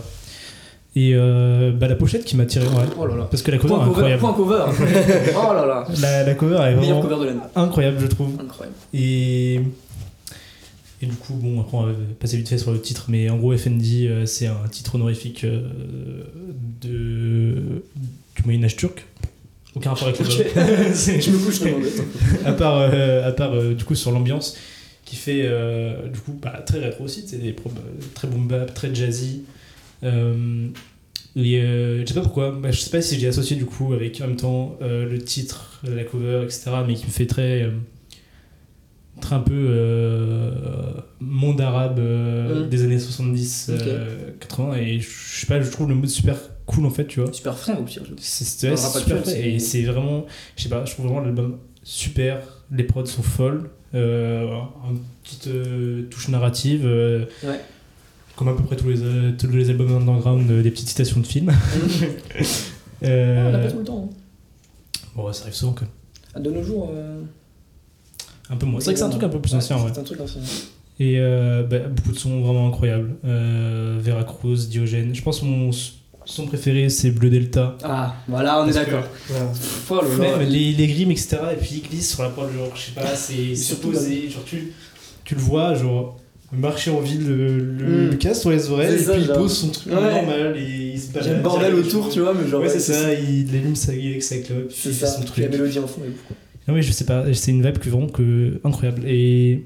Et 0.96 1.12
euh, 1.14 1.70
bah, 1.72 1.86
la 1.86 1.94
pochette 1.94 2.24
qui 2.24 2.36
m'a 2.36 2.44
tiré. 2.44 2.66
Ouais. 2.66 2.74
Oh 2.98 3.06
là 3.06 3.14
là. 3.14 3.28
Parce 3.30 3.42
que 3.42 3.50
la 3.52 3.58
cover 3.58 3.74
Point 3.74 3.84
est 3.84 3.88
cover, 3.94 4.12
incroyable. 4.12 4.20
point 4.20 4.32
cover. 4.32 4.64
oh 5.36 5.52
là 5.54 5.66
là. 5.66 5.86
La, 6.00 6.24
la 6.24 6.34
cover 6.34 6.56
est 6.56 6.74
Meilleure 6.74 6.98
vraiment 6.98 7.02
cover 7.02 7.20
de 7.20 7.24
l'année. 7.26 7.40
incroyable, 7.54 7.98
je 8.00 8.06
trouve. 8.08 8.30
Incroyable. 8.40 8.76
Et, 8.94 9.60
et 11.00 11.06
du 11.06 11.14
coup, 11.14 11.34
bon, 11.34 11.60
après, 11.60 11.76
on 11.76 11.86
va 11.86 11.92
passer 12.18 12.36
vite 12.36 12.48
fait 12.48 12.58
sur 12.58 12.72
le 12.72 12.80
titre, 12.80 13.06
mais 13.08 13.30
en 13.30 13.36
gros, 13.36 13.56
FND, 13.56 13.84
euh, 14.06 14.26
c'est 14.26 14.46
un 14.48 14.66
titre 14.70 14.96
honorifique 14.96 15.44
euh, 15.44 15.62
de, 16.80 17.82
du 18.36 18.42
Moyen-Âge 18.44 18.76
turc. 18.76 19.04
Aucun 19.74 19.90
rapport 19.90 20.08
avec 20.08 20.20
le 20.20 20.26
Ok. 20.26 20.90
C'est- 20.94 21.20
Je 21.20 21.30
me 21.30 21.38
couche, 21.38 21.60
à 22.44 22.52
part, 22.52 22.78
euh, 22.78 23.28
à 23.28 23.32
part 23.32 23.52
du 23.74 23.84
coup 23.84 23.94
sur 23.94 24.10
l'ambiance 24.10 24.56
qui 25.04 25.16
fait 25.16 25.48
du 26.12 26.18
coup 26.20 26.38
bah, 26.42 26.62
très 26.66 26.80
rétro 26.80 27.04
aussi 27.04 27.24
c'est 27.26 27.38
des 27.38 27.54
très 28.14 28.28
boom 28.28 28.46
bap 28.46 28.74
très 28.74 28.94
jazzy 28.94 29.42
je 30.02 30.68
sais 32.06 32.14
pas 32.14 32.20
pourquoi 32.20 32.50
bah, 32.50 32.70
je 32.70 32.78
sais 32.80 32.90
pas 32.90 33.00
si 33.00 33.18
j'ai 33.18 33.28
associé 33.28 33.56
du 33.56 33.64
coup 33.64 33.94
avec 33.94 34.20
en 34.20 34.26
même 34.26 34.36
temps 34.36 34.76
le 34.80 35.16
titre 35.18 35.80
la 35.84 36.04
cover 36.04 36.42
etc 36.44 36.70
mais 36.86 36.94
qui 36.94 37.06
me 37.06 37.10
fait 37.10 37.26
très 37.26 37.70
un 39.32 39.40
peu 39.40 39.52
euh, 39.54 40.50
monde 41.20 41.60
arabe 41.60 41.98
euh, 41.98 42.64
Mm. 42.66 42.68
des 42.68 42.84
années 42.84 42.98
70 42.98 43.70
Ok. 43.74 43.82
euh, 43.86 44.30
80 44.40 44.74
et 44.76 45.00
je 45.00 45.08
sais 45.40 45.46
pas 45.46 45.60
je 45.60 45.70
trouve 45.70 45.88
le 45.88 45.94
mode 45.94 46.08
super 46.08 46.36
cool 46.66 46.86
en 46.86 46.90
fait 46.90 47.06
tu 47.06 47.20
vois 47.20 47.32
Super 47.32 47.56
frais 47.58 47.76
au 47.78 47.82
pire. 47.82 48.02
je- 48.06 48.14
c'est 48.18 48.44
super 48.44 48.76
frais. 48.78 49.48
et 49.48 49.58
c'est 49.58 49.82
vraiment 49.82 50.26
je 50.56 50.62
sais 50.64 50.68
pas 50.68 50.84
je 50.84 50.92
trouve 50.92 51.06
vraiment 51.06 51.20
l'album 51.20 51.58
super 51.82 52.40
les 52.70 52.84
prods 52.84 53.06
sont 53.06 53.22
folles 53.22 53.70
euh, 53.94 54.44
une 54.90 54.98
petite 55.22 55.46
euh, 55.48 56.02
touche 56.10 56.28
narrative 56.28 56.82
euh, 56.84 57.24
Ouais. 57.44 57.60
comme 58.36 58.48
à 58.48 58.54
peu 58.54 58.62
près 58.62 58.76
tous 58.76 58.88
les, 58.90 59.02
euh, 59.02 59.32
tous 59.38 59.48
les 59.48 59.70
albums 59.70 59.90
underground 59.96 60.50
euh, 60.50 60.62
des 60.62 60.70
petites 60.70 60.88
citations 60.88 61.20
de 61.20 61.26
films 61.26 61.52
Euh, 63.04 63.50
On 63.52 63.54
a 63.54 63.58
pas 63.60 63.70
tout 63.70 63.78
le 63.78 63.84
temps. 63.84 64.10
hein. 64.12 64.16
bon 65.14 65.32
ça 65.32 65.42
arrive 65.42 65.54
souvent 65.54 65.72
quand 65.72 65.82
même 65.82 65.90
À 66.34 66.40
de 66.40 66.50
nos 66.50 66.62
jours. 66.64 66.90
Un 68.50 68.56
peu 68.56 68.66
moins 68.66 68.80
c'est 68.80 68.86
vrai 68.86 68.94
que 68.94 68.98
c'est 69.00 69.04
un 69.04 69.10
truc 69.10 69.22
un 69.22 69.28
peu 69.28 69.40
plus 69.40 69.54
ancien 69.54 69.76
ouais. 69.76 69.90
C'est 69.92 70.00
un 70.00 70.04
truc 70.04 70.20
ancien. 70.20 70.40
et 71.00 71.18
euh, 71.18 71.62
bah, 71.64 71.78
beaucoup 71.80 72.12
de 72.12 72.18
sons 72.18 72.40
vraiment 72.40 72.68
incroyables 72.68 73.16
euh, 73.24 73.96
Veracruz 74.00 74.68
Diogène 74.68 75.14
je 75.14 75.22
pense 75.22 75.42
mon 75.42 75.70
son 76.24 76.44
préféré, 76.46 76.90
c'est 76.90 77.10
Bleu 77.10 77.30
Delta. 77.30 77.78
Ah, 77.82 78.14
voilà, 78.28 78.60
on 78.62 78.68
est 78.68 78.72
Parce 78.74 78.84
que- 78.84 78.90
d'accord. 78.90 79.08
Voilà. 79.28 80.02
Oh 80.36 80.40
les, 80.46 80.72
les 80.74 80.86
grimes, 80.86 81.10
etc. 81.10 81.38
Et 81.52 81.56
puis 81.56 81.82
il 81.82 81.88
glisse 81.88 82.10
sur 82.12 82.22
la 82.22 82.28
pointe, 82.28 82.52
genre, 82.52 82.70
je 82.76 82.82
sais 82.82 82.92
pas, 82.92 83.16
c'est 83.16 83.32
c'est 83.34 83.54
surtout, 83.56 83.92
posé. 83.92 84.28
Genre, 84.28 84.44
tu, 84.44 84.74
tu 85.24 85.34
le 85.34 85.40
vois, 85.40 85.72
genre, 85.74 86.18
marcher 86.52 86.90
en 86.90 87.00
ville, 87.00 87.26
le, 87.26 87.56
le, 87.58 88.10
Mm. 88.10 88.18
casse 88.18 88.42
sur 88.42 88.50
les 88.50 88.68
oreilles, 88.68 88.90
C'est 88.98 89.02
et 89.04 89.06
ça, 89.06 89.12
puis 89.14 89.22
il 89.22 89.26
genre. 89.28 89.36
pose 89.38 89.56
son 89.58 89.68
truc 89.70 89.86
Ouais. 89.90 90.00
normal 90.12 90.54
et 90.58 90.90
il 90.92 91.00
se 91.00 91.06
Il 91.18 91.26
y 91.26 91.30
a 91.30 91.32
le 91.32 91.40
bordel 91.42 91.74
autour, 91.76 92.10
tu 92.10 92.20
vois, 92.20 92.34
mais 92.34 92.46
genre. 92.46 92.60
Ouais, 92.60 92.68
c'est 92.68 92.78
ça, 92.80 93.14
il 93.14 93.48
allume 93.48 93.74
sa, 93.74 93.92
avec 93.92 94.22
sa 94.22 94.36
clope, 94.36 94.66
il 94.68 94.74
fait 94.74 95.06
son 95.06 95.22
puis 95.22 95.40
la 95.40 95.48
truc. 95.48 95.60
mélodie 95.60 95.78
en 95.78 95.86
fond. 95.86 96.02
est- 96.04 96.34
Non, 96.68 96.74
mais 96.74 96.82
je 96.82 96.92
sais 96.92 97.06
pas, 97.06 97.32
c'est 97.32 97.50
une 97.50 97.64
vibe 97.64 97.78
que 97.78 97.88
vraiment 97.88 98.08
que 98.08 98.60
incroyable. 98.62 99.02
Et. 99.06 99.64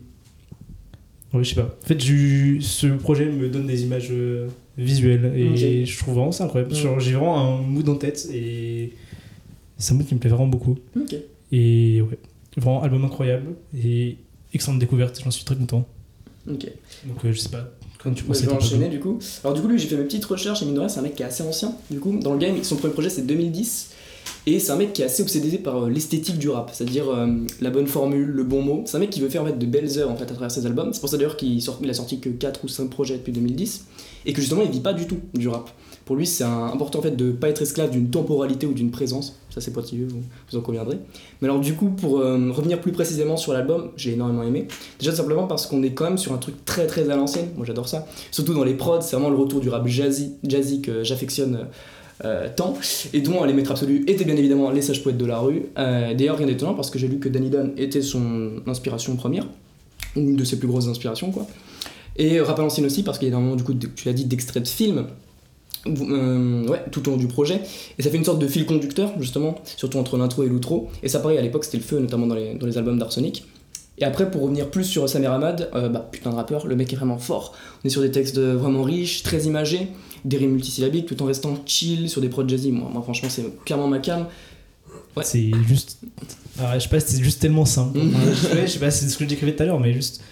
Ouais, 1.35 1.43
je 1.43 1.49
sais 1.49 1.61
pas. 1.61 1.77
En 1.83 1.87
fait, 1.87 2.01
ce 2.01 2.87
projet 2.99 3.27
me 3.27 3.49
donne 3.49 3.67
des 3.67 3.83
images 3.83 4.09
euh, 4.11 4.49
visuelles 4.79 5.33
et 5.35 5.85
je 5.85 5.99
trouve 5.99 6.15
vraiment 6.15 6.33
ça 6.33 6.45
incroyable. 6.45 6.73
Mm. 6.73 7.01
J'ai 7.01 7.13
vraiment 7.13 7.41
un 7.41 7.63
mood 7.63 7.89
en 7.89 7.97
tête 7.97 8.29
et 8.33 8.93
c'est 9.79 9.95
un 9.95 9.97
mood 9.97 10.07
qui 10.07 10.15
me 10.15 10.21
plaît 10.21 10.31
vraiment 10.31 10.47
beaucoup. 10.47 10.79
Ok. 10.97 11.17
Et 11.51 12.03
ouais, 12.03 12.19
vraiment 12.57 12.83
album 12.83 13.05
incroyable 13.05 13.55
et 13.77 14.17
excellente 14.55 14.79
découverte, 14.79 15.21
j'en 15.23 15.31
suis 15.31 15.45
très 15.45 15.57
content. 15.57 15.87
Ok. 16.49 16.67
Donc 17.07 17.25
euh, 17.25 17.33
je 17.33 17.39
sais 17.39 17.49
pas, 17.49 17.71
quand 18.03 18.13
tu 18.13 18.25
penses 18.25 18.43
je 18.43 18.47
vais 18.47 18.53
enchaîner 18.53 18.89
du 18.89 19.01
coup. 19.01 19.19
Alors 19.43 19.55
du 19.55 19.63
coup 19.63 19.69
lui 19.69 19.79
j'ai 19.79 19.89
fait 19.89 19.97
mes 19.97 20.05
petites 20.05 20.25
recherches 20.25 20.63
et 20.63 20.65
mine 20.67 20.75
de 20.75 20.81
rien 20.81 20.89
c'est 20.89 21.01
un 21.01 21.03
mec 21.03 21.15
qui 21.15 21.23
est 21.23 21.27
assez 21.27 21.43
ancien 21.43 21.75
du 21.91 21.99
coup 21.99 22.19
dans 22.19 22.33
le 22.33 22.39
game. 22.39 22.63
Son 22.63 22.77
premier 22.77 22.93
projet 22.93 23.11
c'est 23.11 23.27
2010 23.27 23.91
et 24.45 24.59
c'est 24.59 24.73
un 24.73 24.77
mec 24.77 24.93
qui 24.93 25.03
est 25.03 25.05
assez 25.05 25.23
obsédé 25.23 25.57
par 25.57 25.85
euh, 25.85 25.89
l'esthétique 25.89 26.37
du 26.39 26.49
rap, 26.49 26.71
c'est-à-dire 26.73 27.09
euh, 27.09 27.29
la 27.61 27.71
bonne 27.71 27.87
formule, 27.87 28.27
le 28.27 28.43
bon 28.43 28.63
mot. 28.63 28.83
C'est 28.87 28.97
un 28.97 29.01
mec 29.01 29.11
qui 29.11 29.21
veut 29.21 29.29
faire 29.29 29.43
en 29.43 29.47
fait 29.47 29.59
de 29.59 29.67
belles 29.67 29.99
heures 29.99 30.11
en 30.11 30.17
fait 30.17 30.25
à 30.25 30.35
travers 30.35 30.51
ses 30.51 30.67
albums. 30.67 30.93
C'est 30.93 31.01
pour 31.01 31.09
ça 31.09 31.17
d'ailleurs 31.17 31.37
qu'il 31.37 31.63
sort, 31.63 31.81
a 31.89 31.95
sorti 31.95 32.19
que 32.19 32.29
4 32.29 32.65
ou 32.65 32.69
5 32.69 32.91
projets 32.91 33.19
depuis 33.19 33.33
2010 33.33 33.85
et 34.27 34.33
que 34.33 34.41
justement 34.41 34.63
il 34.63 34.71
vit 34.71 34.81
pas 34.81 34.95
du 34.95 35.07
tout 35.07 35.19
du 35.35 35.47
rap. 35.47 35.71
Pour 36.05 36.17
lui 36.17 36.27
c'est 36.27 36.43
important 36.43 36.99
en 36.99 37.03
fait 37.03 37.15
de 37.15 37.31
pas 37.31 37.49
être 37.51 37.63
esclave 37.63 37.91
d'une 37.91 38.11
temporalité 38.11 38.67
ou 38.67 38.73
d'une 38.73 38.91
présence. 38.91 39.39
Ça 39.51 39.61
c'est 39.61 39.71
pointilleux, 39.71 40.09
vous, 40.09 40.23
vous 40.51 40.59
en 40.59 40.61
conviendrez. 40.61 40.99
Mais 41.41 41.47
alors 41.47 41.61
du 41.61 41.75
coup 41.75 41.91
pour 41.91 42.19
euh, 42.19 42.51
revenir 42.51 42.81
plus 42.81 42.91
précisément 42.91 43.37
sur 43.37 43.53
l'album, 43.53 43.91
j'ai 43.97 44.15
énormément 44.15 44.43
aimé. 44.43 44.67
Déjà 44.99 45.15
simplement 45.15 45.47
parce 45.47 45.69
qu'on 45.69 45.85
est 45.85 45.93
quand 45.93 46.05
même 46.05 46.19
sur 46.19 46.33
un 46.33 46.39
truc 46.39 46.65
très 46.65 46.89
très 46.89 47.09
à 47.11 47.15
l'ancienne. 47.17 47.51
Moi 47.57 47.65
j'adore 47.65 47.89
ça. 47.89 48.07
Surtout 48.33 48.55
dans 48.55 48.65
les 48.65 48.75
prods, 48.75 49.03
c'est 49.03 49.15
vraiment 49.15 49.31
le 49.31 49.37
retour 49.37 49.61
du 49.61 49.69
rap 49.69 49.87
jazzy, 49.87 50.33
jazzy 50.43 50.83
que 50.83 51.05
j'affectionne 51.05 51.69
tant. 52.49 52.75
Et 53.13 53.21
dont 53.21 53.45
les 53.45 53.53
maîtres 53.53 53.71
absolus 53.71 54.05
étaient 54.07 54.25
bien 54.25 54.37
évidemment 54.37 54.71
les 54.71 54.83
sages 54.83 55.03
poètes 55.03 55.19
de 55.19 55.27
la 55.27 55.39
rue. 55.39 55.65
Euh, 55.79 56.15
D'ailleurs, 56.15 56.39
rien 56.39 56.47
d'étonnant 56.47 56.75
parce 56.75 56.91
que 56.91 56.99
j'ai 56.99 57.09
lu 57.09 57.19
que 57.19 57.29
Danny 57.29 57.51
Dunn 57.51 57.73
était 57.77 58.03
son 58.03 58.51
inspiration 58.67 59.17
première, 59.17 59.47
ou 60.17 60.21
une 60.21 60.37
de 60.37 60.45
ses 60.45 60.59
plus 60.59 60.69
grosses 60.69 60.89
inspirations, 60.89 61.31
quoi. 61.31 61.47
Et 62.17 62.41
rap 62.41 62.59
à 62.59 62.65
aussi 62.65 63.03
parce 63.03 63.19
qu'il 63.19 63.29
y 63.29 63.31
a 63.31 63.33
énormément, 63.33 63.57
du 63.57 63.65
coup, 63.65 63.75
de- 63.75 63.87
tu 63.87 64.07
l'as 64.07 64.13
dit, 64.13 64.25
d'extraits 64.25 64.63
de 64.63 64.69
films. 64.69 65.07
euh, 65.87 66.69
ouais, 66.69 66.85
tout 66.93 67.09
au 67.09 67.11
long 67.11 67.17
du 67.17 67.27
projet. 67.27 67.61
Et 67.99 68.03
ça 68.03 68.11
fait 68.11 68.17
une 68.17 68.25
sorte 68.25 68.39
de 68.39 68.47
fil 68.47 68.67
conducteur, 68.67 69.11
justement, 69.19 69.57
surtout 69.77 69.99
entre 69.99 70.17
l'intro 70.17 70.45
et 70.45 70.49
l'outro. 70.49 70.89
Et 71.03 71.09
ça, 71.09 71.19
pareil, 71.19 71.39
à 71.39 71.43
l'époque, 71.43 71.65
c'était 71.65 71.79
le 71.79 71.83
feu, 71.83 71.99
notamment 71.99 72.29
dans 72.29 72.37
les, 72.37 72.79
albums 72.79 72.99
d'Arsenic. 72.99 73.45
Et 73.99 74.05
après, 74.05 74.31
pour 74.31 74.43
revenir 74.43 74.71
plus 74.71 74.85
sur 74.85 75.09
Samir 75.09 75.33
Ahmad, 75.33 75.71
euh, 75.75 75.89
bah 75.89 76.09
putain 76.11 76.31
de 76.31 76.37
rappeur, 76.37 76.67
le 76.67 76.77
mec 76.77 76.93
est 76.93 76.97
vraiment 76.97 77.19
fort. 77.19 77.55
On 77.83 77.87
est 77.87 77.91
sur 77.91 78.01
des 78.01 78.11
textes 78.11 78.39
euh, 78.39 78.57
vraiment 78.57 78.83
riches, 78.85 79.23
très 79.23 79.43
imagés, 79.43 79.89
des 80.25 80.37
rimes 80.37 80.53
multisyllabiques, 80.53 81.07
tout 81.07 81.21
en 81.23 81.27
restant 81.27 81.55
chill 81.67 82.09
sur 82.09 82.21
des 82.21 82.29
prods 82.29 82.47
jazzy. 82.49 82.71
Moi, 82.73 82.89
moi 82.93 83.03
franchement, 83.03 83.29
c'est 83.29 83.45
clairement 83.65 83.89
ma 83.89 83.99
cam. 83.99 84.27
Ouais. 85.17 85.25
C'est 85.25 85.51
juste. 85.67 85.99
Ah, 86.59 86.79
je 86.79 86.85
sais 86.85 86.89
pas, 86.89 87.01
c'est 87.01 87.23
juste 87.23 87.41
tellement 87.41 87.65
simple. 87.65 87.99
Enfin, 88.01 88.63
je, 88.67 88.67
sais 88.71 88.79
pas, 88.79 88.91
c'est 88.91 89.09
ce 89.09 89.17
que 89.19 89.25
je 89.25 89.29
décrivais 89.29 89.55
tout 89.55 89.63
à 89.63 89.67
l'heure, 89.67 89.81
mais 89.81 89.93
juste. 89.93 90.23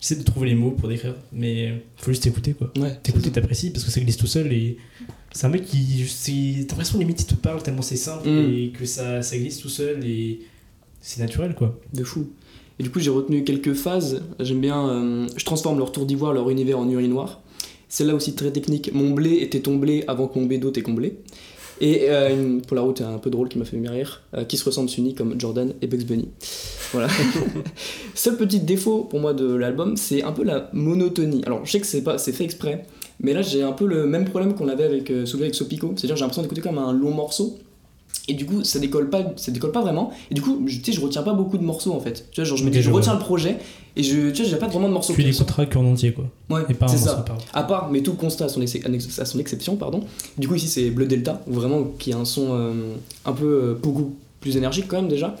J'essaie 0.00 0.16
de 0.16 0.22
trouver 0.22 0.48
les 0.48 0.54
mots 0.54 0.70
pour 0.70 0.88
décrire, 0.88 1.14
mais 1.30 1.82
faut 1.98 2.10
juste 2.10 2.26
écouter 2.26 2.54
quoi. 2.54 2.72
Ouais, 2.78 2.98
T'écoutes, 3.02 3.30
t'apprécies 3.32 3.68
parce 3.70 3.84
que 3.84 3.90
ça 3.90 4.00
glisse 4.00 4.16
tout 4.16 4.26
seul 4.26 4.50
et 4.50 4.78
c'est 5.30 5.44
un 5.44 5.50
mec 5.50 5.66
qui. 5.66 6.64
T'as 6.66 6.72
l'impression 6.74 6.98
limite 6.98 7.20
il 7.20 7.26
te 7.26 7.34
parle 7.34 7.62
tellement 7.62 7.82
c'est 7.82 7.96
simple 7.96 8.26
Mm. 8.26 8.50
et 8.54 8.70
que 8.70 8.86
ça, 8.86 9.20
ça 9.20 9.36
glisse 9.36 9.58
tout 9.58 9.68
seul 9.68 10.02
et 10.06 10.40
c'est 11.02 11.20
naturel 11.20 11.54
quoi. 11.54 11.78
de 11.92 12.02
fou. 12.02 12.30
Et 12.78 12.82
du 12.82 12.90
coup, 12.90 12.98
j'ai 12.98 13.10
retenu 13.10 13.44
quelques 13.44 13.74
phases. 13.74 14.22
J'aime 14.40 14.62
bien. 14.62 14.88
euh, 14.88 15.28
je 15.36 15.44
transforme 15.44 15.76
leur 15.78 15.92
tour 15.92 16.06
d'ivoire, 16.06 16.32
leur 16.32 16.48
univers 16.48 16.78
en 16.78 16.88
urinoir. 16.88 17.42
Celle-là 17.90 18.14
aussi 18.14 18.34
très 18.34 18.50
technique. 18.52 18.90
Mon 18.94 19.10
blé 19.10 19.34
était 19.42 19.60
ton 19.60 19.76
blé 19.76 20.04
avant 20.06 20.26
que 20.28 20.38
mon 20.38 20.46
bédo 20.46 20.70
t'ait 20.70 20.80
comblé. 20.80 21.18
Et 21.82 22.10
euh, 22.10 22.30
une- 22.34 22.60
pour 22.62 22.76
la 22.76 22.82
route, 22.82 23.00
un 23.00 23.16
peu 23.18 23.30
drôle 23.30 23.48
qui 23.48 23.58
m'a 23.58 23.64
fait 23.64 23.78
rire, 23.78 24.22
euh, 24.34 24.44
qui 24.44 24.56
se 24.58 24.64
ressemble 24.64 24.88
s'unit 24.90 25.14
comme 25.14 25.40
Jordan 25.40 25.72
et 25.82 25.86
Bugs 25.86 26.04
Bunny. 26.04 26.28
Voilà. 26.92 27.08
Seul 28.14 28.36
petit 28.36 28.60
défaut 28.60 29.04
pour 29.04 29.18
moi 29.20 29.32
de 29.34 29.54
l'album, 29.54 29.96
c'est 29.96 30.22
un 30.22 30.32
peu 30.32 30.44
la 30.44 30.68
monotonie. 30.72 31.42
Alors, 31.46 31.64
je 31.64 31.72
sais 31.72 31.80
que 31.80 31.86
c'est 31.86 32.02
pas, 32.02 32.18
c'est 32.18 32.32
fait 32.32 32.44
exprès, 32.44 32.84
mais 33.20 33.32
là 33.32 33.40
j'ai 33.42 33.62
un 33.62 33.72
peu 33.72 33.86
le 33.86 34.06
même 34.06 34.26
problème 34.26 34.54
qu'on 34.54 34.68
avait 34.68 34.84
avec 34.84 35.10
euh, 35.10 35.24
Soulevé 35.26 35.46
avec 35.46 35.54
Sopico. 35.54 35.94
C'est-à-dire, 35.96 36.16
j'ai 36.16 36.20
l'impression 36.20 36.42
d'écouter 36.42 36.60
comme 36.60 36.78
un 36.78 36.92
long 36.92 37.12
morceau. 37.12 37.58
Et 38.30 38.34
du 38.34 38.46
coup, 38.46 38.62
ça 38.64 38.78
décolle 38.78 39.10
pas, 39.10 39.22
ça 39.36 39.50
décolle 39.50 39.72
pas 39.72 39.80
vraiment. 39.82 40.10
Et 40.30 40.34
du 40.34 40.40
coup, 40.40 40.62
je- 40.66 40.78
tu 40.78 40.84
sais, 40.84 40.92
je 40.92 41.00
retiens 41.00 41.22
pas 41.22 41.32
beaucoup 41.34 41.58
de 41.58 41.64
morceaux 41.64 41.92
en 41.92 42.00
fait. 42.00 42.26
Tu 42.30 42.40
vois, 42.40 42.44
genre, 42.48 42.56
je 42.56 42.62
me 42.62 42.68
Ok, 42.68 42.72
dis, 42.74 42.78
je 42.80 42.84
je 42.88 42.90
retiens 42.94 43.12
le 43.14 43.18
projet 43.18 43.56
et 43.96 44.02
je, 44.04 44.30
tu 44.30 44.42
vois, 44.42 44.50
j'ai 44.50 44.56
pas 44.56 44.68
vraiment 44.68 44.88
de 44.88 44.92
morceaux. 44.94 45.12
Tu 45.14 45.22
l'écouteras 45.22 45.66
qu'en 45.66 45.84
entier 45.84 46.12
quoi. 46.12 46.24
Ouais, 46.48 46.62
Et 46.68 46.74
pas 46.74 46.86
c'est 46.88 46.96
ça. 46.98 47.24
À 47.52 47.62
part, 47.64 47.90
mais 47.90 48.02
tout 48.02 48.14
constat 48.14 48.44
à 48.44 48.48
son, 48.48 48.62
ex- 48.62 49.18
à 49.18 49.24
son 49.24 49.38
exception, 49.40 49.76
pardon. 49.76 50.00
Du 50.38 50.46
coup, 50.48 50.54
ici, 50.54 50.68
c'est 50.68 50.90
Bleu 50.90 51.06
Delta, 51.06 51.42
vraiment, 51.46 51.84
qui 51.98 52.12
a 52.12 52.16
un 52.18 52.24
son 52.24 52.48
euh, 52.52 52.72
un 53.24 53.32
peu 53.32 53.46
euh, 53.46 53.74
beaucoup 53.74 54.14
plus 54.40 54.56
énergique 54.56 54.86
quand 54.88 54.96
même 55.00 55.08
déjà, 55.10 55.34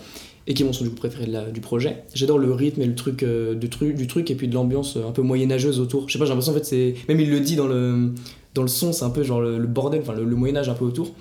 et 0.48 0.54
qui 0.54 0.62
est 0.62 0.66
mon 0.66 0.72
son 0.72 0.82
du 0.84 0.90
coup 0.90 0.96
préféré 0.96 1.26
de 1.26 1.32
la- 1.32 1.50
du 1.50 1.60
projet. 1.60 2.02
J'adore 2.12 2.38
le 2.38 2.52
rythme 2.52 2.82
et 2.82 2.86
le 2.86 2.94
truc, 2.96 3.22
euh, 3.22 3.54
de 3.54 3.66
tru- 3.68 3.94
du 3.94 4.06
truc, 4.08 4.30
et 4.30 4.34
puis 4.34 4.48
de 4.48 4.54
l'ambiance 4.54 4.96
un 4.96 5.12
peu 5.12 5.22
moyenâgeuse 5.22 5.78
autour. 5.78 6.08
Je 6.08 6.12
sais 6.14 6.18
pas, 6.18 6.24
j'ai 6.24 6.30
l'impression 6.30 6.52
en 6.52 6.56
fait, 6.56 6.64
c'est. 6.64 6.94
Même 7.08 7.20
il 7.20 7.30
le 7.30 7.38
dit 7.40 7.54
dans 7.56 7.68
le, 7.68 8.12
dans 8.54 8.62
le 8.62 8.68
son, 8.68 8.92
c'est 8.92 9.04
un 9.04 9.10
peu 9.10 9.22
genre 9.22 9.40
le, 9.40 9.58
le 9.58 9.66
bordel, 9.68 10.00
enfin 10.02 10.12
le, 10.14 10.24
le 10.24 10.34
Moyen-Âge 10.36 10.68
un 10.68 10.74
peu 10.74 10.84
autour. 10.84 11.12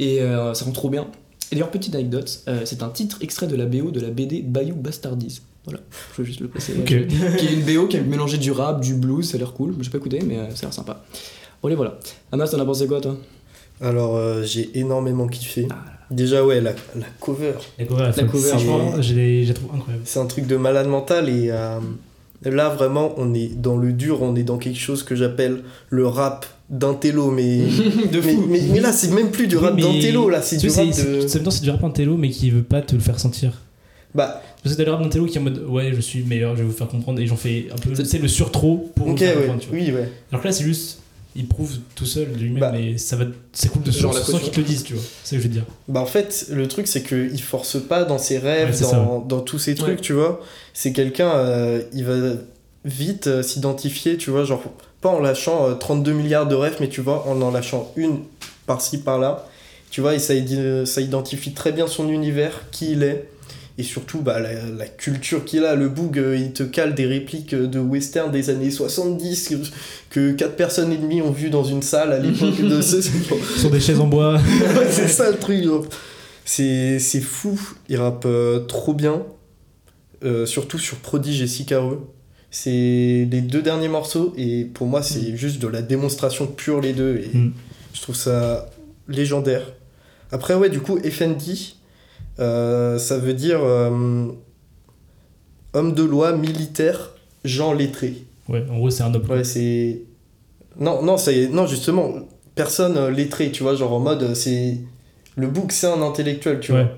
Et 0.00 0.20
euh, 0.20 0.54
ça 0.54 0.64
rend 0.64 0.72
trop 0.72 0.90
bien. 0.90 1.06
Et 1.52 1.54
d'ailleurs, 1.54 1.70
petite 1.70 1.94
anecdote, 1.94 2.42
euh, 2.48 2.62
c'est 2.64 2.82
un 2.82 2.88
titre 2.88 3.18
extrait 3.20 3.46
de 3.46 3.54
la 3.54 3.66
BO 3.66 3.92
de 3.92 4.00
la 4.00 4.10
BD 4.10 4.42
Bayou 4.42 4.74
Bastardise. 4.74 5.42
Voilà, 5.64 5.80
je 6.12 6.22
veux 6.22 6.26
juste 6.26 6.40
le 6.40 6.48
placer. 6.48 6.74
Ok. 6.78 6.86
qui 7.36 7.46
est 7.46 7.52
une 7.52 7.62
BO 7.62 7.86
qui 7.86 7.98
a 7.98 8.00
mélangé 8.00 8.38
du 8.38 8.50
rap, 8.50 8.80
du 8.80 8.94
blues, 8.94 9.28
ça 9.28 9.36
a 9.36 9.38
l'air 9.38 9.52
cool. 9.52 9.74
J'ai 9.80 9.90
pas 9.90 9.98
écouté, 9.98 10.20
mais 10.24 10.38
euh, 10.38 10.50
ça 10.50 10.60
a 10.60 10.62
l'air 10.62 10.72
sympa. 10.72 11.04
Bon, 11.62 11.68
allez, 11.68 11.76
voilà. 11.76 11.98
Amas, 12.32 12.48
t'en 12.48 12.58
as 12.58 12.64
pensé 12.64 12.86
quoi, 12.86 13.00
toi? 13.00 13.16
Alors, 13.80 14.16
euh, 14.16 14.42
j'ai 14.42 14.78
énormément 14.78 15.26
kiffé. 15.26 15.68
Ah. 15.70 15.76
Déjà, 16.10 16.44
ouais, 16.44 16.60
la, 16.60 16.72
la 16.96 17.06
cover. 17.20 17.52
La 17.78 17.84
cover, 17.84 18.10
La 18.16 18.24
cover, 18.24 18.48
franchement, 18.48 19.02
je 19.02 19.46
la 19.46 19.54
trouve 19.54 19.74
incroyable. 19.74 20.02
C'est 20.04 20.18
un 20.18 20.26
truc 20.26 20.46
de 20.46 20.56
malade 20.56 20.88
mental 20.88 21.28
et 21.28 21.50
euh, 21.50 21.78
là, 22.42 22.70
vraiment, 22.70 23.12
on 23.16 23.32
est 23.34 23.48
dans 23.48 23.76
le 23.76 23.92
dur, 23.92 24.22
on 24.22 24.34
est 24.34 24.42
dans 24.42 24.58
quelque 24.58 24.78
chose 24.78 25.02
que 25.02 25.14
j'appelle 25.14 25.62
le 25.88 26.06
rap 26.06 26.46
d'intello. 26.70 27.30
Mais, 27.30 27.58
De 28.12 28.20
mais, 28.20 28.34
fou. 28.34 28.46
mais, 28.48 28.60
mais 28.72 28.80
là, 28.80 28.92
c'est 28.92 29.08
même 29.10 29.30
plus 29.30 29.46
du 29.46 29.56
Oui, 29.56 29.64
rap 29.64 29.74
mais- 29.74 29.82
d'intello, 29.82 30.28
là, 30.30 30.40
c'est 30.42 30.56
du 30.56 30.70
sais, 30.70 30.80
rap 30.80 30.88
de. 30.88 30.92
c'est- 31.28 31.62
du 31.62 31.70
rap 31.70 31.82
mais 32.16 32.30
qui 32.30 32.50
veut 32.50 32.62
pas 32.62 32.80
te 32.80 32.94
le 32.94 33.00
faire 33.00 33.18
sentir. 33.20 33.60
Bah, 34.14 34.42
Parce 34.62 34.74
que 34.74 34.78
t'as 34.80 34.86
le 34.86 34.92
rap 34.92 35.02
d'intello 35.02 35.26
qui 35.26 35.36
est 35.36 35.40
en 35.40 35.44
mode 35.44 35.64
ouais, 35.68 35.92
je 35.94 36.00
suis 36.00 36.22
meilleur, 36.24 36.56
je 36.56 36.62
vais 36.62 36.66
vous 36.68 36.74
faire 36.74 36.88
comprendre, 36.88 37.20
et 37.20 37.26
j'en 37.26 37.36
fais 37.36 37.68
un 37.72 37.76
peu, 37.76 37.94
C'est- 37.94 38.02
tu 38.02 38.08
sais, 38.08 38.18
le 38.18 38.28
surtro 38.28 38.90
pour 38.94 39.06
vous 39.06 39.12
ok, 39.12 39.18
faire 39.20 39.28
ouais, 39.36 39.40
comprendre, 39.42 39.60
tu 39.60 39.68
vois. 39.68 39.78
oui, 39.78 39.92
ouais. 39.92 40.08
Alors 40.32 40.42
que 40.42 40.48
là, 40.48 40.52
c'est 40.52 40.64
juste, 40.64 40.98
il 41.36 41.46
prouve 41.46 41.76
tout 41.94 42.06
seul 42.06 42.32
de 42.32 42.36
lui-même, 42.38 42.58
Bah. 42.58 42.76
et 42.76 42.98
ça 42.98 43.14
va, 43.14 43.26
c'est 43.52 43.70
cool 43.70 43.82
de 43.84 43.92
Genre 43.92 44.12
sans, 44.18 44.38
qu'ils 44.40 44.50
te 44.50 44.58
le 44.58 44.66
disent, 44.66 44.82
tu 44.82 44.94
vois. 44.94 45.02
C'est 45.22 45.30
ce 45.30 45.30
que 45.36 45.42
je 45.42 45.42
veux 45.48 45.54
dire. 45.54 45.64
Bah 45.86 46.00
en 46.00 46.06
fait, 46.06 46.46
le 46.50 46.66
truc 46.66 46.88
c'est 46.88 47.02
qu'il 47.04 47.40
force 47.40 47.76
pas 47.80 48.02
dans 48.04 48.18
ses 48.18 48.38
rêves, 48.38 48.74
Ouais, 48.82 48.90
dans, 48.90 49.20
dans 49.20 49.40
tous 49.40 49.60
ces 49.60 49.76
trucs, 49.76 49.90
Ouais. 49.90 49.96
tu 50.02 50.12
vois. 50.12 50.40
C'est 50.74 50.92
quelqu'un, 50.92 51.30
euh, 51.30 51.80
il 51.94 52.04
va 52.04 52.14
vite 52.84 53.26
euh, 53.26 53.42
s'identifier, 53.42 54.16
tu 54.16 54.30
vois, 54.30 54.44
genre 54.44 54.62
pas 55.00 55.10
en 55.10 55.20
lâchant 55.20 55.68
euh, 55.68 55.74
32 55.74 56.12
milliards 56.12 56.46
de 56.48 56.54
rêves, 56.54 56.76
mais 56.80 56.88
tu 56.88 57.00
vois, 57.00 57.26
en 57.28 57.40
en 57.42 57.50
lâchant 57.50 57.92
une 57.96 58.20
par-ci 58.66 58.98
par-là. 58.98 59.46
Tu 59.90 60.00
vois, 60.00 60.14
et 60.14 60.18
ça, 60.18 60.34
ça 60.86 61.00
identifie 61.00 61.52
très 61.52 61.72
bien 61.72 61.86
son 61.86 62.08
univers, 62.08 62.70
qui 62.70 62.92
il 62.92 63.02
est. 63.02 63.28
Et 63.80 63.82
surtout, 63.82 64.20
bah, 64.20 64.40
la, 64.40 64.50
la 64.76 64.86
culture 64.86 65.42
qu'il 65.44 65.64
a, 65.64 65.74
le 65.74 65.88
boog, 65.88 66.18
euh, 66.18 66.36
il 66.36 66.52
te 66.52 66.62
cale 66.62 66.94
des 66.94 67.06
répliques 67.06 67.54
euh, 67.54 67.66
de 67.66 67.78
western 67.78 68.30
des 68.30 68.50
années 68.50 68.70
70 68.70 69.48
que, 69.48 69.54
que 70.10 70.32
4 70.32 70.54
personnes 70.54 70.92
et 70.92 70.98
demie 70.98 71.22
ont 71.22 71.30
vu 71.30 71.48
dans 71.48 71.64
une 71.64 71.80
salle 71.80 72.12
à 72.12 72.18
l'époque 72.20 72.60
de 72.60 72.82
ce... 72.82 73.00
Sur 73.58 73.70
des 73.70 73.80
chaises 73.80 73.98
en 73.98 74.06
bois. 74.06 74.38
C'est 74.90 75.08
ça 75.08 75.30
le 75.30 75.38
truc. 75.38 75.64
genre. 75.64 75.86
C'est 76.44 76.98
c'est 76.98 77.20
fou. 77.20 77.58
Il 77.88 77.96
rappe 77.96 78.24
euh, 78.26 78.60
trop 78.60 78.92
bien. 78.92 79.22
Euh, 80.24 80.44
surtout 80.44 80.78
sur 80.78 80.98
Prodige 80.98 81.40
et 81.40 81.46
Sicareux. 81.46 82.06
C'est 82.50 83.28
les 83.30 83.40
deux 83.42 83.62
derniers 83.62 83.88
morceaux 83.88 84.34
et 84.36 84.64
pour 84.64 84.86
moi 84.88 85.02
c'est 85.02 85.36
juste 85.36 85.60
de 85.62 85.68
la 85.68 85.82
démonstration 85.82 86.46
pure 86.46 86.80
les 86.80 86.92
deux 86.92 87.16
et 87.18 87.36
Mm. 87.36 87.52
je 87.94 88.00
trouve 88.02 88.16
ça 88.16 88.68
légendaire. 89.08 89.62
Après 90.32 90.54
ouais 90.54 90.68
du 90.68 90.80
coup 90.80 90.98
FND 90.98 91.42
euh, 92.40 92.98
ça 92.98 93.18
veut 93.18 93.34
dire 93.34 93.60
euh, 93.62 94.26
homme 95.74 95.94
de 95.94 96.02
loi 96.02 96.32
militaire 96.36 97.12
Jean 97.44 97.72
lettré. 97.72 98.14
Ouais, 98.48 98.64
en 98.70 98.78
gros, 98.78 98.90
c'est 98.90 99.02
un 99.02 99.10
noble. 99.10 99.30
Ouais, 99.30 99.44
c'est. 99.44 100.02
Non, 100.78 101.02
non, 101.02 101.16
c'est... 101.16 101.48
non, 101.48 101.66
justement, 101.66 102.12
personne 102.54 102.96
euh, 102.96 103.10
lettrée, 103.10 103.50
tu 103.50 103.62
vois, 103.62 103.74
genre 103.76 103.92
en 103.92 104.00
mode, 104.00 104.34
c'est. 104.34 104.76
Le 105.36 105.46
book, 105.46 105.72
c'est 105.72 105.86
un 105.86 106.02
intellectuel, 106.02 106.60
tu 106.60 106.72
Ouais. 106.72 106.82
vois. 106.82 106.92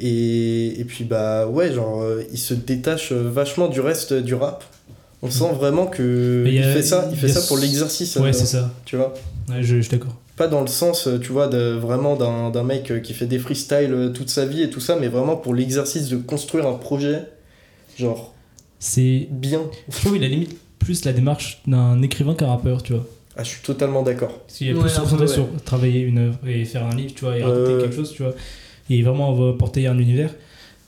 Et... 0.00 0.80
et 0.80 0.84
puis, 0.84 1.04
bah, 1.04 1.46
ouais, 1.48 1.72
genre, 1.72 2.02
il 2.30 2.38
se 2.38 2.54
détache 2.54 3.12
vachement 3.12 3.68
du 3.68 3.80
reste 3.80 4.12
du 4.14 4.34
rap. 4.34 4.64
On 5.22 5.30
sent 5.30 5.52
vraiment 5.54 5.86
que. 5.86 6.42
Mais 6.44 6.50
il 6.50 6.56
Il 6.56 6.62
fait 6.64 6.82
ça, 6.82 7.06
il 7.10 7.14
il 7.14 7.18
fait 7.18 7.28
ça 7.28 7.40
pour 7.46 7.56
ce- 7.58 7.62
l'exercice, 7.62 8.16
Ouais, 8.16 8.28
euh, 8.30 8.32
c'est 8.32 8.46
ça. 8.46 8.70
tu 8.84 8.96
vois. 8.96 9.14
Ouais, 9.48 9.62
je, 9.62 9.76
je 9.76 9.80
suis 9.82 9.90
d'accord. 9.90 10.16
pas 10.36 10.48
dans 10.48 10.60
le 10.62 10.66
sens, 10.66 11.06
euh, 11.06 11.18
tu 11.18 11.30
vois, 11.32 11.46
de, 11.48 11.72
vraiment 11.74 12.16
d'un 12.16 12.50
d'un 12.50 12.64
mec 12.64 12.90
euh, 12.90 12.98
qui 13.00 13.14
fait 13.14 13.26
des 13.26 13.38
freestyles 13.38 14.10
toute 14.14 14.30
sa 14.30 14.44
vie 14.46 14.62
et 14.62 14.70
tout 14.70 14.80
ça, 14.80 14.96
mais 15.00 15.08
vraiment 15.08 15.36
pour 15.36 15.54
l'exercice 15.54 16.08
de 16.08 16.16
construire 16.16 16.66
un 16.66 16.74
projet, 16.74 17.20
genre, 17.98 18.34
C'est. 18.80 19.28
bien. 19.30 19.60
Je 19.88 19.96
trouve 19.98 20.14
qu'il 20.14 20.24
a 20.24 20.28
limite 20.28 20.56
plus 20.80 21.04
la 21.04 21.12
démarche 21.12 21.62
d'un 21.68 22.02
écrivain 22.02 22.34
qu'un 22.34 22.48
rappeur, 22.48 22.82
tu 22.82 22.94
vois. 22.94 23.06
Ah, 23.36 23.44
je 23.44 23.50
suis 23.50 23.62
totalement 23.62 24.02
d'accord. 24.02 24.40
Parce 24.40 24.58
qu'il 24.58 24.68
est 24.68 24.72
plus 24.74 24.82
concentré 24.82 25.26
sur 25.28 25.46
travailler 25.64 26.00
une 26.00 26.18
œuvre 26.18 26.38
et 26.46 26.64
faire 26.64 26.84
un 26.84 26.94
livre, 26.96 27.12
tu 27.14 27.24
vois, 27.24 27.38
et 27.38 27.42
raconter 27.44 27.78
quelque 27.82 27.94
chose, 27.96 28.12
tu 28.12 28.22
vois. 28.24 28.34
Et 28.90 29.00
vraiment 29.02 29.30
on 29.30 29.34
va 29.52 29.56
porter 29.56 29.86
un 29.86 29.96
univers. 29.98 30.34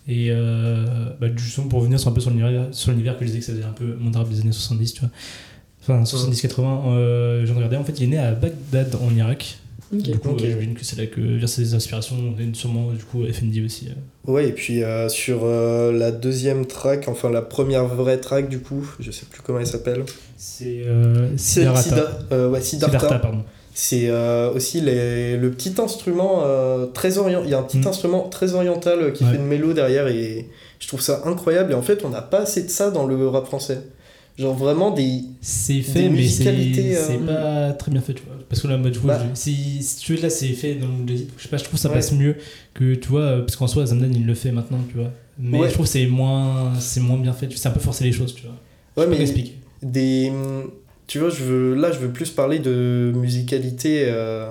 Et 0.06 0.26
euh, 0.30 0.84
bah, 1.20 1.28
justement, 1.34 1.68
pour 1.68 1.80
revenir 1.80 1.98
sur 1.98 2.10
un 2.10 2.12
peu 2.12 2.20
sur 2.20 2.30
l'univers, 2.30 2.66
sur 2.72 2.90
l'univers 2.90 3.16
que 3.16 3.24
je 3.24 3.30
disais 3.30 3.40
que 3.40 3.46
ça 3.46 3.52
faisait 3.52 3.64
un 3.64 3.72
peu 3.72 3.96
mon 3.98 4.10
rap 4.10 4.28
des 4.28 4.40
années 4.40 4.52
70, 4.52 4.92
tu 4.94 5.00
vois. 5.00 5.10
Enfin, 5.82 6.02
70-80, 6.04 6.82
euh, 6.88 7.46
j'en 7.46 7.54
regardais. 7.54 7.76
En 7.76 7.84
fait, 7.84 7.98
il 8.00 8.04
est 8.04 8.08
né 8.08 8.18
à 8.18 8.32
Bagdad, 8.32 8.96
en 9.02 9.14
Irak. 9.16 9.58
Ok. 9.94 10.00
Du 10.02 10.18
coup, 10.18 10.30
euh, 10.30 10.38
j'imagine 10.38 10.74
que 10.74 10.84
c'est 10.84 10.96
là 10.98 11.06
que 11.06 11.20
viennent 11.20 11.46
ses 11.46 11.74
inspirations, 11.74 12.16
et 12.38 12.54
sûrement, 12.54 12.90
du 12.92 13.04
coup, 13.04 13.22
FND 13.30 13.62
aussi. 13.64 13.88
euh. 13.88 14.30
Ouais, 14.32 14.48
et 14.48 14.52
puis 14.52 14.82
euh, 14.82 15.08
sur 15.10 15.40
euh, 15.44 15.92
la 15.92 16.10
deuxième 16.10 16.64
track, 16.66 17.06
enfin 17.08 17.30
la 17.30 17.42
première 17.42 17.84
vraie 17.86 18.16
track 18.18 18.48
du 18.48 18.58
coup, 18.60 18.86
je 18.98 19.10
sais 19.10 19.26
plus 19.30 19.42
comment 19.42 19.58
elle 19.60 19.66
s'appelle. 19.66 20.02
C'est 20.38 20.82
euh, 20.86 21.28
C'est 21.36 21.60
Siddhartha. 21.60 21.82
Sida- 21.82 22.08
euh, 22.32 22.50
ouais, 22.50 22.62
Siddhartha. 22.62 22.98
Siddhartha, 22.98 23.18
pardon. 23.18 23.44
C'est 23.76 24.08
euh, 24.08 24.52
aussi 24.52 24.80
les- 24.80 25.36
le 25.36 25.50
petit 25.50 25.74
instrument 25.78 26.42
euh, 26.44 26.86
très 26.86 27.18
oriental. 27.18 27.48
Il 27.48 27.50
y 27.50 27.54
a 27.54 27.58
un 27.58 27.62
petit 27.64 27.78
Mm. 27.78 27.86
instrument 27.88 28.28
très 28.28 28.54
oriental 28.54 29.00
euh, 29.00 29.10
qui 29.10 29.24
Ouais. 29.24 29.30
fait 29.32 29.36
une 29.36 29.46
mélo 29.46 29.72
derrière 29.72 30.06
et 30.06 30.48
je 30.78 30.86
trouve 30.86 31.00
ça 31.00 31.22
incroyable. 31.26 31.72
Et 31.72 31.74
en 31.74 31.82
fait, 31.82 32.04
on 32.04 32.08
n'a 32.08 32.22
pas 32.22 32.40
assez 32.42 32.62
de 32.62 32.68
ça 32.70 32.90
dans 32.92 33.04
le 33.04 33.26
rap 33.28 33.46
français. 33.46 33.80
Genre 34.38 34.54
vraiment 34.54 34.90
des. 34.92 35.22
C'est 35.40 35.80
fait, 35.82 36.02
Des 36.04 36.08
mais 36.08 36.26
c'est 36.28 36.46
euh, 36.48 37.18
pas 37.68 37.72
très 37.74 37.90
bien 37.90 38.00
fait, 38.00 38.14
tu 38.14 38.22
vois. 38.24 38.34
Parce 38.48 38.60
que 38.62 38.68
là, 38.68 38.76
moi, 38.76 38.90
Bah. 39.04 39.20
je- 39.32 39.38
si, 39.40 39.82
si 39.82 39.96
tu 39.98 40.14
veux, 40.14 40.22
là, 40.22 40.30
c'est 40.30 40.48
fait 40.48 40.74
dans 40.74 40.86
le 40.88 41.16
je 41.36 41.42
sais 41.42 41.48
pas, 41.48 41.56
je 41.56 41.62
trouve 41.64 41.74
que 41.74 41.80
ça 41.80 41.88
Ouais. 41.88 41.94
passe 41.96 42.12
mieux 42.12 42.36
que, 42.74 42.94
tu 42.94 43.08
vois, 43.08 43.38
parce 43.38 43.54
qu'en 43.56 43.66
soi, 43.68 43.86
Zamdan, 43.86 44.10
il 44.12 44.24
le 44.26 44.34
fait 44.34 44.50
maintenant, 44.52 44.78
tu 44.90 44.96
vois. 44.98 45.10
Mais 45.38 45.58
Ouais. 45.58 45.68
je 45.68 45.74
trouve 45.74 45.86
que 45.86 45.90
c'est 45.92 46.06
moins, 46.06 46.72
c'est 46.80 47.00
moins 47.00 47.16
bien 47.18 47.32
fait, 47.32 47.48
c'est 47.56 47.68
un 47.68 47.72
peu 47.72 47.80
forcer 47.80 48.04
les 48.04 48.12
choses, 48.12 48.34
tu 48.34 48.42
vois. 48.44 49.04
Ouais, 49.04 49.10
Je 49.16 49.18
mais 49.34 49.44
des. 49.82 50.32
Tu 51.06 51.18
vois, 51.18 51.28
je 51.30 51.42
veux, 51.44 51.74
là, 51.74 51.92
je 51.92 51.98
veux 51.98 52.08
plus 52.08 52.30
parler 52.30 52.58
de 52.58 53.12
musicalité. 53.14 54.04
euh, 54.08 54.50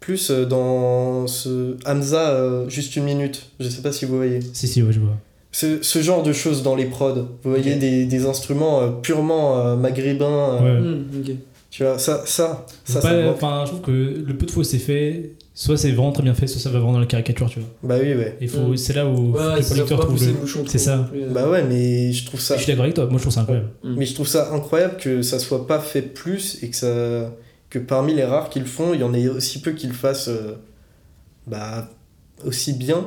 plus 0.00 0.30
euh, 0.30 0.44
dans 0.46 1.26
ce. 1.26 1.76
Hamza, 1.86 2.30
euh, 2.30 2.68
juste 2.68 2.94
une 2.96 3.04
minute. 3.04 3.50
Je 3.58 3.68
sais 3.68 3.82
pas 3.82 3.90
si 3.92 4.04
vous 4.04 4.16
voyez. 4.16 4.38
Si, 4.52 4.68
si, 4.68 4.82
ouais, 4.82 4.92
je 4.92 5.00
vois. 5.00 5.16
Ce, 5.50 5.82
ce 5.82 6.02
genre 6.02 6.22
de 6.22 6.32
choses 6.32 6.62
dans 6.62 6.76
les 6.76 6.84
prods. 6.84 7.26
Vous 7.42 7.50
voyez 7.50 7.74
des, 7.76 8.04
des 8.04 8.26
instruments 8.26 8.80
euh, 8.82 8.88
purement 8.90 9.58
euh, 9.58 9.76
maghrébins. 9.76 10.58
euh, 10.62 10.92
Ouais. 10.92 11.20
Ok. 11.20 11.36
Tu 11.70 11.82
vois, 11.82 11.98
ça, 11.98 12.22
ça, 12.26 12.66
ça. 12.84 13.00
Enfin, 13.32 13.64
je 13.64 13.70
trouve 13.70 13.80
que 13.82 13.90
le 14.26 14.34
peu 14.36 14.46
de 14.46 14.50
fois 14.50 14.60
où 14.60 14.64
c'est 14.64 14.78
fait, 14.78 15.32
soit 15.60 15.76
c'est 15.76 15.90
vraiment 15.90 16.12
très 16.12 16.22
bien 16.22 16.34
fait, 16.34 16.46
soit 16.46 16.60
ça 16.60 16.70
va 16.70 16.78
vraiment 16.78 16.92
dans 16.92 17.00
la 17.00 17.06
caricature, 17.06 17.48
tu 17.50 17.58
vois. 17.58 17.68
Bah 17.82 17.96
oui, 18.00 18.14
ouais. 18.14 18.36
Il 18.40 18.48
faut, 18.48 18.60
Mm. 18.68 18.76
c'est 18.76 18.92
là 18.92 19.06
où 19.06 19.32
Ouais, 19.32 19.56
le 19.58 19.62
producteur 19.64 19.98
trouve 19.98 20.12
pousser 20.12 20.26
le. 20.32 20.66
c'est 20.68 20.78
ça. 20.78 21.08
plus, 21.10 21.24
euh. 21.24 21.30
Bah 21.32 21.48
ouais, 21.48 21.64
mais 21.64 22.12
je 22.12 22.24
trouve 22.26 22.40
ça. 22.40 22.56
Je 22.56 22.62
suis 22.62 22.70
d'accord 22.72 22.84
avec 22.84 22.94
toi, 22.94 23.06
moi 23.06 23.16
je 23.18 23.22
trouve 23.22 23.32
ça 23.34 23.40
incroyable. 23.40 23.68
Mais 23.82 24.06
je 24.06 24.14
trouve 24.14 24.28
ça 24.28 24.52
incroyable 24.54 24.96
que 24.98 25.22
ça 25.22 25.40
soit 25.40 25.66
pas 25.66 25.80
fait 25.80 26.02
plus 26.02 26.62
et 26.62 26.70
que 26.70 26.76
ça 26.76 27.32
que 27.70 27.78
parmi 27.80 28.14
les 28.14 28.24
rares 28.24 28.48
qui 28.50 28.60
le 28.60 28.66
font, 28.66 28.94
il 28.94 29.00
y 29.00 29.04
en 29.04 29.12
ait 29.12 29.28
aussi 29.28 29.60
peu 29.60 29.72
qui 29.72 29.88
le 29.88 29.92
fassent 29.94 30.28
euh, 30.28 30.54
bah, 31.46 31.88
aussi 32.46 32.72
bien 32.72 33.06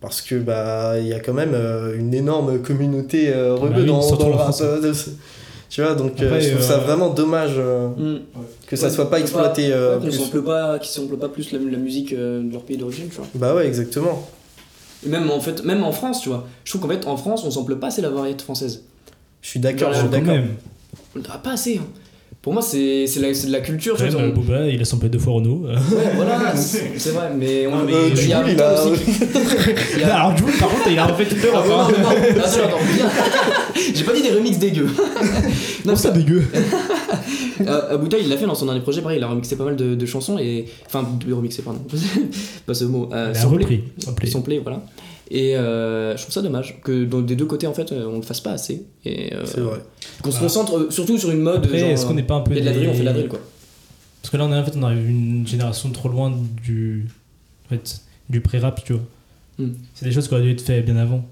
parce 0.00 0.22
que 0.22 0.36
bah 0.36 0.94
il 0.98 1.06
y 1.06 1.12
a 1.12 1.20
quand 1.20 1.34
même 1.34 1.52
euh, 1.54 1.98
une 1.98 2.14
énorme 2.14 2.60
communauté 2.62 3.30
euh, 3.32 3.54
rebeu 3.54 3.70
Bah 3.74 3.78
oui, 3.82 3.86
dans, 3.86 4.16
dans 4.16 4.28
le 4.28 4.34
en 4.34 4.38
rap. 4.38 4.54
Tu 5.70 5.80
vois 5.82 5.94
donc 5.94 6.20
euh, 6.20 6.26
Après, 6.26 6.40
je 6.40 6.50
trouve 6.50 6.62
ça 6.62 6.74
euh, 6.74 6.78
vraiment 6.84 7.10
dommage 7.10 7.52
euh, 7.56 7.88
Hmm. 7.88 8.18
que 8.66 8.74
ça 8.76 8.86
Ouais, 8.88 8.92
soit 8.92 9.08
pas 9.08 9.20
exploité 9.20 9.72
euh, 9.72 9.96
qu'on 9.98 10.02
plus. 10.02 10.12
sample 10.12 10.42
pas, 10.42 10.78
samplent 10.82 11.16
pas 11.16 11.28
plus 11.28 11.52
la, 11.52 11.58
la 11.60 11.78
musique 11.78 12.12
euh, 12.12 12.42
de 12.42 12.52
leur 12.52 12.62
pays 12.62 12.76
d'origine, 12.76 13.08
tu 13.08 13.16
vois. 13.16 13.26
Bah 13.36 13.54
ouais, 13.54 13.66
exactement. 13.66 14.28
Et 15.06 15.08
même 15.08 15.30
en 15.30 15.40
fait, 15.40 15.64
même 15.64 15.82
en 15.84 15.92
France, 15.92 16.20
tu 16.22 16.28
vois. 16.28 16.46
Je 16.64 16.70
trouve 16.72 16.82
qu'en 16.82 16.88
fait, 16.88 17.06
en 17.06 17.16
France, 17.16 17.44
on 17.46 17.50
sample 17.50 17.76
pas 17.76 17.86
assez 17.86 18.02
la 18.02 18.10
variété 18.10 18.42
française. 18.44 18.82
Je 19.42 19.48
suis 19.48 19.60
d'accord, 19.60 19.92
je 19.94 20.00
suis 20.00 20.08
d'accord. 20.08 20.36
On 21.16 21.20
a 21.20 21.38
pas 21.38 21.52
assez. 21.52 21.78
hein. 21.78 21.86
Pour 22.42 22.54
moi, 22.54 22.62
c'est 22.62 23.06
c'est 23.06 23.20
la- 23.20 23.32
de 23.32 23.52
la 23.52 23.60
culture, 23.60 24.00
même, 24.00 24.14
euh, 24.16 24.30
Booba, 24.32 24.66
il 24.66 24.80
a 24.80 24.84
samplé 24.86 25.10
deux 25.10 25.18
fois 25.18 25.34
Renault. 25.34 25.66
euh. 25.68 25.74
Ouais, 25.74 26.12
voilà, 26.16 26.56
c'est 26.56 27.10
vrai, 27.10 27.28
mais 27.38 27.66
on 27.66 27.76
Non, 27.76 27.84
mais 27.84 27.92
Euh, 27.92 28.08
il 28.16 28.28
y 28.28 28.32
a 28.32 28.42
Jul, 28.42 28.54
il 28.54 28.62
a- 28.62 28.82
aussi. 28.86 29.02
Il 29.96 30.00
y 30.00 30.04
a- 30.04 30.14
Alors, 30.22 30.36
Jules, 30.38 30.46
par 30.58 30.70
contre, 30.70 30.88
il 30.90 30.98
a 30.98 31.04
refait 31.06 31.26
toutes 31.26 31.42
les 31.42 31.50
Ah, 31.52 31.62
non, 31.68 31.76
non, 31.76 31.76
non, 31.76 32.08
attends, 32.08 32.64
attends, 32.64 32.78
bien. 32.96 33.10
J'ai 33.94 34.04
pas 34.04 34.14
dit 34.14 34.22
des 34.22 34.30
remixes 34.30 34.58
dégueux. 34.58 34.88
Non, 35.84 35.96
c'est 35.96 36.12
dégueu. 36.12 36.42
Euh, 37.66 37.94
Abuta, 37.94 38.16
il 38.18 38.28
l'a 38.28 38.36
fait 38.36 38.46
dans 38.46 38.54
son 38.54 38.66
dernier 38.66 38.80
projet, 38.80 39.00
pareil, 39.02 39.18
il 39.18 39.24
a 39.24 39.28
remixé 39.28 39.56
pas 39.56 39.64
mal 39.64 39.76
de, 39.76 39.94
de 39.94 40.06
chansons 40.06 40.38
et. 40.38 40.66
Enfin, 40.86 41.06
de 41.26 41.32
remixé, 41.34 41.60
pardon. 41.62 41.80
pas 42.66 42.74
ce 42.74 42.84
mot. 42.84 43.08
Euh, 43.12 43.32
Il 43.34 43.38
a 43.40 43.46
repris. 43.46 43.82
Samplé, 44.30 44.58
voilà. 44.60 44.82
Et 45.32 45.56
euh, 45.56 46.16
je 46.16 46.22
trouve 46.22 46.34
ça 46.34 46.42
dommage 46.42 46.80
que 46.82 47.04
dans- 47.04 47.20
des 47.20 47.36
deux 47.36 47.46
côtés, 47.46 47.66
en 47.68 47.72
fait, 47.72 47.92
euh, 47.92 48.06
on 48.06 48.16
le 48.16 48.22
fasse 48.22 48.40
pas 48.40 48.50
assez. 48.52 48.84
Et 49.04 49.32
euh, 49.34 49.42
C'est 49.46 49.60
vrai. 49.60 49.78
qu'on 50.22 50.30
se 50.32 50.36
Bah. 50.36 50.42
concentre 50.42 50.92
surtout 50.92 51.18
sur 51.18 51.30
une 51.30 51.40
mode. 51.40 51.64
Après, 51.64 51.78
genre, 51.78 51.90
est-ce 51.90 52.04
qu'on 52.06 52.14
n'est 52.14 52.22
pas 52.24 52.34
un 52.36 52.40
peu 52.40 52.50
il 52.52 52.56
y 52.56 52.60
a 52.60 52.62
de 52.62 52.66
la 52.66 52.72
drill, 52.74 52.88
on 52.88 52.92
fait 52.94 53.00
de 53.00 53.04
la 53.04 53.12
drill, 53.12 53.24
des- 53.24 53.28
quoi. 53.30 53.40
Parce 54.22 54.30
que 54.32 54.36
là, 54.36 54.44
on 54.44 54.52
est, 54.52 54.58
en 54.58 54.64
fait, 54.64 54.72
on 54.76 54.82
arrive 54.82 55.08
une 55.08 55.46
génération 55.46 55.90
trop 55.92 56.08
loin 56.08 56.32
du, 56.62 57.06
en 57.66 57.68
fait, 57.70 58.00
du 58.28 58.40
pré-rap, 58.40 58.82
tu 58.84 58.94
vois. 58.94 59.02
Hmm. 59.58 59.72
C'est 59.94 60.04
des 60.04 60.12
choses 60.12 60.26
qui 60.28 60.34
auraient 60.34 60.42
dû 60.42 60.50
être 60.50 60.60
faites 60.62 60.84
bien 60.84 60.96
avant. 60.96 61.24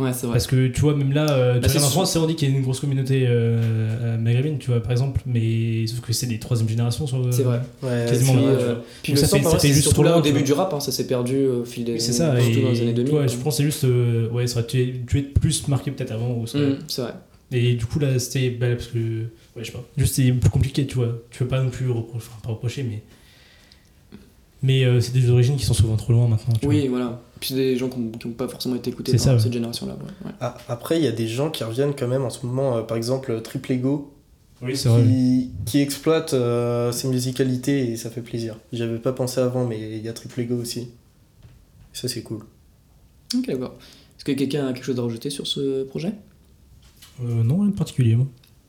Ouais, 0.00 0.12
c'est 0.12 0.26
vrai. 0.26 0.34
Parce 0.34 0.46
que 0.46 0.68
tu 0.68 0.80
vois, 0.80 0.96
même 0.96 1.12
là, 1.12 1.30
euh, 1.30 1.54
tu 1.54 1.60
Bah, 1.60 1.68
regardes 1.68 1.84
en. 1.86 1.90
France, 1.90 2.12
c'est 2.12 2.18
on 2.18 2.26
dit 2.26 2.34
qu'il 2.34 2.48
y 2.48 2.52
a 2.52 2.56
une 2.56 2.62
grosse 2.62 2.80
communauté 2.80 3.26
euh, 3.26 3.60
euh, 3.60 4.16
maghrébine, 4.18 4.58
tu 4.58 4.70
vois, 4.70 4.80
par 4.82 4.92
exemple, 4.92 5.20
mais 5.26 5.86
sauf 5.86 6.00
que 6.00 6.12
c'est 6.12 6.26
des 6.26 6.38
troisième 6.38 6.68
génération 6.68 7.06
sur. 7.06 7.32
C'est 7.32 7.42
vrai. 7.42 7.60
Ouais, 7.82 8.06
Quasiment 8.08 8.32
c'est 8.32 8.38
Puis, 8.38 8.46
là, 8.46 8.52
vrai. 8.52 8.58
tu 8.58 8.62
euh, 8.64 8.74
vois. 8.74 8.84
puis 9.02 9.12
Donc 9.12 9.20
le 9.22 9.26
ça 9.28 9.36
fait- 9.36 9.40
en 9.40 9.42
ça 9.44 9.48
vrai, 9.50 9.58
fait 9.60 9.68
c'est 9.68 9.74
juste 9.74 9.82
surtout 9.88 10.02
trop 10.02 10.02
là 10.04 10.18
au 10.18 10.22
début 10.22 10.38
tu 10.40 10.44
du 10.46 10.52
rap, 10.54 10.72
hein, 10.74 10.80
ça 10.80 10.90
s'est 10.92 11.06
perdu 11.06 11.46
au 11.46 11.64
fil 11.64 11.84
des 11.84 11.98
C'est 11.98 12.12
ça, 12.12 12.34
surtout 12.40 12.58
et 12.58 12.62
dans 12.62 12.70
les 12.70 12.80
années 12.82 12.92
2000. 12.92 13.04
tu 13.04 13.10
vois, 13.10 13.20
quoi. 13.24 13.26
je 13.32 13.36
pense 13.36 13.54
que 13.56 13.62
c'est 13.62 13.64
juste. 13.64 13.84
euh, 13.84 14.28
ouais, 14.30 14.46
ça 14.46 14.60
aurait 14.60 14.68
dû, 14.68 14.92
dû 15.06 15.18
être 15.18 15.34
plus 15.34 15.68
marqué 15.68 15.90
peut-être 15.90 16.12
avant. 16.12 16.34
ou 16.38 16.46
ça 16.46 16.58
aurait- 16.58 16.68
Mm, 16.70 16.78
c'est 16.88 17.02
vrai. 17.02 17.12
Et 17.52 17.74
du 17.74 17.84
coup, 17.84 17.98
là, 17.98 18.18
c'était. 18.18 18.50
bah, 18.50 18.68
parce 18.74 18.86
que. 18.86 18.98
Ouais, 18.98 19.24
je 19.58 19.64
sais 19.64 19.72
pas. 19.72 19.84
Juste, 19.96 20.14
c'est 20.14 20.30
plus 20.32 20.50
compliqué, 20.50 20.86
tu 20.86 20.94
vois. 20.96 21.20
Tu 21.30 21.40
peux 21.40 21.48
pas 21.48 21.60
non 21.62 21.68
plus 21.70 21.90
reprocher. 21.90 22.26
Enfin, 22.30 22.38
pas 22.44 22.50
reprocher, 22.50 22.84
mais. 22.84 23.02
Mais 24.62 24.84
euh, 24.84 25.00
c'est 25.00 25.12
des 25.12 25.30
origines 25.30 25.56
qui 25.56 25.64
sont 25.64 25.74
souvent 25.74 25.96
trop 25.96 26.12
loin 26.12 26.28
maintenant. 26.28 26.54
tu 26.60 26.66
Oui, 26.66 26.86
voilà. 26.88 27.20
Puis 27.40 27.50
c'est 27.50 27.54
des 27.54 27.76
gens 27.76 27.88
qui 27.88 27.98
n'ont 27.98 28.32
pas 28.34 28.48
forcément 28.48 28.74
été 28.76 28.90
écoutés 28.90 29.12
C'est 29.12 29.16
par 29.18 29.24
ça, 29.24 29.34
ouais. 29.34 29.40
cette 29.40 29.52
génération-là. 29.52 29.94
ouais. 29.94 30.26
Ouais. 30.26 30.34
Ah, 30.40 30.58
après, 30.68 30.98
il 30.98 31.04
y 31.04 31.08
a 31.08 31.12
des 31.12 31.26
gens 31.26 31.50
qui 31.50 31.64
reviennent 31.64 31.94
quand 31.94 32.08
même 32.08 32.24
en 32.24 32.30
ce 32.30 32.44
moment, 32.44 32.76
euh, 32.76 32.82
par 32.82 32.96
exemple 32.96 33.40
Triple 33.42 33.72
Ego. 33.72 34.12
Oui, 34.62 34.74
vrai. 34.74 35.02
qui, 35.64 35.80
exploite 35.80 36.34
euh, 36.34 36.92
ses 36.92 37.08
musicalités 37.08 37.92
et 37.92 37.96
ça 37.96 38.10
fait 38.10 38.20
plaisir. 38.20 38.58
J'avais 38.74 38.98
pas 38.98 39.14
pensé 39.14 39.40
avant, 39.40 39.66
mais 39.66 39.96
il 39.96 40.04
y 40.04 40.08
a 40.08 40.12
Triple 40.12 40.40
Ego 40.40 40.56
aussi. 40.56 40.88
Ça, 41.94 42.08
c'est 42.08 42.22
cool. 42.22 42.40
Ok, 43.34 43.46
d'accord. 43.46 43.78
Est-ce 44.18 44.24
que 44.26 44.32
quelqu'un 44.32 44.66
a 44.66 44.74
quelque 44.74 44.84
chose 44.84 44.98
à 44.98 45.02
rajouter 45.02 45.30
sur 45.30 45.46
ce 45.46 45.84
projet? 45.84 46.12
Euh, 47.24 47.42
non, 47.42 47.60
rien 47.60 47.70
de 47.70 47.74
particulier, 47.74 48.16
moi. 48.16 48.26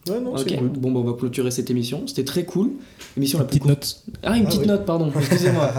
Ouais, 0.09 0.19
non, 0.19 0.33
Ok. 0.33 0.45
c'est 0.47 0.57
cool. 0.57 0.69
Bon, 0.69 0.91
bah, 0.91 0.99
on 0.99 1.11
va 1.11 1.17
clôturer 1.17 1.51
cette 1.51 1.69
émission. 1.69 2.03
C'était 2.07 2.23
très 2.25 2.43
cool. 2.45 2.71
Émission 3.17 3.37
la 3.39 3.43
Une 3.43 3.49
plus 3.49 3.59
petite 3.59 3.69
note. 3.69 3.97
Ah, 4.23 4.35
une 4.37 4.43
Ah, 4.43 4.47
petite 4.47 4.61
oui. 4.61 4.67
note, 4.67 4.85
pardon. 4.85 5.11
Excusez-moi. 5.19 5.71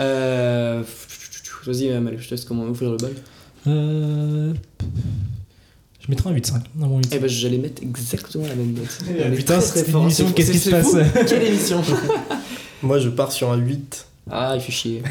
euh... 0.00 0.82
Vas-y, 1.66 1.90
euh, 1.90 2.00
Malu, 2.00 2.16
je 2.20 2.26
te 2.28 2.30
laisse 2.34 2.44
comment 2.44 2.64
ouvrir 2.64 2.90
le 2.90 2.96
bal. 2.96 3.12
Euh... 3.66 4.52
Je 6.00 6.06
mettrai 6.10 6.30
un 6.30 6.32
8.5. 6.34 6.54
Un 6.82 6.86
bon 6.86 7.00
8.5. 7.00 7.08
Eh 7.12 7.18
ben, 7.18 7.28
j'allais 7.28 7.58
mettre 7.58 7.82
exactement 7.82 8.46
la 8.46 8.54
même 8.54 8.72
note. 8.72 8.98
Eh, 9.10 9.30
putain, 9.36 9.60
c'est 9.60 9.82
très 9.84 9.92
une 9.92 9.98
émission, 10.02 10.32
qu'est-ce 10.32 10.50
qui 10.52 10.58
se 10.58 10.70
passe 10.70 10.96
Quelle 11.28 11.42
émission 11.42 11.82
Moi, 12.82 12.98
je 12.98 13.10
pars 13.10 13.30
sur 13.32 13.50
un 13.52 13.56
8. 13.56 14.06
Ah, 14.30 14.52
il 14.56 14.60
fait 14.60 14.72
chier. 14.72 15.02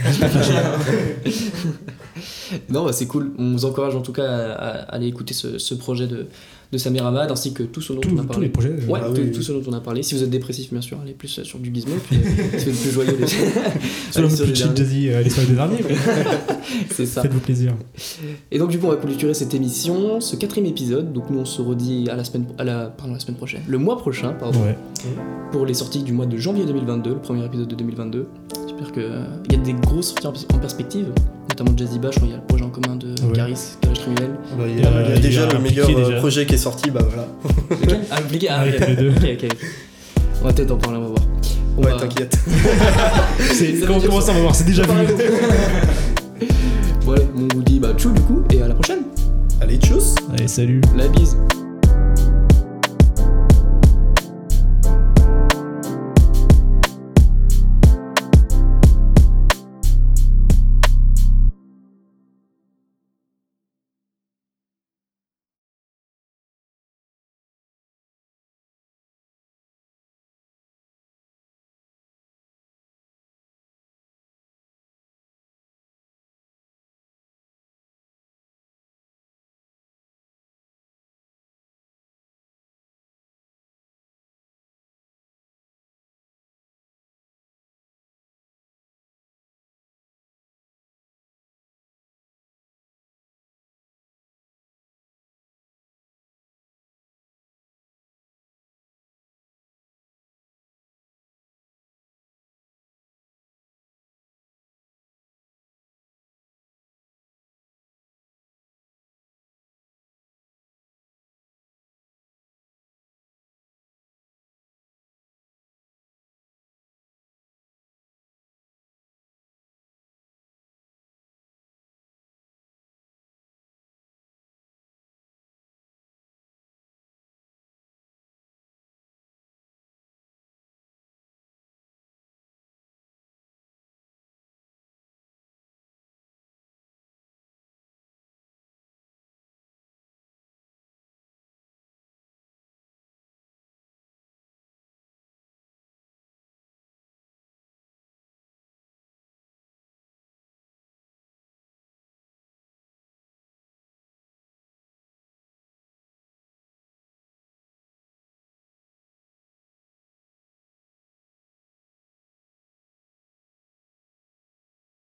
non, 2.70 2.86
bah, 2.86 2.94
c'est 2.94 3.08
cool. 3.08 3.32
On 3.38 3.52
vous 3.52 3.66
encourage 3.66 3.96
en 3.96 4.02
tout 4.02 4.14
cas 4.14 4.26
à, 4.26 4.52
à 4.54 4.96
aller 4.96 5.08
écouter 5.08 5.34
ce, 5.34 5.58
ce 5.58 5.74
projet 5.76 6.08
de, 6.08 6.28
de 6.72 6.78
Samir 6.78 7.06
Hamad 7.06 7.32
ainsi 7.32 7.54
que 7.54 7.64
tout 7.64 7.82
ce 7.82 7.94
dont 7.94 8.02
Tous- 8.02 8.10
on 8.14 8.18
a 8.18 8.22
tous 8.22 8.28
parlé. 8.28 8.48
les 8.48 8.52
projets. 8.52 8.70
euh, 8.70 8.88
Ouais, 8.92 9.00
Ah 9.02 9.08
tout, 9.10 9.22
oui, 9.22 9.32
tout 9.32 9.42
ce 9.42 9.52
dont 9.54 9.62
on 9.68 9.74
a 9.74 9.80
parlé. 9.80 10.04
Si 10.04 10.16
vous 10.16 10.24
êtes 10.24 10.30
dépressif, 10.30 10.72
bien 10.72 10.82
sûr, 10.82 11.00
allez 11.02 11.14
plus 11.14 11.42
sur 11.44 11.60
du 11.60 11.74
gizmo. 11.74 11.94
Puis, 12.08 12.18
si 12.58 12.66
vous 12.66 12.70
êtes 12.72 12.82
plus 12.82 12.92
joyeux, 12.92 13.16
allez- 13.18 13.28
Sur 13.28 13.42
le 14.22 14.28
allez 14.28 14.36
sur 14.36 14.46
plus 14.46 14.54
les 14.70 14.76
jazzy, 14.76 15.10
euh, 15.10 15.22
les 15.22 15.30
soirées 15.30 15.48
des 15.48 15.56
derniers. 15.56 15.78
C'est 16.92 17.06
ça. 17.06 17.22
Faites-vous 17.22 17.40
plaisir. 17.40 17.74
Et 18.52 18.58
donc, 18.60 18.70
du 18.72 18.80
coup, 18.80 18.88
on 18.88 18.90
va 18.90 18.98
clôturer 18.98 19.34
cette 19.34 19.54
émission, 19.54 20.20
ce 20.20 20.36
quatrième 20.36 20.68
épisode. 20.70 21.14
Donc, 21.14 21.30
nous, 21.30 21.40
on 21.40 21.46
se 21.46 21.62
redit 21.62 22.10
à 22.10 22.16
la 22.16 22.24
semaine, 22.24 22.46
à 22.58 22.64
la, 22.64 22.88
pardon, 22.88 23.14
la 23.14 23.20
semaine 23.20 23.38
prochaine, 23.38 23.62
le 23.68 23.78
mois 23.78 23.98
prochain, 23.98 24.34
pardon, 24.34 24.60
Ouais. 24.62 24.78
pour 25.52 25.66
les 25.66 25.74
sorties 25.74 26.04
du 26.04 26.12
mois 26.12 26.26
de 26.26 26.38
janvier 26.38 26.66
2022, 26.66 27.12
le 27.12 27.20
premier 27.20 27.46
épisode 27.46 27.68
de 27.68 27.76
2022. 27.76 28.28
J'espère 28.68 28.92
qu'il 28.92 29.04
y 29.52 29.56
a 29.56 29.64
des 29.64 29.74
grosses 29.74 30.14
sorties 30.22 30.46
en 30.54 30.58
perspective, 30.60 31.08
notamment 31.60 31.78
Jazzy 31.78 32.00
Bash, 32.00 32.16
il 32.24 32.30
y 32.30 32.34
a 32.34 32.36
le 32.38 32.42
projet 32.44 32.64
en 32.64 32.70
commun 32.70 32.96
de 32.96 33.08
Ouais. 33.26 33.34
Caris, 33.34 33.60
Caris 33.82 34.00
Criminel. 34.00 34.30
Bah, 34.58 34.64
il 34.68 34.80
y 34.82 34.86
a, 34.86 34.90
a- 34.90 35.02
il 35.02 35.10
y 35.10 35.12
a 35.12 35.16
il 35.16 35.18
y 35.18 35.22
déjà 35.22 35.48
a 35.48 35.54
le 35.54 35.60
meilleur 35.60 35.90
euh, 35.90 35.94
déjà. 36.06 36.18
projet 36.20 36.46
qui 36.46 36.54
est 36.54 36.58
sorti, 36.58 36.92
bah 36.92 37.02
voilà. 37.04 37.28
Lequel 37.82 38.00
Ah, 38.12 38.18
impliqué 38.18 38.48
Ah, 38.50 38.60
Avec 38.62 38.82
ok. 38.82 38.88
les 38.88 38.96
deux. 38.96 39.10
Ok, 39.10 39.38
ok. 39.44 39.58
On 40.42 40.46
va 40.48 40.54
peut-être 40.54 40.72
en 40.72 40.78
parler, 40.78 40.98
on 40.98 41.02
va 41.02 41.08
voir. 41.08 41.22
On 41.78 41.84
ouais, 41.84 41.92
va- 41.92 41.98
t'inquiète. 41.98 42.38
C'est- 43.54 43.80
Ça 43.80 43.88
Comment 43.88 44.00
veut 44.00 44.02
dire 44.02 44.10
comment 44.10 44.22
ça, 44.22 44.32
on 44.32 44.36
va 44.36 44.42
voir, 44.42 44.56
c'est 44.56 44.66
déjà 44.66 44.84
vu. 44.84 44.90
Bon, 47.06 47.14
allez, 47.14 47.28
on 47.36 47.48
vous 47.56 47.64
dit 47.64 47.80
bah 47.80 47.94
tchou 47.98 48.12
du 48.12 48.22
coup, 48.22 48.44
et 48.54 48.62
à 48.62 48.68
la 48.68 48.74
prochaine. 48.74 49.00
Allez, 49.62 49.78
tchuss 49.78 50.14
Allez, 50.34 50.48
salut. 50.48 50.82
La 50.96 51.08
bise. 51.08 51.38